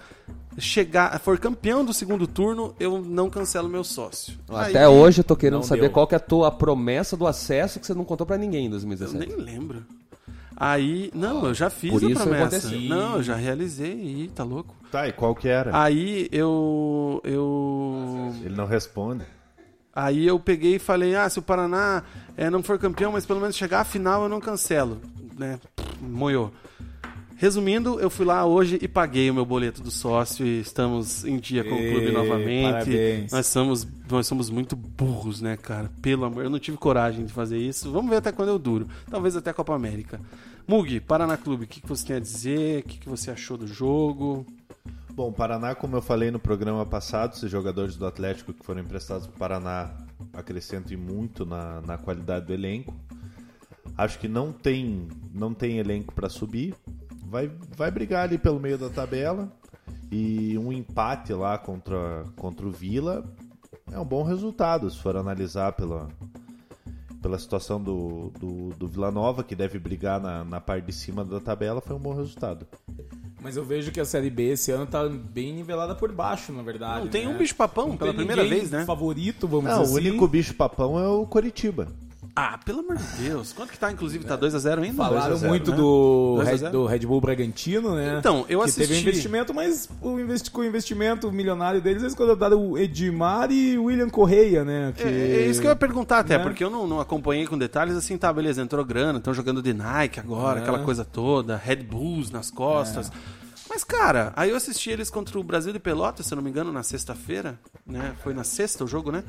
[0.58, 4.34] chegar, for campeão do segundo turno, eu não cancelo meu sócio.
[4.48, 5.90] Até Aí- hoje eu tô querendo não saber deu.
[5.90, 8.64] qual que é a tua promessa do acesso que você não contou pra ninguém em
[8.66, 9.28] Eu 2017.
[9.28, 9.84] nem lembro.
[10.56, 12.56] Aí, não, eu já fiz Por a isso promessa.
[12.56, 12.80] aconteceu.
[12.82, 14.74] Não, eu já realizei, Ih, tá louco.
[14.90, 15.70] Tá, e qual que era?
[15.78, 19.24] Aí eu eu Ele não responde.
[19.94, 22.02] Aí eu peguei e falei: "Ah, se o Paraná
[22.36, 25.00] eh, não for campeão, mas pelo menos chegar à final eu não cancelo",
[25.38, 25.58] né?
[26.00, 26.52] Moiou.
[27.36, 31.38] Resumindo, eu fui lá hoje e paguei o meu boleto do sócio e estamos em
[31.38, 32.70] dia com o clube novamente.
[32.72, 33.32] parabéns.
[33.32, 35.90] Nós somos nós somos muito burros, né, cara?
[36.02, 37.90] Pelo amor, eu não tive coragem de fazer isso.
[37.90, 38.88] Vamos ver até quando eu duro.
[39.10, 40.20] Talvez até a Copa América.
[40.68, 42.80] Mug, Paraná Clube, o que, que você tem a dizer?
[42.80, 44.44] O que, que você achou do jogo?
[45.20, 49.26] Bom, Paraná, como eu falei no programa passado, esses jogadores do Atlético que foram emprestados
[49.26, 49.90] para o Paraná
[50.32, 52.94] acrescentam muito na, na qualidade do elenco.
[53.98, 56.74] Acho que não tem, não tem elenco para subir.
[57.26, 59.52] Vai, vai brigar ali pelo meio da tabela.
[60.10, 63.30] E um empate lá contra, contra o Vila
[63.92, 66.08] é um bom resultado, se for analisar pela,
[67.20, 71.22] pela situação do, do, do Vila Nova, que deve brigar na, na parte de cima
[71.22, 72.66] da tabela, foi um bom resultado.
[73.42, 76.62] Mas eu vejo que a Série B esse ano tá bem nivelada por baixo, na
[76.62, 77.04] verdade.
[77.04, 77.34] Não tem né?
[77.34, 78.84] um bicho-papão Não pela primeira vez, né?
[78.84, 80.08] favorito, vamos Não, dizer o assim.
[80.08, 81.88] único bicho papão é o Coritiba.
[82.34, 83.52] Ah, pelo amor de Deus.
[83.52, 84.24] Quanto que tá, inclusive?
[84.24, 84.96] Tá 2x0 ainda?
[84.96, 85.76] Falaram 2 a 0, muito né?
[85.76, 86.72] do, 2 a Red, 0.
[86.72, 88.16] do Red Bull Bragantino, né?
[88.18, 92.02] Então, eu que assisti- teve um investimento, mas o investi com o investimento milionário deles,
[92.02, 94.92] eles contrataram o Edmar e o William Correia, né?
[94.96, 95.02] Que...
[95.02, 96.42] É, é isso que eu ia perguntar até, né?
[96.44, 99.74] porque eu não, não acompanhei com detalhes, assim, tá, beleza, entrou grana, estão jogando de
[99.74, 100.62] Nike agora, É.
[100.62, 103.10] aquela coisa toda, Red Bulls nas costas.
[103.68, 106.50] Mas, cara, aí eu assisti eles contra o Brasil de Pelotas, se eu não me
[106.50, 108.14] engano, na sexta-feira, né?
[108.22, 109.22] Foi na sexta o jogo, né?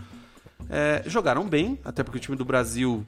[0.69, 3.05] É, jogaram bem, até porque o time do Brasil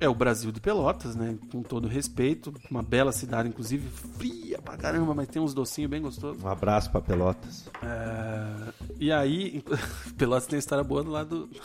[0.00, 1.36] é o Brasil de Pelotas, né?
[1.50, 2.54] Com todo respeito.
[2.70, 3.88] Uma bela cidade, inclusive,
[4.18, 6.42] fria pra caramba, mas tem uns docinhos bem gostosos.
[6.42, 7.68] Um abraço para Pelotas.
[7.82, 9.62] É, e aí,
[10.16, 11.48] Pelotas tem história boa do lado.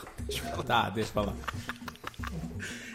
[0.66, 1.34] Tá, deixa eu falar.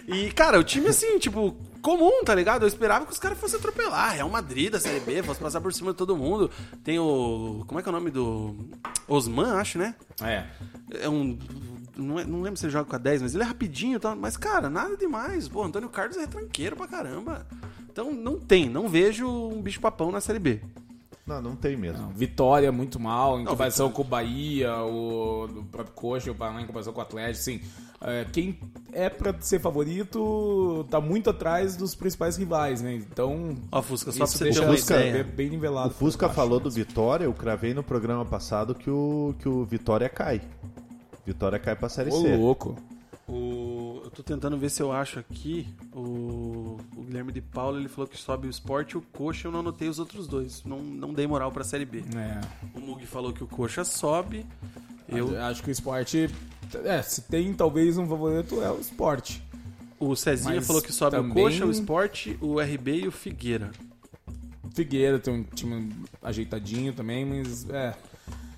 [0.08, 2.64] E, cara, o time, assim, tipo, comum, tá ligado?
[2.64, 4.14] Eu esperava que os caras fossem atropelar.
[4.16, 6.50] Real Madrid da Série B, fosse passar por cima de todo mundo.
[6.84, 7.64] Tem o.
[7.68, 8.56] Como é que é o nome do.
[9.08, 9.94] Osman, acho, né?
[10.22, 10.46] É.
[11.02, 11.38] É um.
[11.98, 14.00] Não, é- não lembro se ele joga com a 10, mas ele é rapidinho e
[14.00, 14.16] tal.
[14.16, 15.48] Mas, cara, nada demais.
[15.48, 17.46] Pô, Antônio Carlos é retranqueiro pra caramba.
[17.92, 18.70] Então, não tem.
[18.70, 20.62] Não vejo um bicho-papão na Série B.
[21.28, 22.02] Não, não tem mesmo.
[22.02, 26.36] Não, Vitória muito mal, em Não, comparação com o Bahia, o, o próprio Coxa, o
[26.36, 27.62] Paraná em comparação com o Atlético, assim,
[28.02, 28.58] é, quem
[28.92, 32.96] é pra ser favorito tá muito atrás dos principais rivais, né?
[32.96, 35.24] Então, Ó, Fusca, só pra você deixa a Série ideia.
[35.24, 35.90] B bem nivelado.
[35.90, 36.36] O Fusca baixo.
[36.36, 40.42] falou do Vitória, eu cravei no programa passado que o, que o Vitória cai.
[41.34, 42.36] Vitória cai pra Série Ô, C.
[42.36, 42.76] louco.
[43.28, 44.02] O...
[44.04, 45.68] Eu tô tentando ver se eu acho aqui.
[45.94, 46.78] O...
[46.98, 49.48] o Guilherme de Paula ele falou que sobe o Sport e o Coxa.
[49.48, 50.64] Eu não anotei os outros dois.
[50.64, 52.04] Não, não dei moral pra Série B.
[52.16, 52.42] É.
[52.76, 54.46] O Mug falou que o Coxa sobe.
[55.08, 55.40] Eu...
[55.44, 56.30] Acho que o esporte.
[56.84, 59.44] É, se tem talvez um favorito, é o esporte.
[60.00, 63.12] O Cezinha Mas falou que sobe também- o Coxa, o Sport, o RB e o
[63.12, 63.70] Figueira.
[64.74, 65.92] Figueira tem um time
[66.24, 67.96] ajeitadinho também, mas é.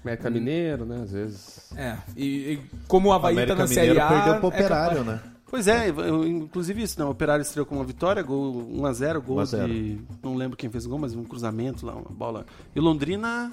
[0.04, 1.02] América Mineiro, né?
[1.04, 1.72] Às vezes.
[1.76, 1.98] É.
[2.16, 4.10] E, e como o Havaí tá América na Série Mineiro A.
[4.10, 5.22] perdeu pro é capaz- Operário, né?
[5.50, 7.06] Pois é, eu- inclusive isso, né?
[7.06, 9.68] O Operário estreou com uma vitória, gol 1x0, gol 1 a 0.
[9.74, 10.02] de.
[10.24, 12.46] Não lembro quem fez o gol, mas um cruzamento lá, uma bola.
[12.74, 13.52] E Londrina,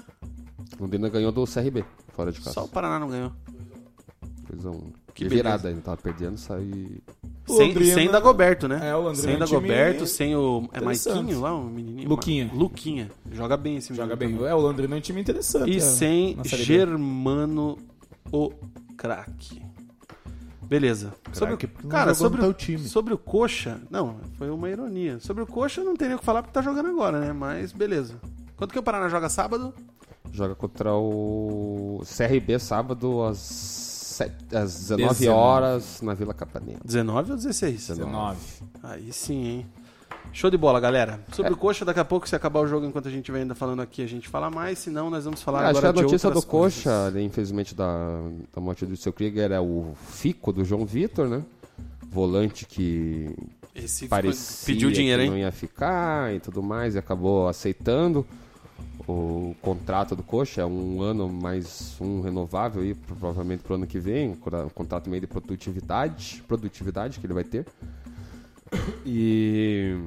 [0.79, 2.51] Londrina ganhou do CRB, fora de casa.
[2.53, 3.31] só o Paraná não ganhou.
[4.47, 4.79] Fez um...
[5.13, 7.01] Que virada, ainda tava perdendo, saiu...
[7.47, 8.79] Sem, Londrina- sem Dagoberto, né?
[8.89, 10.69] É, o Londrina sem é um time Dagoberto, sem o.
[10.71, 10.81] É.
[10.81, 12.07] Maiquinho lá, o menininho?
[12.07, 12.51] Luquinha.
[12.53, 13.11] Luquinha.
[13.31, 14.33] Joga bem esse Joga menino bem.
[14.37, 14.51] também.
[14.51, 15.71] É, o Londrina é um time interessante.
[15.71, 16.37] E é, sem.
[16.45, 17.77] Germano
[18.31, 18.51] o
[18.95, 19.61] craque.
[20.61, 21.11] Beleza.
[21.33, 22.77] Sobre, o- cara, sobre, o, teu time.
[22.87, 23.81] sobre o Coxa.
[23.89, 25.19] Não, foi uma ironia.
[25.19, 27.33] Sobre o Coxa não teria o que falar porque tá jogando agora, né?
[27.33, 28.21] Mas beleza.
[28.55, 29.73] Quanto que o Paraná joga sábado?
[30.31, 33.39] Joga contra o CRB sábado às,
[34.19, 35.27] sete- às 19 19.
[35.29, 36.79] horas na Vila Capanema.
[36.83, 37.87] 19 ou 16?
[37.87, 38.37] 19.
[38.83, 39.65] Aí sim, hein?
[40.31, 41.19] Show de bola, galera.
[41.31, 43.55] Sobre o Coxa, daqui a pouco, se acabar o jogo, enquanto a gente estiver ainda
[43.55, 44.77] falando aqui, a gente fala mais.
[44.77, 46.41] Senão, nós vamos falar É, acho que agora a de notícia do.
[46.43, 48.19] Coxa, ali, infelizmente, da,
[48.53, 51.41] da morte do seu Krieger é o fico do João Vitor, né?
[52.11, 53.35] Volante que
[53.73, 55.43] Esse parecia pediu dinheiro, que não hein?
[55.43, 58.25] ia ficar e tudo mais, e acabou aceitando.
[59.07, 63.99] O contrato do Coxa, é um ano mais um renovável aí, provavelmente pro ano que
[63.99, 67.65] vem, um contrato meio de produtividade, produtividade que ele vai ter.
[69.05, 69.97] E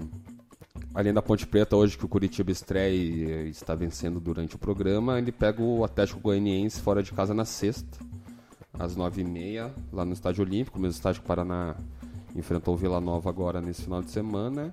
[0.95, 5.19] além da Ponte Preta hoje que o Curitiba estreia e está vencendo durante o programa,
[5.19, 7.99] ele pega o Atlético Goianiense fora de casa na sexta,
[8.79, 11.75] às nove e meia, lá no Estádio Olímpico, mesmo estádio que o Paraná
[12.37, 14.73] enfrentou o Vila Nova agora nesse final de semana.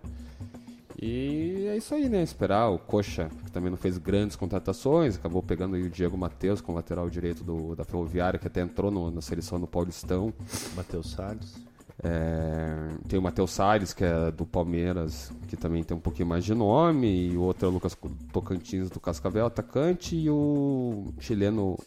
[1.02, 2.22] E é isso aí, né?
[2.22, 6.60] Esperar o Coxa, que também não fez grandes contratações, acabou pegando aí o Diego Matheus
[6.60, 10.34] com o lateral direito do, da Ferroviária, que até entrou no, na seleção do Paulistão.
[10.76, 11.56] Matheus Salles.
[12.04, 16.44] É, tem o Matheus Salles, que é do Palmeiras, que também tem um pouquinho mais
[16.44, 17.98] de nome, e o outro é o Lucas
[18.34, 21.78] Tocantins do Cascavel, atacante, e o chileno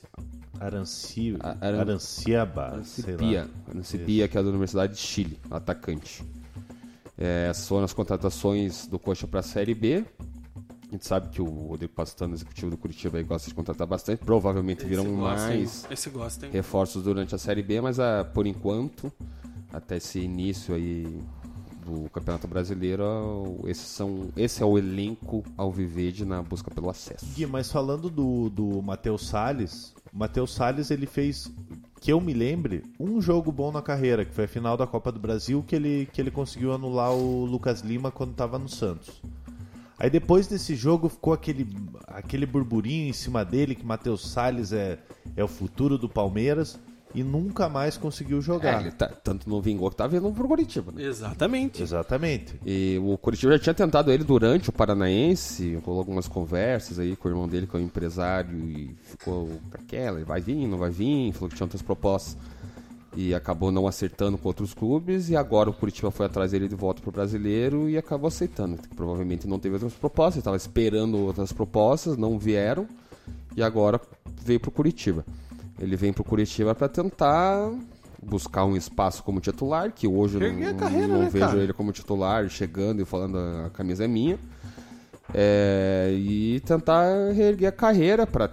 [0.59, 1.37] Aranci...
[1.41, 1.81] Aran...
[1.81, 6.23] Aranciaba, Arancipia, Arancipia que é da Universidade de Chile, atacante.
[7.19, 10.05] É, essas foram as contratações do Coxa para a Série B.
[10.89, 14.23] A gente sabe que o Rodrigo Pastano, executivo do Curitiba, aí gosta de contratar bastante.
[14.25, 16.53] Provavelmente virão mais Esse gosta, hein?
[16.53, 19.11] reforços durante a Série B, mas a, por enquanto,
[19.73, 21.23] até esse início aí
[21.87, 27.25] do Campeonato Brasileiro, esses são, esse é o elenco ao Vivede na busca pelo acesso.
[27.35, 31.51] Gui, mas falando do, do Matheus Salles, o Matheus Salles ele fez,
[32.03, 35.13] que eu me lembre, um jogo bom na carreira, que foi a final da Copa
[35.13, 39.23] do Brasil, que ele, que ele conseguiu anular o Lucas Lima quando estava no Santos.
[39.97, 41.65] Aí depois desse jogo ficou aquele,
[42.09, 44.99] aquele burburinho em cima dele que Matheus Salles é,
[45.37, 46.77] é o futuro do Palmeiras
[47.15, 48.79] e nunca mais conseguiu jogar.
[48.79, 51.03] É, ele tá, tanto não vingou que tá vindo pro Curitiba, né?
[51.05, 51.83] Exatamente.
[51.83, 52.59] Exatamente.
[52.65, 57.29] E o Curitiba já tinha tentado ele durante o Paranaense, rolou algumas conversas aí com
[57.29, 60.79] o irmão dele, que é um empresário, e ficou pra aquela, ele vai vir, não
[60.79, 62.37] vai vir, falou que tinha outras propostas.
[63.15, 66.75] E acabou não acertando com outros clubes, e agora o Curitiba foi atrás dele de
[66.75, 68.79] volta pro brasileiro e acabou aceitando.
[68.97, 72.89] Provavelmente não teve outras propostas, estava esperando outras propostas, não vieram,
[73.55, 74.01] e agora
[74.43, 75.27] veio pro Curitiba.
[75.83, 77.73] Ele vem pro Curitiba para tentar
[78.23, 81.59] buscar um espaço como titular, que hoje eu não, carreira, não né, vejo cara?
[81.59, 83.37] ele como titular, chegando e falando
[83.67, 84.39] a camisa é minha.
[85.35, 88.49] É, e tentar reerguer a carreira para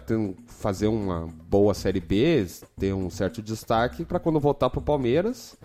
[0.47, 2.47] fazer uma boa Série B,
[2.79, 5.55] ter um certo destaque para quando voltar pro Palmeiras.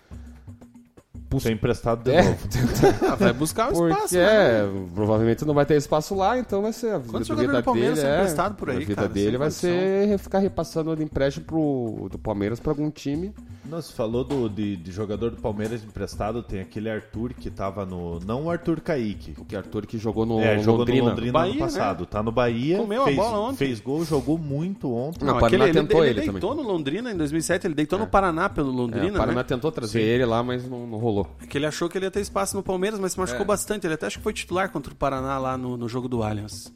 [1.41, 2.39] Ser emprestado de É, novo.
[3.11, 4.23] Ah, vai buscar um porque espaço, né?
[4.25, 7.61] é, provavelmente não vai ter espaço lá, então vai ser a vida, Quantos a jogadores
[7.61, 9.71] do Palmeiras dele são é, emprestados por aí, a vida cara, dele vai condição.
[9.71, 13.33] ser ficar repassando de empréstimo pro, do Palmeiras para algum time.
[13.67, 18.21] Você falou do, de, de jogador do Palmeiras emprestado, tem aquele Arthur que tava no.
[18.21, 19.35] Não o Arthur Kaique.
[19.49, 21.03] Que Arthur que jogou no é, jogou Londrina.
[21.03, 22.07] no Londrina Bahia, ano passado.
[22.07, 22.77] Tá no Bahia.
[22.77, 23.57] Comeu a fez, bola ontem.
[23.57, 25.25] Fez gol, jogou muito ontem.
[25.25, 26.65] Não, Não, o aquele, ele, tentou ele ele deitou também.
[26.65, 29.45] no Londrina em 2007, ele deitou no Paraná pelo É, Londrina, o Paraná né?
[29.45, 31.24] tentou trazer ele lá, mas não, não rolou.
[31.49, 33.47] Que ele achou que ele ia ter espaço no Palmeiras, mas se machucou É.
[33.47, 33.87] bastante.
[33.87, 36.73] Ele até acho que foi titular contra o Paraná lá no, no jogo do Allianz.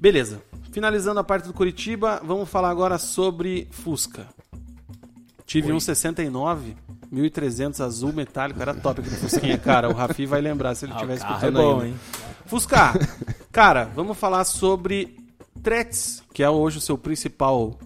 [0.00, 0.42] Beleza.
[0.72, 4.26] Finalizando a parte do Curitiba, vamos falar agora sobre Fusca.
[5.44, 6.76] Tive um 69,
[7.10, 9.88] 1300 azul metálico, era top aquele Fusquinha, cara.
[9.88, 11.86] O Rafi vai lembrar se ele Ah, estiver é escutando bom, ainda.
[11.88, 11.94] hein?
[12.46, 12.92] Fusca,
[13.50, 15.16] cara, vamos falar sobre
[15.60, 17.76] Tretes, que é hoje o seu principal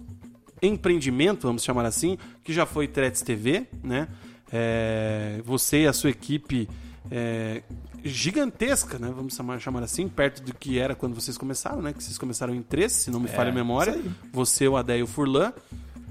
[0.61, 4.07] empreendimento, vamos chamar assim, que já foi Tretes TV, né?
[4.57, 6.69] É, você e a sua equipe
[7.11, 7.61] é,
[8.03, 9.11] gigantesca, né?
[9.13, 11.91] Vamos chamar, chamar assim, perto do que era quando vocês começaram, né?
[11.91, 13.91] Que vocês começaram em três, se não me falha a memória.
[13.91, 14.11] isso aí.
[14.31, 15.51] Você, o Adé e o Furlan,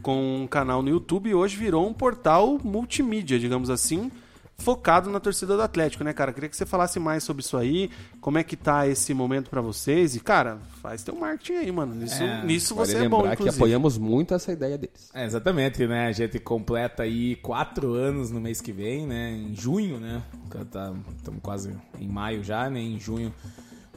[0.03, 4.11] com um canal no YouTube e hoje virou um portal multimídia, digamos assim,
[4.59, 6.33] focado na torcida do Atlético, né, cara?
[6.33, 7.91] Queria que você falasse mais sobre isso aí,
[8.21, 11.95] como é que tá esse momento pra vocês e, cara, faz teu marketing aí, mano.
[11.95, 13.57] Nisso, É, nisso você é lembrar bom, que inclusive.
[13.57, 15.11] apoiamos muito essa ideia deles.
[15.13, 16.07] É, exatamente, né?
[16.07, 19.33] A gente completa aí quatro anos no mês que vem, né?
[19.33, 20.23] Em junho, né?
[21.17, 22.81] Estamos quase em maio já, né?
[22.81, 23.35] Em junho,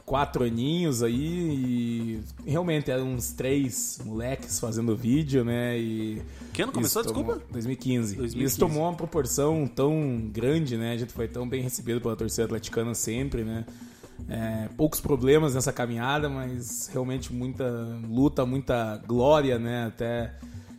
[0.08, 1.14] quatro aninhos aí
[2.46, 5.78] e realmente eram uns três moleques fazendo vídeo, né?
[5.78, 6.22] E
[6.52, 7.52] Que ano começou, tomou- desculpa?
[7.52, 8.16] 2015.
[8.16, 8.44] 2015.
[8.44, 10.92] Isso tomou uma proporção tão grande, né?
[10.92, 13.66] A gente foi tão bem recebido pela torcida atleticana sempre, né?
[14.28, 17.68] É, poucos problemas nessa caminhada, mas realmente muita
[18.08, 19.86] luta, muita glória, né?
[19.86, 20.34] Até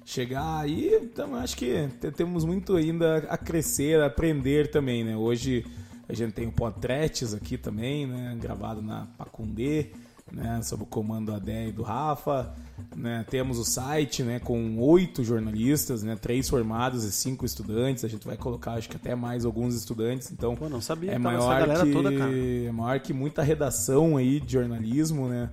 [0.06, 1.00] chegar aí.
[1.04, 5.16] Então, acho que te- temos muito ainda a crescer, a aprender também, né?
[5.16, 5.64] Hoje
[6.10, 8.36] a gente tem o Podtretes aqui também, né?
[8.42, 9.92] Gravado na Pacundê,
[10.32, 10.60] né?
[10.64, 12.52] Sob o comando do Adé e do Rafa.
[12.96, 13.24] Né?
[13.30, 14.40] Temos o site, né?
[14.40, 16.16] Com oito jornalistas, né?
[16.16, 18.04] Três formados e cinco estudantes.
[18.04, 20.32] A gente vai colocar, acho que até mais alguns estudantes.
[20.32, 24.40] Então, Pô, não sabia é essa maior que toda, é maior que muita redação aí
[24.40, 25.52] de jornalismo, né?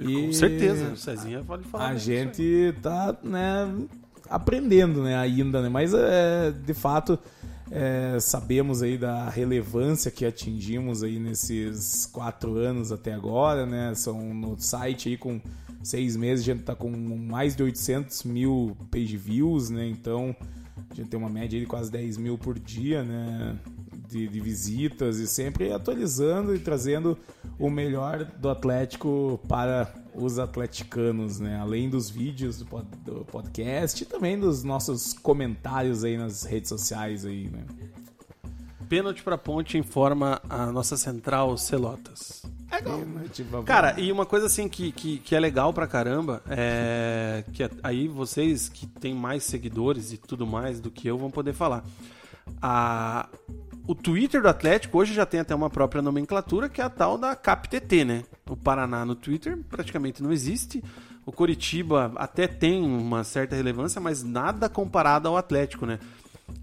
[0.00, 1.86] E Com certeza, o Cezinha pode falar.
[1.86, 3.68] a bem gente tá, né,
[4.30, 5.68] aprendendo, né, ainda, né?
[5.68, 7.18] Mas é, de fato
[7.70, 13.94] é, sabemos aí da relevância que atingimos aí nesses quatro anos até agora, né?
[13.94, 15.40] São no site aí com
[15.82, 19.86] seis meses a gente tá com mais de 800 mil page views, né?
[19.86, 20.34] Então
[20.90, 23.58] a gente tem uma média de quase 10 mil por dia, né?
[24.08, 27.18] De, de, visitas e sempre atualizando e trazendo
[27.58, 31.58] o melhor do Atlético para os atleticanos, né?
[31.58, 36.70] Além dos vídeos do, pod, do podcast e também dos nossos comentários aí nas redes
[36.70, 37.66] sociais aí, né?
[38.88, 42.42] Pênalti para Ponte informa a nossa central Celotas.
[42.70, 42.80] É
[43.64, 48.08] Cara, e uma coisa assim que, que, que, é legal pra caramba é que aí
[48.08, 51.84] vocês que têm mais seguidores e tudo mais do que eu vão poder falar.
[52.62, 53.28] A,
[53.86, 57.18] o Twitter do Atlético hoje já tem até uma própria nomenclatura que é a tal
[57.18, 58.24] da CapTT, né?
[58.48, 60.82] O Paraná no Twitter praticamente não existe.
[61.24, 65.98] O Coritiba até tem uma certa relevância, mas nada comparado ao Atlético, né?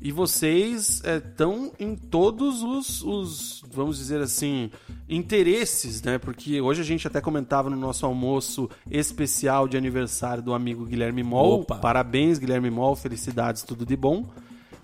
[0.02, 4.70] E vocês estão é, em todos os, os, vamos dizer assim,
[5.10, 6.20] interesses, né?
[6.20, 11.24] Porque hoje a gente até comentava no nosso almoço especial de aniversário do amigo Guilherme
[11.24, 11.62] Moll.
[11.62, 11.78] Opa.
[11.78, 14.28] Parabéns, Guilherme Moll, felicidades, tudo de bom.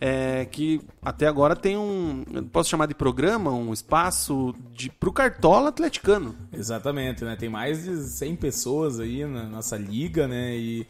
[0.04, 5.70] É, que até agora tem um, posso chamar de programa, um espaço de, pro Cartola
[5.70, 6.36] atleticano.
[6.52, 7.36] Exatamente, né?
[7.36, 10.58] Tem mais de 100 pessoas aí na nossa liga, né?
[10.58, 10.88] E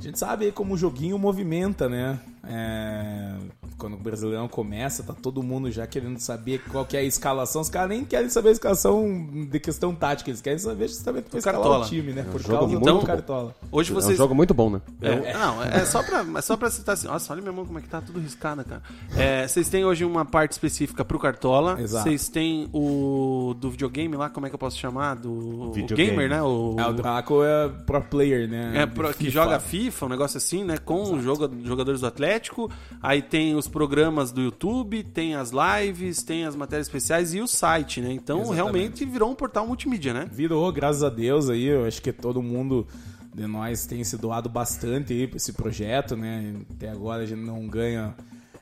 [0.00, 2.18] a gente sabe como o joguinho movimenta, né?
[2.42, 3.34] É,
[3.76, 7.60] quando o Brasileirão começa, tá todo mundo já querendo saber qual que é a escalação.
[7.60, 11.38] Os caras nem querem saber a escalação de questão tática, eles querem saber justamente para
[11.38, 11.84] escalar Cartola.
[11.84, 12.22] o time, né?
[12.22, 13.00] É um Por causa muito...
[13.00, 13.54] do Cartola.
[13.70, 14.12] Hoje vocês...
[14.12, 14.80] É um jogo muito bom, né?
[15.02, 17.06] É, é, não, é só pra, é só pra citar assim.
[17.06, 18.82] Nossa, olha minha mão como é que tá tudo riscada, cara.
[19.16, 21.80] É, vocês têm hoje uma parte específica pro Cartola.
[21.80, 22.04] Exato.
[22.04, 25.14] Vocês têm o do videogame lá, como é que eu posso chamar?
[25.16, 26.10] Do videogame.
[26.10, 26.42] gamer, né?
[26.42, 28.72] O, é, o Draco é pro player, né?
[28.74, 30.78] É, pro, que joga FIFA, um negócio assim, né?
[30.78, 32.70] Com os jogadores do Atlético.
[33.02, 37.46] Aí tem os programas do YouTube, tem as lives, tem as matérias especiais e o
[37.46, 38.12] site, né?
[38.12, 38.56] Então Exatamente.
[38.56, 40.28] realmente virou um portal multimídia, né?
[40.30, 42.86] Virou, graças a Deus aí, eu acho que todo mundo
[43.34, 46.54] de nós tem se doado bastante aí para esse projeto, né?
[46.70, 48.14] Até agora a gente não ganha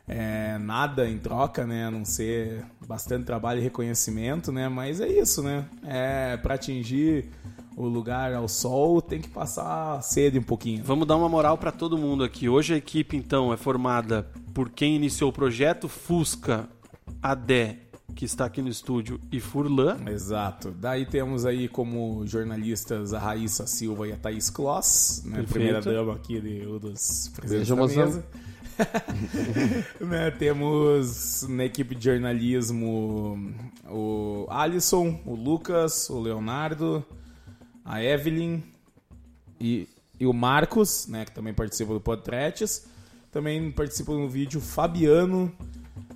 [0.06, 1.86] é, nada em troca, né?
[1.86, 4.68] A não ser bastante trabalho e reconhecimento, né?
[4.68, 5.66] Mas é isso, né?
[5.84, 7.30] É para atingir
[7.78, 10.82] o lugar ao sol, tem que passar sede um pouquinho.
[10.82, 12.48] Vamos dar uma moral para todo mundo aqui.
[12.48, 16.68] Hoje a equipe então é formada por quem iniciou o projeto, Fusca,
[17.22, 17.78] Adé,
[18.16, 19.96] que está aqui no estúdio, e Furlan.
[20.08, 20.72] Exato.
[20.72, 25.44] Daí temos aí como jornalistas a Raíssa Silva e a Thaís Kloss, né?
[25.48, 28.26] primeira dama aqui de, dos presentes da mesa.
[30.00, 33.52] né, temos na equipe de jornalismo
[33.88, 37.04] o Alisson, o Lucas, o Leonardo,
[37.88, 38.62] a Evelyn
[39.58, 39.88] e,
[40.20, 42.86] e o Marcos, né, que também participa do Podtretes.
[43.32, 45.50] Também participa no vídeo Fabiano,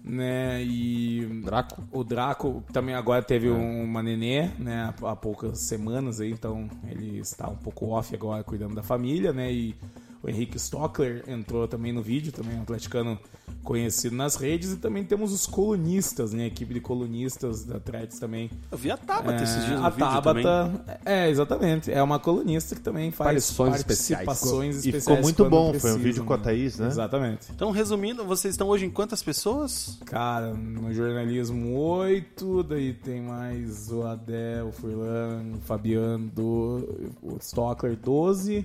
[0.04, 1.82] né, e Draco.
[1.90, 3.50] o Draco também agora teve é.
[3.50, 8.74] uma nenê, né, há poucas semanas aí, então ele está um pouco off agora cuidando
[8.74, 9.74] da família, né, e
[10.22, 13.18] o Henrique Stockler entrou também no vídeo, também um atleticano
[13.64, 14.72] conhecido nas redes.
[14.72, 16.44] E também temos os colunistas, né?
[16.44, 18.50] A equipe de colunistas da Threads também.
[18.70, 20.80] Eu vi a Tabata é, esses dias no A vídeo Tabata, também.
[21.04, 21.92] é, exatamente.
[21.92, 25.04] É uma colunista que também faz Participações participações E especiais.
[25.04, 26.86] ficou muito bom, precisa, foi um vídeo com a Thaís, né?
[26.88, 27.46] Exatamente.
[27.54, 29.98] Então, resumindo, vocês estão hoje em quantas pessoas?
[30.06, 37.36] Cara, no jornalismo 8, daí tem mais o Adé, o Furlan, o Fabiano, do, o
[37.40, 38.64] Stockler 12.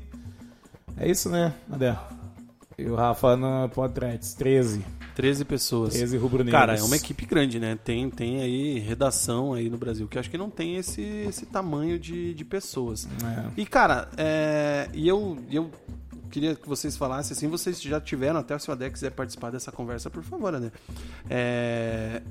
[0.99, 1.97] É isso, né, Adé?
[2.77, 4.85] E o Rafa no Podretes, 13.
[5.15, 5.93] 13 pessoas.
[5.95, 6.59] 13 rubro-negros.
[6.59, 7.77] Cara, é uma equipe grande, né?
[7.83, 11.97] Tem, tem aí redação aí no Brasil, que acho que não tem esse, esse tamanho
[11.97, 13.07] de, de pessoas.
[13.25, 13.49] É.
[13.57, 15.71] E, cara, é, e eu, eu
[16.29, 19.71] queria que vocês falassem assim, vocês já tiveram, até se o Adé quiser participar dessa
[19.71, 20.71] conversa, por favor, né?
[21.27, 22.21] É,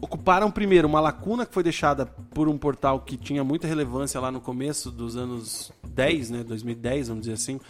[0.00, 4.30] ocuparam primeiro uma lacuna que foi deixada por um portal que tinha muita relevância lá
[4.30, 7.60] no começo dos anos 10, né, 2010, vamos dizer assim,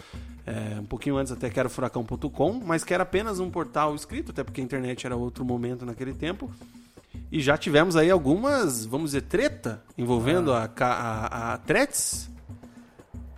[0.47, 3.95] é, um pouquinho antes até que era o furacão.com, mas que era apenas um portal
[3.95, 6.51] escrito, até porque a internet era outro momento naquele tempo.
[7.31, 12.31] E já tivemos aí algumas, vamos dizer, treta envolvendo a, a, a Threads,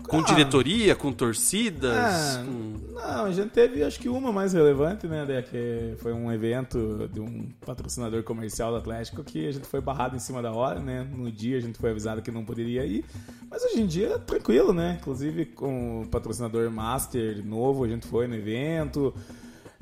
[0.09, 0.23] com Ah.
[0.25, 2.37] diretoria, com torcidas.
[2.37, 6.31] É, com- Não, a gente teve acho que uma mais relevante, né, que foi um
[6.33, 10.53] evento de um patrocinador comercial do Atlético que a gente foi barrado em cima da
[10.53, 11.07] hora, né?
[11.17, 13.05] No dia a gente foi avisado que não poderia ir,
[13.51, 14.99] mas hoje em dia tranquilo, né?
[15.01, 19.13] Inclusive com o patrocinador Master novo, a gente foi no evento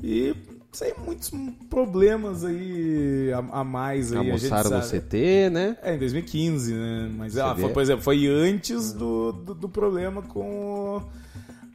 [0.02, 0.34] e
[0.72, 1.30] sem muitos
[1.68, 4.18] problemas aí a, a mais aí.
[4.18, 5.76] Almoçaram no CT, né?
[5.82, 7.10] é, em 2015, né?
[7.16, 11.02] Mas, ah, foi, por exemplo, foi antes do, do, do problema com o,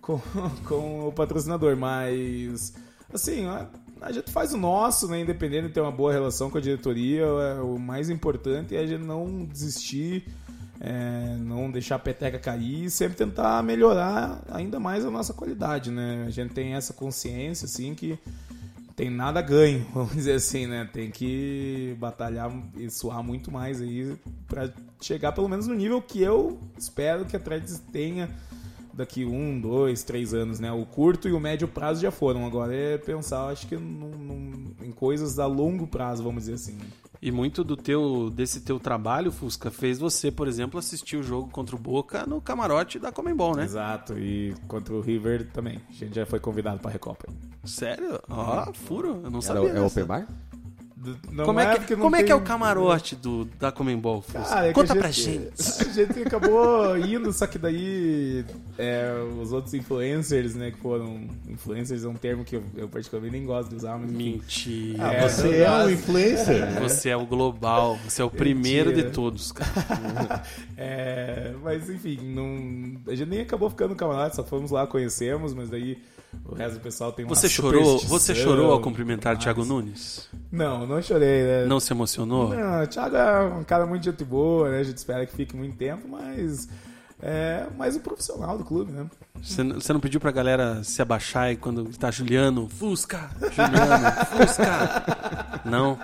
[0.01, 0.21] com,
[0.65, 1.75] com o patrocinador.
[1.75, 2.73] Mas,
[3.13, 3.67] assim, a,
[4.01, 5.19] a gente faz o nosso, né?
[5.21, 8.87] Independente de ter uma boa relação com a diretoria, é, o mais importante é a
[8.87, 10.25] gente não desistir
[10.79, 15.91] é, não deixar a peteca cair e sempre tentar melhorar ainda mais a nossa qualidade,
[15.91, 16.25] né?
[16.27, 18.19] A gente tem essa consciência, assim, que
[19.05, 20.89] tem nada ganho, vamos dizer assim, né?
[20.91, 24.17] Tem que batalhar e suar muito mais aí
[24.47, 28.29] para chegar pelo menos no nível que eu espero que a Threads tenha
[28.91, 30.71] daqui um, dois, três anos, né?
[30.71, 32.47] O curto e o médio prazo já foram.
[32.47, 36.77] Agora é pensar, acho que num, num, em coisas a longo prazo, vamos dizer assim.
[37.25, 41.49] E muito do teu desse teu trabalho, Fusca, fez você, por exemplo, assistir o jogo
[41.49, 43.63] contra o Boca no camarote da Comembol, né?
[43.63, 45.81] Exato, e contra o River também.
[45.89, 47.25] A gente já foi convidado para a Recopa.
[47.63, 48.19] Sério?
[48.29, 49.69] Ó, furo, eu não Era, sabia.
[49.69, 49.85] é dessa.
[49.87, 50.27] open bar?
[51.31, 54.23] Não Como, é, que, não como é que é o tem- camarote do, da Comembol?
[54.31, 55.55] Cara, é que Conta a pra gente- gente.
[55.85, 58.43] A gente acabou indo, só que daí
[58.77, 59.11] é,
[59.41, 61.27] os outros influencers, né, que foram...
[61.47, 64.11] Influencers é um termo que eu, eu particularmente nem gosto de usar, mas.
[64.11, 65.07] Mentira.
[65.07, 66.65] Ah, É, você é um influencer?
[66.81, 69.07] Você é o global, você é o primeiro Mentira.
[69.09, 70.43] de todos, cara.
[70.77, 75.53] É, mas enfim, não, a gente nem acabou ficando no camarote, só fomos lá, conhecemos,
[75.53, 75.97] mas daí
[76.43, 79.63] o resto do pessoal tem uma Você chorou, você chorou ao cumprimentar Thiago.
[79.63, 80.27] Nunes?
[80.51, 81.65] Não, não chorei, né?
[81.65, 82.49] Não se emocionou?
[82.55, 84.79] Não, o Thiago é um cara muito gente boa, né?
[84.79, 86.67] A gente espera que fique muito tempo, mas
[87.21, 89.05] é mais um profissional do clube, né?
[89.41, 94.25] Você, não- você não pediu pra galera se abaixar e quando tá Juliano, Fusca, Juliano,
[94.25, 95.03] Fusca.
[95.65, 95.97] Não.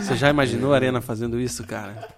[0.00, 2.08] Você já imaginou a Arena fazendo isso, cara?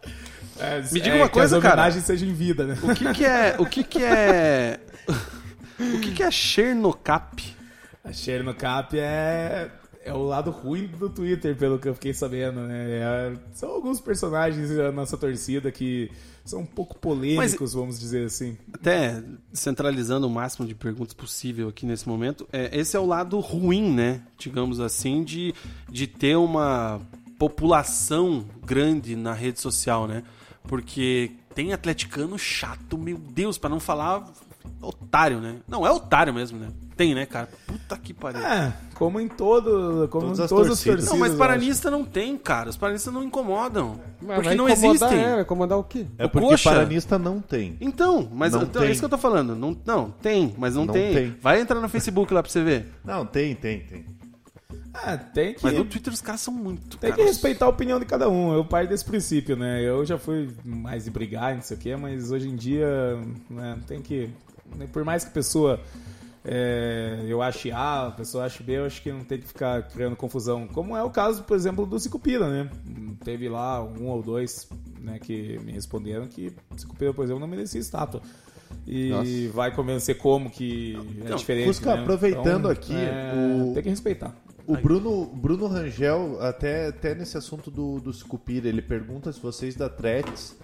[0.58, 1.90] É, Me diga é, uma que coisa, as cara.
[1.92, 2.76] sejam em vida, né?
[2.82, 4.80] O que que é, o que que é
[5.78, 7.58] O que que é Chernocap?
[8.04, 9.70] A Share no Cap é,
[10.02, 12.90] é o lado ruim do Twitter, pelo que eu fiquei sabendo, né?
[12.90, 16.10] É- são alguns personagens da nossa torcida que
[16.44, 18.56] são um pouco polêmicos, vamos dizer assim.
[18.72, 19.22] Até
[19.52, 23.92] centralizando o máximo de perguntas possível aqui nesse momento, é, esse é o lado ruim,
[23.92, 24.22] né?
[24.38, 25.54] Digamos assim, de,
[25.90, 26.98] de ter uma
[27.38, 30.22] população grande na rede social, né?
[30.62, 34.26] Porque tem atleticano chato, meu Deus, pra não falar
[34.80, 35.56] otário, né?
[35.68, 36.68] Não, é otário mesmo, né?
[36.96, 37.48] Tem, né, cara?
[37.66, 38.40] Puta que pariu.
[38.44, 41.04] É, como em todo, como Todas em as todas as torcidas.
[41.04, 41.08] torcidas.
[41.10, 42.68] Não, mas paranista não tem, cara.
[42.70, 44.00] Os paranistas não incomodam.
[44.20, 45.18] Mas porque não existem.
[45.20, 46.06] É, vai incomodar o quê?
[46.18, 47.76] É O porque coxa- paranista não tem.
[47.80, 48.92] Então, mas Não então, é tem.
[48.92, 49.54] isso que eu tô falando.
[49.54, 51.14] Não, não tem, mas não, Não tem.
[51.14, 51.36] tem.
[51.40, 52.92] Vai entrar no Facebook lá pra você ver.
[53.04, 54.04] Não, tem, tem, tem.
[55.06, 56.96] É, tem que, Mas no Twitter os caras são muito.
[56.98, 57.30] tem que caras.
[57.32, 58.52] respeitar a opinião de cada um.
[58.52, 59.80] Eu parto desse princípio, né?
[59.80, 62.88] Eu já fui mais de brigar, não sei o quê, mas hoje em dia,
[63.48, 64.28] né, tem que.
[64.76, 65.80] Né, Por mais que a pessoa.
[66.44, 69.82] é, eu ache A, a pessoa ache B, eu acho que não tem que ficar
[69.88, 70.66] criando confusão.
[70.68, 72.70] Como é o caso, por exemplo, do Cicupira, né?
[73.24, 74.68] Teve lá um ou dois
[75.00, 78.22] né, que me responderam que Cicupira, por exemplo, não merecia estátua.
[78.86, 79.52] E Nossa.
[79.54, 81.66] vai convencer como que é Não, diferente.
[81.66, 82.02] Fusca, né?
[82.02, 84.34] aproveitando aqui, é, o- tem que respeitar.
[84.66, 89.74] O Bruno, Bruno Rangel, até, até nesse assunto do, do Scupira, ele pergunta se vocês
[89.74, 90.54] da Tretes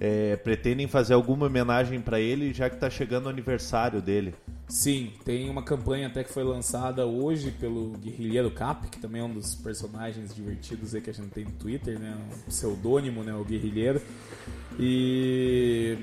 [0.00, 4.34] é, pretendem fazer alguma homenagem pra ele, já que tá chegando o aniversário dele.
[4.66, 9.24] Sim, tem uma campanha até que foi lançada hoje pelo Guerrilheiro Cap, que também é
[9.24, 12.16] um dos personagens divertidos aí que a gente tem no Twitter, né?
[12.16, 13.34] Um pseudônimo, né?
[13.34, 14.00] O Guerrilheiro.
[14.78, 15.98] E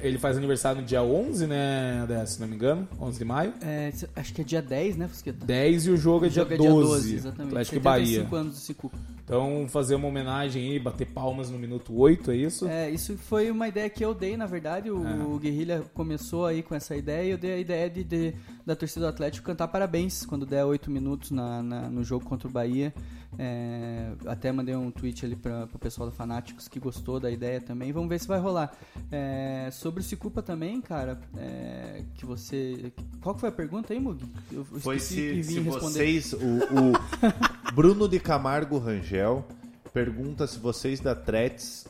[0.00, 3.52] ele faz aniversário no dia 11, né, se não me engano, 11 de maio.
[3.60, 5.44] É, acho que é dia 10, né, Fusqueta?
[5.44, 6.68] 10 e o jogo é O dia jogo é 12.
[6.70, 7.48] dia 12, exatamente.
[7.52, 8.06] Atlético e Bahia.
[8.06, 8.98] 75 anos do Cicupa.
[9.24, 12.68] Então, fazer uma homenagem aí, bater palmas no minuto 8, é isso?
[12.68, 14.88] É, isso foi uma ideia que eu dei, na verdade.
[14.88, 15.14] O, É.
[15.24, 18.76] o Guerrilha começou aí com essa ideia e eu dei a ideia de, de- da
[18.76, 22.50] torcida do Atlético cantar parabéns quando der 8 minutos na, na- no jogo contra o
[22.52, 22.94] Bahia.
[23.38, 27.60] É, até mandei um tweet ali para o pessoal da Fanáticos que gostou da ideia
[27.60, 27.92] também.
[27.92, 28.72] Vamos ver se vai rolar.
[29.10, 32.92] É, sobre o Cicupa também, cara, é, que você.
[33.20, 34.20] Qual que foi a pergunta aí, Mug?
[34.50, 35.92] Eu Foi se, que se vim responder.
[35.92, 36.92] vocês, o, o
[37.72, 39.46] Bruno de Camargo Rangel
[39.92, 41.86] pergunta se vocês da Tretes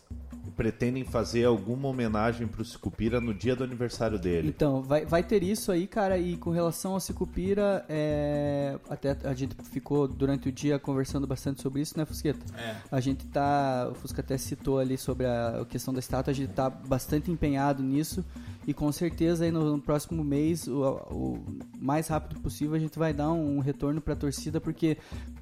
[0.57, 4.49] pretendem fazer alguma homenagem pro Scupira no dia do aniversário dele.
[4.49, 9.35] Então, vai, vai ter isso aí, cara, e com relação ao Cicupira, é, até a
[9.35, 12.41] gente ficou durante o dia conversando bastante sobre isso, né, Fusqueta?
[12.57, 12.77] É.
[12.91, 16.53] A gente tá, o Fusca até citou ali sobre a, questão da estátua, a gente
[16.53, 18.25] tá bastante empenhado nisso,
[18.67, 21.45] e com certeza aí no, no próximo mês, o, o
[21.79, 24.97] mais rápido possível, a gente vai dar um, retorno pra torcida, porque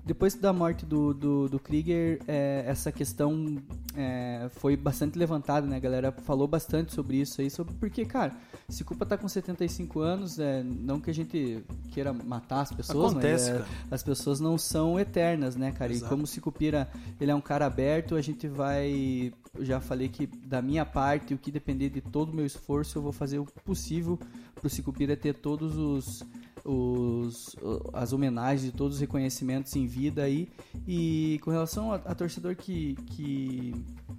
[0.05, 3.57] depois da morte do, do, do Krieger, é, essa questão
[3.97, 5.79] é, foi bastante levantada, né?
[5.79, 8.33] Galera falou bastante sobre isso aí, sobre porque, cara,
[8.69, 13.13] se culpa tá com 75 anos, é, não que a gente queira matar as pessoas,
[13.13, 15.93] Acontece, mas é, as pessoas não são eternas, né, cara?
[15.93, 16.07] Exato.
[16.07, 16.89] E como o Cicupira,
[17.21, 19.33] ele é um cara aberto, a gente vai...
[19.55, 22.99] Eu já falei que da minha parte, o que depender de todo o meu esforço,
[22.99, 24.19] eu vou fazer o possível
[24.55, 26.25] pro Cicupira ter todos os
[26.65, 27.55] os,
[27.93, 30.49] as homenagens e todos os reconhecimentos em vida aí.
[30.87, 33.75] E com relação a, a torcedor que, que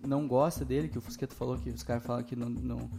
[0.06, 2.90] não gosta dele, que o Fusqueto falou que os caras falam que não, não,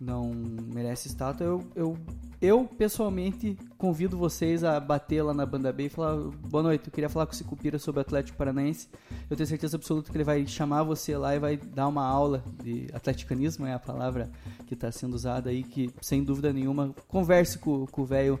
[0.00, 0.30] não
[0.72, 1.98] merece estátua, eu, eu,
[2.40, 6.16] eu pessoalmente convido vocês a bater lá na Banda B e falar:
[6.48, 8.88] boa noite, eu queria falar com o Sicupira sobre o Atlético Paranaense.
[9.28, 12.44] Eu tenho certeza absoluta que ele vai chamar você lá e vai dar uma aula
[12.62, 14.30] de atleticanismo, é a palavra
[14.66, 18.40] que está sendo usada aí, que sem dúvida nenhuma, converse com com o velho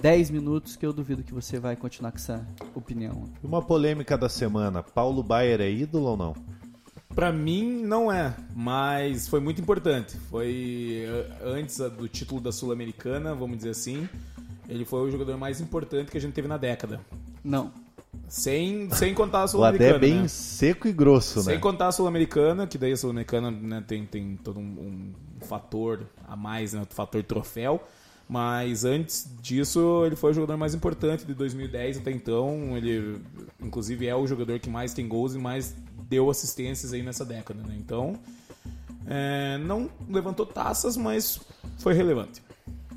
[0.00, 3.24] 10 minutos que eu duvido que você vai continuar com essa opinião.
[3.42, 6.59] Uma polêmica da semana: Paulo Baier é ídolo ou não?
[7.14, 10.16] Pra mim não é, mas foi muito importante.
[10.30, 14.08] Foi eh, antes do título da Sul-Americana, vamos dizer assim.
[14.68, 17.00] Ele foi o jogador mais importante que a gente teve na década.
[17.42, 17.72] Não.
[18.28, 19.96] Sem, sem contar a O Adé Sul-Americana.
[19.96, 20.28] é bem né?
[20.28, 21.60] seco e grosso, Sem né?
[21.60, 24.62] contar a Sul-Americana, que daí a Sul-Americana né, tem, tem todo um,
[25.42, 27.82] um fator a mais, né, o fator troféu.
[28.28, 32.76] Mas antes disso, ele foi o jogador mais importante de 2010 até então.
[32.76, 33.20] Ele,
[33.60, 35.74] inclusive, é o jogador que mais tem gols e mais
[36.10, 37.62] deu assistências aí nessa década.
[37.62, 37.76] Né?
[37.78, 38.18] Então,
[39.06, 41.40] é, não levantou taças, mas
[41.78, 42.42] foi relevante.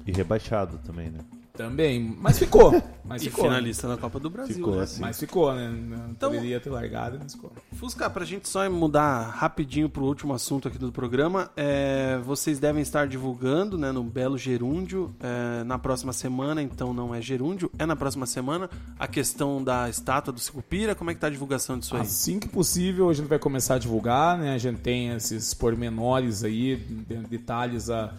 [0.05, 1.19] E rebaixado também, né?
[1.55, 2.71] Também, mas ficou.
[3.05, 3.43] Mas E ficou.
[3.43, 3.49] né?
[3.51, 4.55] finalista na Copa do Brasil.
[4.55, 4.83] Ficou né?
[4.83, 5.01] assim.
[5.01, 5.69] Mas ficou, né?
[5.69, 7.51] Não Então- Poderia ter largado, mas ficou.
[7.73, 12.81] Fusca, pra gente só mudar rapidinho pro último assunto aqui do programa, é, vocês devem
[12.81, 17.85] estar divulgando né, no Belo Gerúndio é, na próxima semana, então não é Gerúndio, é
[17.85, 18.67] na próxima semana,
[18.97, 22.01] a questão da estátua do Sicupira, como é que tá a divulgação disso aí?
[22.01, 24.55] Assim que possível, a gente vai começar a divulgar, né?
[24.55, 28.11] A gente tem esses pormenores aí, de- detalhes a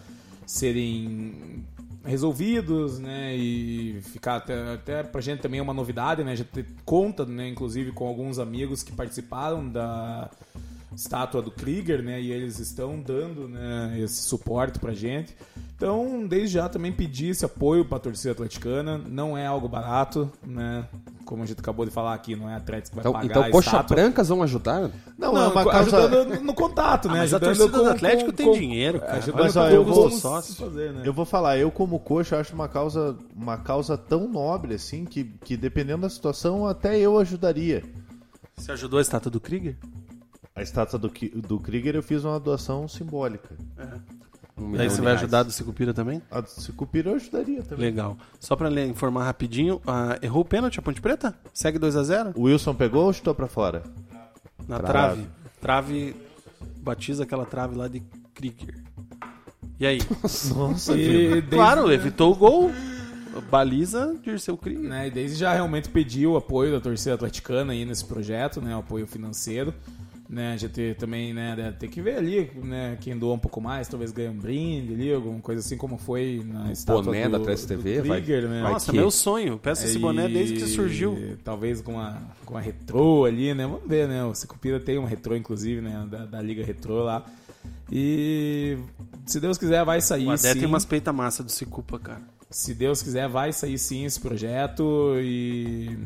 [0.45, 1.65] serem
[2.05, 3.35] resolvidos, né?
[3.35, 6.31] E ficar até, até pra gente também é uma novidade, né?
[6.31, 7.47] A gente conta, né?
[7.47, 10.29] Inclusive com alguns amigos que participaram da
[10.95, 12.21] estátua do Krieger, né?
[12.21, 13.95] E eles estão dando, né?
[13.99, 15.35] Esse suporte pra gente.
[15.75, 18.97] Então, desde já também pedir esse apoio para a torcida atleticana.
[18.97, 20.87] Não é algo barato, né?
[21.25, 23.25] Como a gente acabou de falar aqui, não é a Atlético que vai Então, pagar
[23.25, 23.95] então a Coxa estátua.
[23.97, 24.89] Brancas vão ajudar?
[25.17, 25.97] Não, é uma causa...
[26.07, 27.15] ajudando no contato, né?
[27.15, 29.17] mas a ajudando torcida do com- Atlético com- tem com- dinheiro, cara.
[29.17, 31.01] Ajudando Mas, ó, eu vou- fazer, né?
[31.03, 35.23] Eu vou falar, eu como coxa acho uma causa, uma causa tão nobre assim que,
[35.43, 37.83] que dependendo da situação até eu ajudaria.
[38.55, 39.75] Você ajudou a estátua do Krieger?
[40.55, 41.11] A estátua do,
[41.47, 43.49] do Krieger eu fiz uma doação simbólica.
[44.57, 45.21] Um Daí você vai reais.
[45.21, 46.21] ajudar do Sicupira também?
[46.31, 47.85] A do Sicupira eu ajudaria também.
[47.87, 48.17] Legal.
[48.39, 51.35] Só pra lhe informar rapidinho, ah, errou o pênalti a Ponte Preta?
[51.53, 53.83] Segue 2 a 0 O Wilson pegou ou chutou pra fora?
[54.65, 55.23] Na Trave.
[55.23, 55.27] trave.
[55.59, 56.15] Trave,
[56.77, 58.01] batiza aquela trave lá de
[58.33, 58.81] Krieger.
[59.77, 59.99] E aí?
[60.55, 62.71] Nossa, E desde, Claro, evitou o gol.
[63.51, 64.87] Baliza Dirceu Krieger.
[64.89, 68.73] né, e desde já realmente pediu o apoio da torcida atleticana aí nesse projeto, né?
[68.73, 69.73] O apoio financeiro.
[70.35, 73.61] Né, a gente também né, deve ter que ver ali, né, quem doa um pouco
[73.61, 77.31] mais, talvez ganhe um brinde ali, alguma coisa assim como foi na estátua boné do,
[77.31, 78.61] da Atlético do TV, vai- né?
[78.63, 79.57] vai Nossa, que- meu sonho.
[79.57, 81.37] Peço esse boné desde que E surgiu.
[81.41, 83.65] Talvez com a, com a retrô ali, né?
[83.65, 84.25] Vamos ver, né?
[84.25, 86.05] O Secupira tem uma retrô, inclusive, né?
[86.11, 87.25] Da, da Liga Retrô lá.
[87.89, 88.77] E
[89.25, 90.59] se Deus quiser, vai sair O Adé sim.
[90.59, 92.21] tem umas peita massa do Cicupa, cara.
[92.49, 95.13] Se Deus quiser, vai sair sim esse projeto.
[95.21, 95.97] E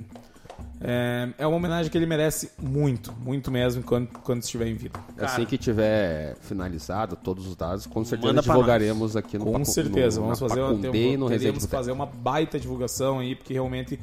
[0.82, 5.00] é, é uma homenagem que ele merece muito, muito mesmo quando, quando estiver em vida.
[5.18, 10.20] Assim que tiver finalizado todos os dados, com certeza divulgaremos aqui no Com Pacu- certeza,
[10.20, 14.00] no, vamos fazer uma, e no teremos fazer uma baita divulgação aí, porque realmente,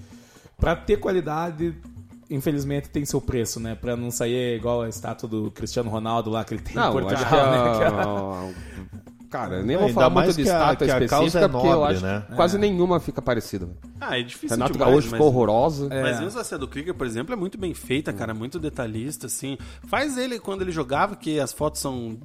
[0.58, 1.74] pra ter qualidade,
[2.30, 3.74] infelizmente tem seu preço, né?
[3.74, 6.92] Pra não sair igual a estátua do Cristiano Ronaldo lá, que ele tem em Não,
[6.92, 7.28] Portugal, acho
[7.78, 9.04] que né?
[9.30, 11.08] Cara, eu nem Não, vou ainda falar mais muito de que a- estátua que a
[11.08, 12.24] causa específica, é porque eu nobre, acho né?
[12.28, 13.66] que quase nenhuma fica parecida.
[13.66, 13.78] velho.
[14.00, 15.88] Ah, é difícil Renato demais, Gaúcho mas- ficou horrorosa.
[15.88, 19.26] Mas mesmo assim, a do Krieger, por exemplo, é muito bem feita, cara, muito detalhista,
[19.26, 19.58] assim.
[19.86, 22.16] Faz ele quando ele jogava, que as fotos são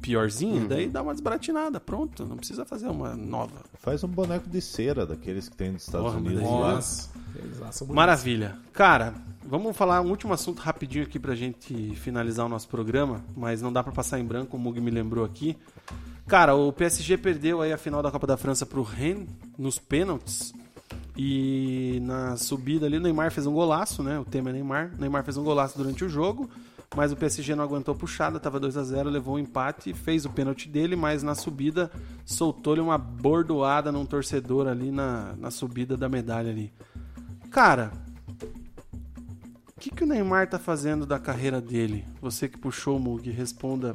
[0.00, 2.24] piorzinhas, daí dá uma desbaratinada, pronto.
[2.24, 3.62] Não precisa fazer uma nova.
[3.80, 6.42] Faz um boneco de cera daqueles que tem nos Estados Porra, Unidos.
[6.42, 6.74] mas lá.
[6.74, 7.94] Nossa, eles lá são bonitos.
[7.96, 8.56] Maravilha.
[8.72, 9.14] Cara,
[9.44, 13.72] vamos falar um último assunto rapidinho aqui pra gente finalizar o nosso programa, mas não
[13.72, 15.56] dá pra passar em branco, o Mug me lembrou aqui.
[16.26, 19.28] Cara, o PSG perdeu aí a final da Copa da França pro Rennes
[19.58, 20.54] nos pênaltis.
[21.16, 24.18] E na subida ali, o Neymar fez um golaço, né?
[24.18, 24.90] O tema é Neymar.
[24.96, 26.50] O Neymar fez um golaço durante o jogo,
[26.96, 30.24] mas o PSG não aguentou a puxada, tava 2 a 0 levou um empate, fez
[30.24, 31.90] o pênalti dele, mas na subida
[32.24, 36.72] soltou-lhe uma bordoada num torcedor ali na, na subida da medalha ali.
[37.50, 37.92] Cara,
[39.76, 42.04] o que, que o Neymar tá fazendo da carreira dele?
[42.20, 43.94] Você que puxou o Mug, responda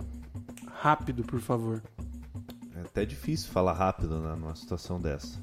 [0.82, 1.82] rápido, por favor.
[2.80, 5.38] É até difícil falar rápido né, numa situação dessa.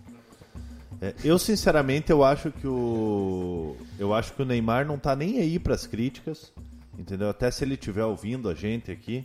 [1.01, 5.39] É, eu sinceramente eu acho que o eu acho que o Neymar não tá nem
[5.39, 6.51] aí pras críticas,
[6.99, 7.29] entendeu?
[7.29, 9.25] Até se ele estiver ouvindo a gente aqui.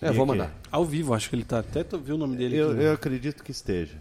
[0.00, 0.54] É, vou que- mandar.
[0.70, 1.58] Ao vivo, acho que ele tá.
[1.58, 2.78] Até tu viu o nome dele Eu, aqui.
[2.78, 2.86] né?
[2.86, 3.96] eu acredito que esteja.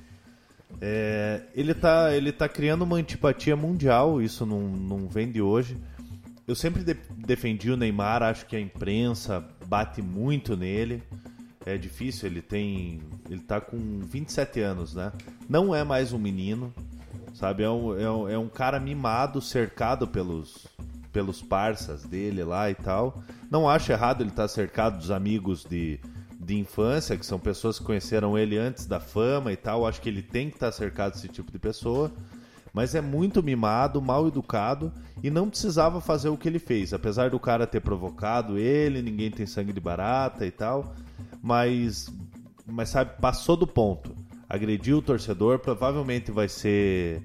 [0.82, 5.78] É, ele, tá, ele tá criando uma antipatia mundial, isso não, não vem de hoje.
[6.48, 11.02] Eu sempre de- defendi o Neymar, acho que a imprensa bate muito nele.
[11.66, 13.02] É difícil, ele tem.
[13.28, 15.12] Ele tá com 27 anos, né?
[15.50, 16.72] Não é mais um menino,
[17.34, 17.64] sabe?
[17.64, 20.68] É um, é um, é um cara mimado, cercado pelos,
[21.12, 23.24] pelos parças dele lá e tal.
[23.50, 26.00] Não acho errado ele estar tá cercado dos amigos de,
[26.40, 29.88] de infância, que são pessoas que conheceram ele antes da fama e tal.
[29.88, 32.12] Acho que ele tem que estar tá cercado desse tipo de pessoa.
[32.72, 34.94] Mas é muito mimado, mal educado
[35.24, 36.94] e não precisava fazer o que ele fez.
[36.94, 40.94] Apesar do cara ter provocado ele, ninguém tem sangue de barata e tal
[41.46, 42.12] mas,
[42.66, 44.16] mas sabe, passou do ponto.
[44.50, 47.22] Agrediu o torcedor, provavelmente vai ser.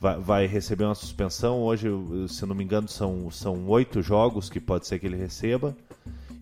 [0.00, 1.60] Vai, vai, receber uma suspensão.
[1.60, 1.86] Hoje,
[2.28, 5.76] se não me engano, são, são oito jogos que pode ser que ele receba.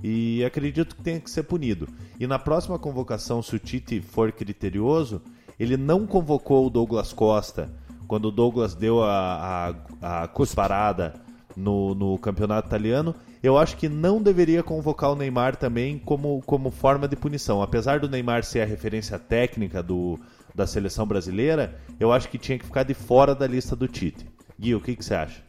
[0.05, 1.89] E acredito que tenha que ser punido.
[2.21, 5.21] E na próxima convocação, se o Tite for criterioso,
[5.59, 7.69] ele não convocou o Douglas Costa
[8.07, 11.26] quando o Douglas deu a, a, a cusparada
[11.57, 13.15] no, no campeonato italiano
[13.47, 17.63] eu acho que não deveria convocar o Neymar também como, como forma de punição.
[17.63, 20.19] Apesar do Neymar ser a referência técnica do,
[20.55, 24.27] da seleção brasileira, eu acho que tinha que ficar de fora da lista do Tite.
[24.59, 25.45] Gui, o que, que você acha?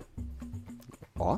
[1.18, 1.38] Ó,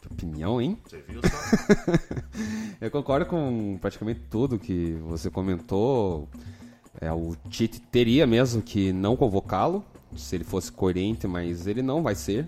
[0.00, 0.78] que opinião, hein?
[0.86, 2.04] Você viu só?
[2.80, 6.28] eu concordo com praticamente tudo que você comentou.
[7.00, 12.02] É, o Tite teria mesmo que não convocá-lo, se ele fosse coerente, mas ele não
[12.02, 12.46] vai ser.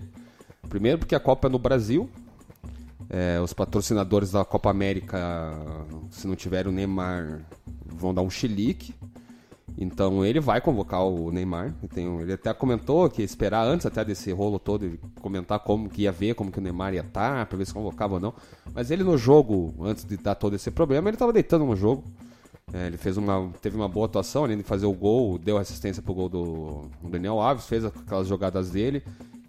[0.69, 2.09] Primeiro porque a Copa é no Brasil,
[3.09, 5.53] é, os patrocinadores da Copa América,
[6.09, 7.41] se não tiver o Neymar,
[7.85, 8.95] vão dar um chilique.
[9.77, 11.73] Então ele vai convocar o Neymar.
[12.21, 16.11] ele até comentou que ia esperar antes até desse rolo todo comentar como que ia
[16.11, 18.33] ver, como que o Neymar ia estar, tá, para ver se convocava ou não.
[18.73, 22.03] Mas ele no jogo, antes de dar todo esse problema, ele estava deitando no jogo.
[22.71, 26.01] É, ele fez uma, teve uma boa atuação, além de fazer o gol, deu assistência
[26.01, 29.03] pro gol do Daniel Alves, fez aquelas jogadas dele.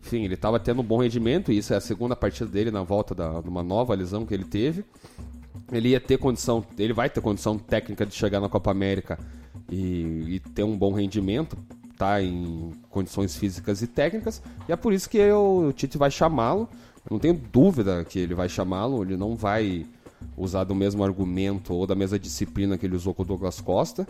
[0.05, 2.83] Enfim, ele estava tendo um bom rendimento, e isso é a segunda partida dele na
[2.83, 4.85] volta da, de uma nova lesão que ele teve.
[5.73, 9.19] Ele ia ter condição, ele vai ter condição técnica de chegar na Copa América
[9.71, 11.57] e, e ter um bom rendimento,
[11.97, 16.11] tá em condições físicas e técnicas, e é por isso que eu, o Tite vai
[16.11, 16.69] chamá-lo.
[17.11, 19.87] Não tenho dúvida que ele vai chamá-lo, ele não vai
[20.37, 24.07] usar do mesmo argumento ou da mesma disciplina que ele usou com o Douglas Costa.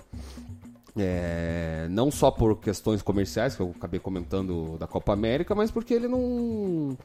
[0.96, 5.92] É, não só por questões comerciais, que eu acabei comentando da Copa América, mas porque
[5.92, 6.96] ele não.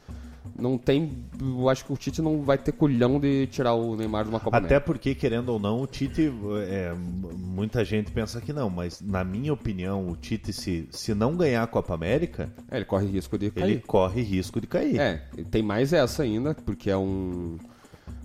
[0.58, 1.12] Não tem.
[1.40, 4.40] Eu acho que o Tite não vai ter culhão de tirar o Neymar de uma
[4.40, 4.86] Copa Até América.
[4.86, 6.32] porque, querendo ou não, o Tite.
[6.68, 11.36] É, muita gente pensa que não, mas na minha opinião, o Tite, se, se não
[11.36, 12.50] ganhar a Copa América.
[12.70, 13.64] É, ele corre risco de cair.
[13.64, 15.00] Ele corre risco de cair.
[15.00, 17.58] É, tem mais essa ainda, porque é um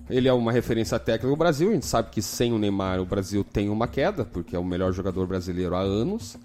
[0.09, 1.70] ele é uma referência técnica no Brasil.
[1.70, 4.64] A gente sabe que sem o Neymar o Brasil tem uma queda, porque é o
[4.64, 6.36] melhor jogador brasileiro há anos.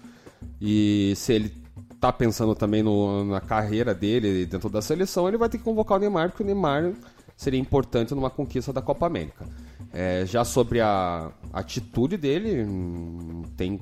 [0.60, 1.54] E se ele
[1.92, 5.98] está pensando também no, na carreira dele dentro da seleção, ele vai ter que convocar
[5.98, 6.92] o Neymar, porque o Neymar
[7.36, 9.46] seria importante numa conquista da Copa América.
[9.92, 13.80] É, já sobre a atitude dele, hum, tem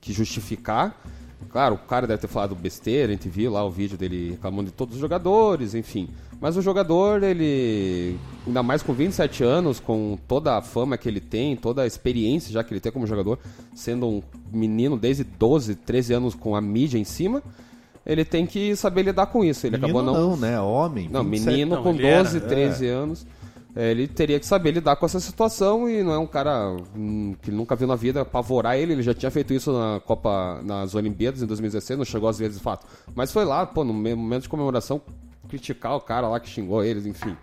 [0.00, 1.00] que justificar.
[1.50, 4.70] Claro, o cara deve ter falado besteira, a gente viu lá o vídeo dele reclamando
[4.70, 6.08] de todos os jogadores, enfim.
[6.42, 11.20] Mas o jogador, ele, ainda mais com 27 anos, com toda a fama que ele
[11.20, 13.38] tem, toda a experiência já que ele tem como jogador,
[13.76, 17.44] sendo um menino desde 12, 13 anos com a mídia em cima,
[18.04, 19.68] ele tem que saber lidar com isso.
[19.68, 20.30] Ele menino acabou não.
[20.30, 20.60] Não, né?
[20.60, 21.08] Homem.
[21.08, 22.90] Não, menino não, com 12, era, 13 é.
[22.90, 23.24] anos.
[23.76, 27.36] É, ele teria que saber lidar com essa situação e não é um cara hum,
[27.40, 28.94] que nunca viu na vida apavorar ele.
[28.94, 32.58] Ele já tinha feito isso na Copa, nas Olimpíadas em 2016, não chegou às vezes
[32.58, 32.84] de fato.
[33.14, 35.00] Mas foi lá, pô, no momento de comemoração,
[35.52, 37.36] criticar o cara lá que xingou eles, enfim.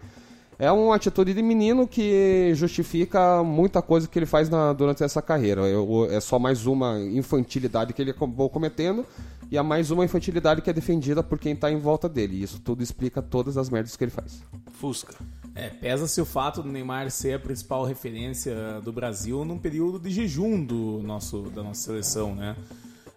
[0.58, 5.22] É uma atitude de menino que justifica muita coisa que ele faz na, durante essa
[5.22, 5.62] carreira.
[6.10, 9.06] é só mais uma infantilidade que ele acabou cometendo
[9.50, 12.38] e a mais uma infantilidade que é defendida por quem está em volta dele.
[12.38, 14.44] E isso tudo explica todas as merdas que ele faz.
[14.74, 15.16] Fusca.
[15.56, 20.10] É, pesa-se o fato do Neymar ser a principal referência do Brasil num período de
[20.10, 22.56] jejum do nosso, da nossa seleção, né?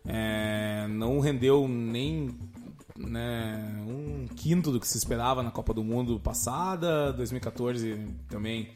[0.05, 2.31] É, não rendeu nem
[2.97, 7.13] né, um quinto do que se esperava na Copa do Mundo passada.
[7.13, 7.99] 2014
[8.29, 8.71] também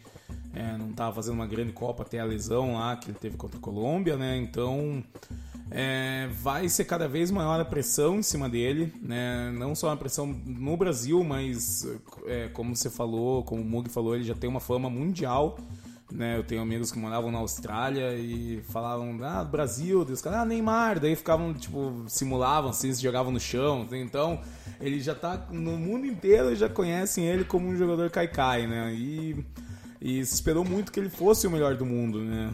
[0.54, 3.58] é, não estava fazendo uma grande Copa até a lesão lá que ele teve contra
[3.58, 4.36] a Colômbia, né?
[4.36, 5.04] Então
[5.70, 9.50] é, vai ser cada vez maior a pressão em cima dele, né?
[9.52, 11.86] Não só a pressão no Brasil, mas
[12.26, 15.58] é, como você falou, como o Mug falou, ele já tem uma fama mundial.
[16.16, 20.98] Né, eu tenho amigos que moravam na Austrália e falavam, ah, Brasil, Deus, ah, Neymar,
[20.98, 23.86] daí ficavam, tipo, simulavam assim, se jogavam no chão.
[23.92, 24.40] Então,
[24.80, 28.94] ele já tá no mundo inteiro já conhecem ele como um jogador caicai, né?
[28.94, 29.44] E,
[30.00, 32.50] e se esperou muito que ele fosse o melhor do mundo, né?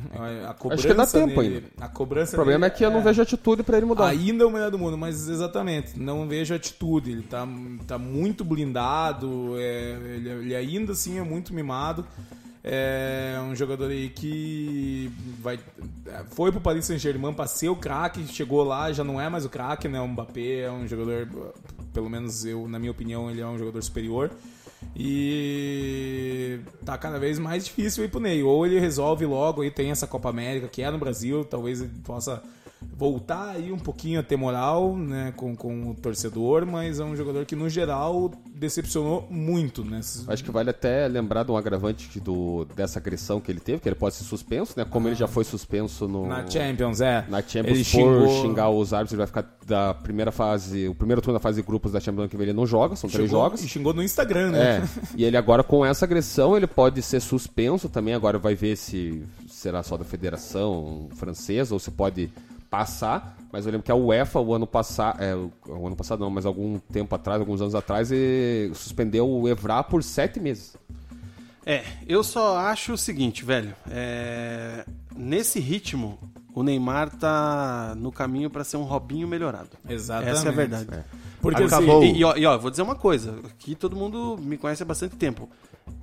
[0.48, 1.66] A cobrança Acho que dá tempo nele, ainda.
[1.84, 4.08] A cobrança o problema é que eu não é, vejo atitude para ele mudar.
[4.08, 7.12] Ainda é o melhor do mundo, mas exatamente, não vejo atitude.
[7.12, 7.46] Ele tá,
[7.86, 12.04] tá muito blindado, é, ele, ele ainda assim é muito mimado.
[12.64, 15.10] É um jogador aí que
[15.40, 15.58] vai,
[16.30, 19.48] foi pro Paris Saint-Germain pra ser o craque, chegou lá, já não é mais o
[19.48, 20.00] craque, né?
[20.00, 21.28] O Mbappé é um jogador,
[21.92, 24.30] pelo menos eu, na minha opinião, ele é um jogador superior.
[24.94, 28.42] E tá cada vez mais difícil ir pro Ney.
[28.42, 31.90] Ou ele resolve logo e tem essa Copa América que é no Brasil, talvez ele
[32.04, 32.42] possa
[32.96, 37.16] voltar aí um pouquinho a ter moral né, com, com o torcedor, mas é um
[37.16, 39.84] jogador que no geral decepcionou muito.
[39.84, 40.00] Né?
[40.28, 43.88] Acho que vale até lembrar de um agravante do, dessa agressão que ele teve, que
[43.88, 44.84] ele pode ser suspenso, né?
[44.84, 45.10] Como ah.
[45.10, 47.24] ele já foi suspenso no, na Champions, é.
[47.28, 48.42] Na Champions ele por xingou...
[48.42, 51.66] xingar os árbitros, ele vai ficar da primeira fase, o primeiro turno da fase de
[51.66, 53.62] grupos da Champions que ele não joga, são três jogos.
[53.64, 54.76] E xingou no Instagram, né?
[54.76, 54.82] É.
[55.16, 59.24] e ele agora com essa agressão, ele pode ser suspenso também, agora vai ver se
[59.48, 62.30] será só da Federação Francesa ou se pode
[62.72, 66.30] passar, mas eu lembro que a UEFA o ano passado, é, o ano passado não,
[66.30, 68.08] mas algum tempo atrás, alguns anos atrás,
[68.72, 70.74] suspendeu o Evra por sete meses.
[71.66, 74.86] É, eu só acho o seguinte, velho, é...
[75.14, 76.18] nesse ritmo
[76.54, 79.70] o Neymar tá no caminho para ser um Robinho melhorado.
[79.86, 80.34] Exatamente.
[80.34, 80.88] Essa é a verdade.
[80.90, 81.04] É.
[81.42, 81.98] Porque Acabou.
[81.98, 84.82] Assim, e, e, ó, e ó, vou dizer uma coisa, aqui todo mundo me conhece
[84.82, 85.48] há bastante tempo.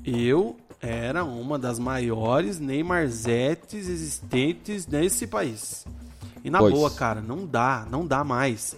[0.05, 5.85] Eu era uma das maiores Neymarzetes existentes nesse país.
[6.43, 6.73] E na pois.
[6.73, 8.75] boa, cara, não dá, não dá mais.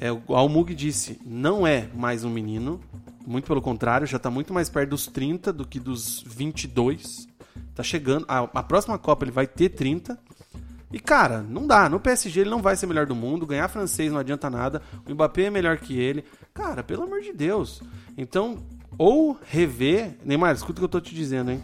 [0.00, 2.80] É, o Almug disse, não é mais um menino,
[3.26, 7.26] muito pelo contrário, já tá muito mais perto dos 30 do que dos 22.
[7.74, 10.18] Tá chegando, a, a próxima Copa ele vai ter 30.
[10.90, 14.10] E cara, não dá, no PSG ele não vai ser melhor do mundo, ganhar francês
[14.10, 16.24] não adianta nada, o Mbappé é melhor que ele.
[16.54, 17.82] Cara, pelo amor de Deus.
[18.16, 18.58] Então,
[18.96, 21.62] ou rever, Neymar, escuta o que eu tô te dizendo, hein?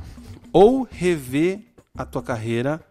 [0.52, 1.60] Ou rever
[1.96, 2.84] a tua carreira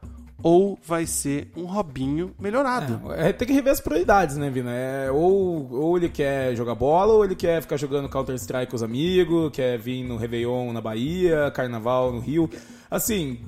[0.44, 3.14] ou vai ser um Robinho melhorado.
[3.14, 4.72] É, é, tem que rever as prioridades, né, Vina?
[4.72, 8.84] É, ou, ou ele quer jogar bola, ou ele quer ficar jogando Counter-Strike com os
[8.84, 12.50] amigos, quer vir no Réveillon na Bahia, Carnaval no Rio.
[12.92, 13.40] Assim,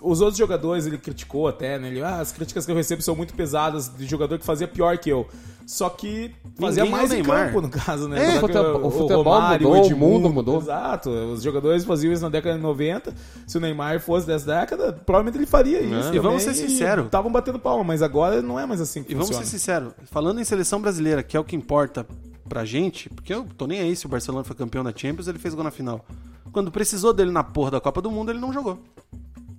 [0.00, 1.88] os outros jogadores ele criticou até, né?
[1.88, 4.96] Ele, ah, as críticas que eu recebo são muito pesadas de jogador que fazia pior
[4.98, 5.26] que eu.
[5.66, 8.34] Só que fazia Ninguém mais é em campo, no caso, né?
[8.34, 10.58] É, o, futebol, o futebol Romário, mudou, o, Edmundo, o mundo mudou.
[10.58, 11.10] Exato.
[11.10, 13.12] Os jogadores faziam isso na década de 90.
[13.48, 16.14] Se o Neymar fosse dessa década, provavelmente ele faria isso.
[16.14, 17.06] E vamos ser sinceros.
[17.06, 19.38] Estavam batendo palma, mas agora não é mais assim que E funciona.
[19.38, 19.92] vamos ser sinceros.
[20.04, 22.06] Falando em seleção brasileira, que é o que importa
[22.48, 25.38] pra gente, porque eu tô nem aí se o Barcelona foi campeão da Champions, ele
[25.38, 26.06] fez gol na final.
[26.52, 28.78] Quando precisou dele na porra da Copa do Mundo, ele não jogou.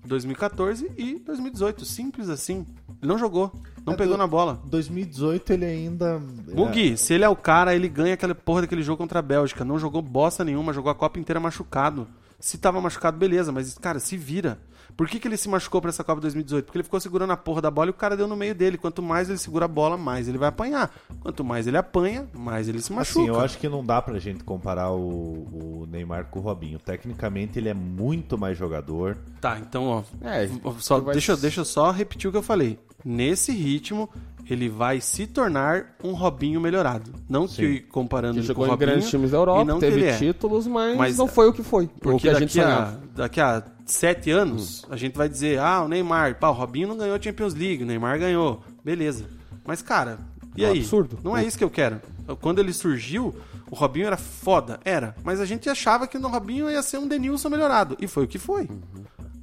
[0.07, 1.85] 2014 e 2018.
[1.85, 2.65] Simples assim.
[3.01, 3.51] Ele não jogou.
[3.85, 4.61] Não é, pegou do, na bola.
[4.65, 6.19] 2018 ele ainda.
[6.53, 6.95] Mugi, é...
[6.95, 9.63] se ele é o cara, ele ganha aquela porra daquele jogo contra a Bélgica.
[9.63, 12.07] Não jogou bosta nenhuma, jogou a Copa inteira machucado.
[12.39, 14.59] Se tava machucado, beleza, mas, cara, se vira.
[14.97, 16.65] Por que, que ele se machucou pra essa Copa 2018?
[16.65, 18.79] Porque ele ficou segurando a porra da bola e o cara deu no meio dele.
[18.79, 20.91] Quanto mais ele segura a bola, mais ele vai apanhar.
[21.21, 23.19] Quanto mais ele apanha, mais ele se machuca.
[23.19, 26.79] Assim, eu acho que não dá pra gente comparar o, o Neymar com o Robinho.
[26.79, 29.15] Tecnicamente, ele é muito mais jogador.
[29.39, 30.03] Tá, então, ó.
[30.19, 30.49] É,
[30.79, 32.79] só, deixa, deixa eu só repetir o que eu falei.
[33.05, 34.09] Nesse ritmo,
[34.49, 37.13] ele vai se tornar um Robinho melhorado.
[37.29, 37.55] Não Sim.
[37.55, 38.77] que comparando que com o Robinho.
[38.77, 40.17] grandes times da Europa, teve é.
[40.17, 41.87] títulos, mas, mas, não foi o que foi.
[42.01, 44.87] Porque a gente a, daqui a sete anos, hum.
[44.91, 47.83] a gente vai dizer, ah, o Neymar, pá, o Robinho não ganhou a Champions League,
[47.83, 48.63] o Neymar ganhou.
[48.83, 49.25] Beleza.
[49.65, 50.19] Mas, cara,
[50.55, 50.79] e é aí?
[50.79, 51.19] absurdo.
[51.23, 52.01] Não é isso que eu quero.
[52.41, 53.35] Quando ele surgiu,
[53.69, 54.79] o Robinho era foda.
[54.83, 55.15] Era.
[55.23, 57.95] Mas a gente achava que o Robinho ia ser um Denilson melhorado.
[57.99, 58.63] E foi o que foi.
[58.63, 58.81] Uhum.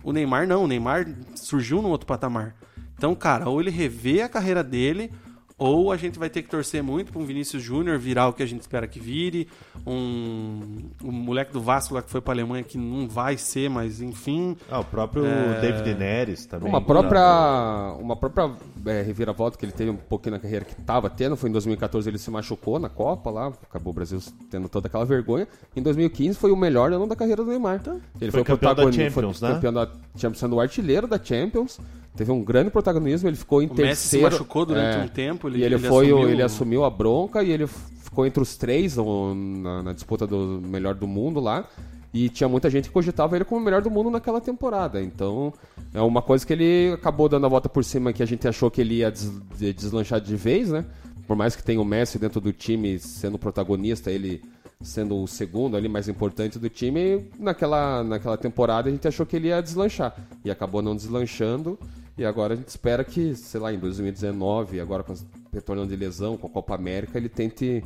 [0.03, 0.65] O Neymar não.
[0.65, 2.55] O Neymar surgiu num outro patamar.
[2.97, 5.11] Então, cara, ou ele revê a carreira dele,
[5.56, 8.43] ou a gente vai ter que torcer muito para um Vinícius Júnior virar o que
[8.43, 9.48] a gente espera que vire,
[9.86, 14.01] um, um moleque do Vasco lá que foi para Alemanha que não vai ser, mas
[14.01, 14.56] enfim.
[14.68, 15.60] Ah, o próprio é...
[15.60, 16.68] David Neres também.
[16.68, 18.51] Uma própria, uma própria
[18.86, 22.09] é, reviravolta que ele teve um pouquinho na carreira que estava tendo foi em 2014
[22.09, 24.20] ele se machucou na Copa lá, acabou o Brasil
[24.51, 25.47] tendo toda aquela vergonha.
[25.76, 27.76] Em 2015 foi o melhor ano da carreira do Neymar.
[27.76, 29.55] Então, ele foi, foi campeão da Champions, foi né?
[29.55, 31.78] campeão da Champions, sendo o artilheiro da Champions
[32.16, 33.91] teve um grande protagonismo, ele ficou em o terceiro.
[33.91, 36.28] Messi se machucou durante é, um tempo, ele, e ele, ele foi, assumiu...
[36.28, 40.95] ele assumiu a bronca e ele ficou entre os três na, na, disputa do melhor
[40.95, 41.69] do mundo lá.
[42.12, 45.03] E tinha muita gente que cogitava ele como o melhor do mundo naquela temporada.
[45.03, 45.53] Então,
[45.93, 48.70] é uma coisa que ele acabou dando a volta por cima que a gente achou
[48.70, 50.85] que ele ia des deslanchar de vez, né?
[51.27, 54.41] Por mais que tenha o Messi dentro do time sendo protagonista, ele
[54.81, 59.35] sendo o segundo ali mais importante do time, naquela, naquela temporada a gente achou que
[59.35, 60.15] ele ia deslanchar.
[60.45, 61.78] E acabou não deslanchando.
[62.16, 65.15] E agora a gente espera que, sei lá, em 2019, agora com
[65.53, 67.82] retornando de lesão, com a Copa América, ele tente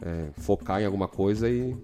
[0.00, 1.76] é, focar em alguma coisa e,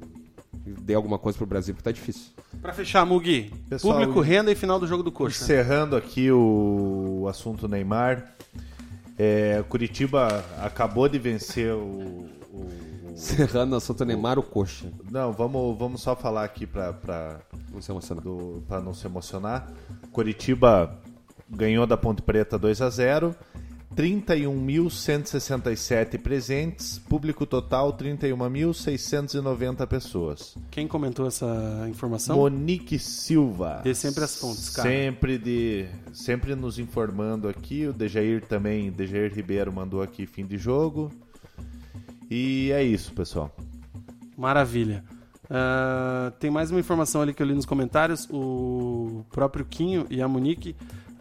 [0.67, 2.31] e dê alguma coisa pro Brasil, porque tá difícil.
[2.61, 5.43] Para fechar, Mugi, Pessoal, público, renda e final do jogo do Coxa.
[5.43, 8.35] Encerrando aqui o, assunto Neymar,
[9.19, 14.93] é, Curitiba acabou de vencer o, o, Serrano, Santo Neymar, o Coxa.
[15.11, 17.41] Não, vamos, vamos só falar aqui pra,
[17.73, 18.25] Não se emocionar.
[18.25, 19.73] do, pra não se emocionar.
[20.11, 20.99] Curitiba
[21.55, 23.37] ganhou da Ponte Preta 2 a 0
[23.95, 30.59] 31.167 presentes, público total 31.690 pessoas.
[30.71, 32.37] Quem comentou essa informação?
[32.37, 33.81] Monique Silva.
[33.85, 34.89] Dê sempre as fontes, cara.
[34.89, 40.59] Sempre de sempre nos informando aqui, o Dejair também, Dejair Ribeiro mandou aqui fim de
[40.59, 41.13] jogo.
[42.29, 43.55] E é isso, pessoal.
[44.37, 45.05] Maravilha.
[45.49, 48.29] Ah, tem mais uma informação ali que eu li nos comentários.
[48.31, 50.75] O próprio Quinho e a Monique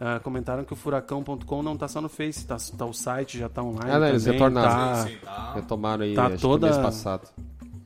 [0.06, 3.48] ah, comentaram que o furacão.com não tá só no Face, tá, tá o site, já
[3.48, 3.90] tá online.
[3.92, 4.70] Ah, não, eles também, retornaram.
[4.70, 5.54] tá- Sim, sim, tá.
[5.54, 7.30] Retomaram aí, Tá acho toda- que no mês passado.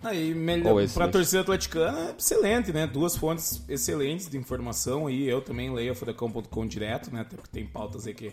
[0.03, 0.63] Aí, Ou melhor,
[0.93, 1.11] pra mês.
[1.11, 2.85] torcida atleticana, é excelente, né?
[2.87, 5.27] Duas fontes excelentes de informação aí.
[5.27, 7.21] Eu também leio a Furacão.com direto, né?
[7.21, 8.31] Até porque tem pautas aí que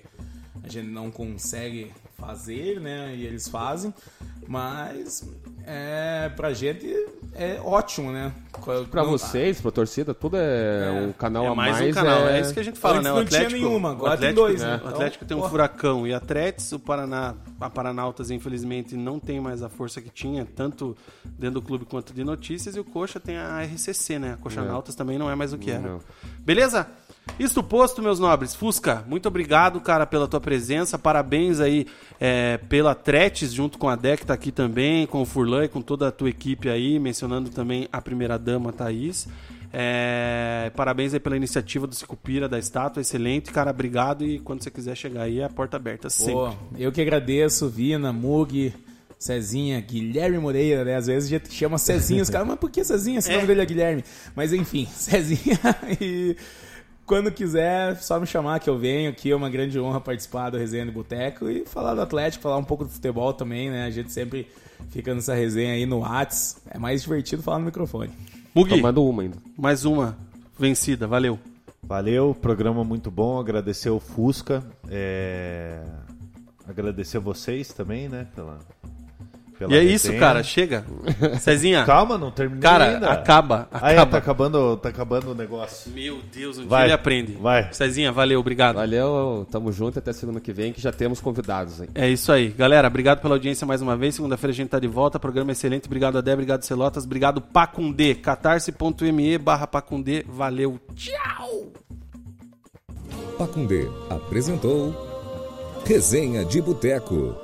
[0.63, 3.15] a gente não consegue fazer, né?
[3.17, 3.93] E eles fazem.
[4.47, 5.27] Mas
[5.67, 6.87] é, pra gente
[7.35, 8.31] é ótimo, né?
[8.91, 11.91] Pra Não- vocês, pra torcida, tudo é, um canal É a mais, mais.
[11.91, 12.39] um canal, é...
[12.39, 12.41] é...
[12.43, 13.13] isso que a gente fala, Antes né?
[13.13, 14.67] O não tinha Atlético, nenhuma, agora tem Atlético, dois, né?
[14.67, 14.75] né?
[14.75, 15.51] O Então, Atlético tem um porra.
[15.51, 20.45] Furacão e Atletis, o Paraná, a Paranautas, infelizmente, não tem mais a força que tinha,
[20.55, 24.35] tanto dentro do clube quanto de notícias, e o Coxa tem a RCC, né?
[24.35, 24.65] A Coxa É.
[24.65, 25.81] Nautas também não é mais o que era.
[25.81, 26.01] Não.
[26.41, 26.87] Beleza?
[27.39, 28.55] Isto posto, meus nobres.
[28.55, 30.99] Fusca, muito obrigado, cara, pela tua presença.
[30.99, 31.87] Parabéns aí
[32.21, 35.83] é, pela Tretes, junto com a Dec, tá aqui também, com o Furlan e com
[35.83, 39.27] toda a tua equipe aí, mencionando também a primeira-dama, Thaís.
[39.73, 44.25] É, parabéns aí pela iniciativa do Cicupira, da estátua, excelente, cara, obrigado.
[44.25, 46.35] E quando você quiser chegar aí, a porta aberta sempre.
[46.35, 48.73] Pô, eu que agradeço, Vina, Mug,
[49.19, 50.95] Cezinha, Guilherme Moreira, né?
[50.95, 53.21] Às vezes a gente chama Cezinha, os caras, mas por que Cezinha?
[53.21, 54.05] Se o nome dele é Guilherme.
[54.37, 55.59] Mas enfim, Cezinha
[56.01, 56.37] e
[57.07, 59.31] quando quiser, só me chamar que eu venho aqui.
[59.31, 62.65] É uma grande honra participar do Resenha do Boteco e falar do Atlético, falar um
[62.65, 63.85] pouco do futebol também, né?
[63.85, 64.49] A gente sempre
[64.91, 66.61] fica nessa resenha aí no Whats.
[66.71, 68.11] É mais divertido falar no microfone.
[68.55, 69.37] Mugi, Tomando uma ainda.
[69.57, 70.17] mais uma
[70.59, 71.39] vencida, valeu.
[71.83, 73.39] Valeu, programa muito bom.
[73.39, 74.65] Agradecer o Fusca.
[74.89, 75.83] é,
[76.67, 78.27] Agradecer vocês também, né?
[78.35, 78.59] Pela,
[79.59, 80.21] pela E é isso, resenha.
[80.21, 80.85] cara, chega.
[81.41, 83.11] Cezinha, Calma, não terminei cara, ainda.
[83.11, 84.07] acaba, acaba.
[84.07, 85.91] tá acabando, tá acabando o negócio.
[85.93, 87.33] Meu Deus, um dia Vai, ele aprende.
[87.41, 87.73] vai.
[87.73, 88.77] Cezinha, valeu, obrigado.
[88.77, 91.89] Valeu, tamo junto até segunda que vem, que já temos convidados aí.
[91.95, 92.49] É isso aí.
[92.49, 94.15] Galera, obrigado pela audiência mais uma vez.
[94.15, 95.19] Segunda-feira a gente tá de volta.
[95.19, 95.87] Programa excelente.
[95.87, 96.33] Obrigado, Adé.
[96.33, 97.05] Obrigado, Celotas.
[97.05, 98.15] Obrigado, Pacundê.
[98.15, 100.25] catarse.me barra Pacundê.
[100.29, 100.79] Valeu.
[100.95, 101.73] Tchau.
[103.39, 104.95] Pacundê apresentou
[105.85, 107.44] Resenha de Boteco.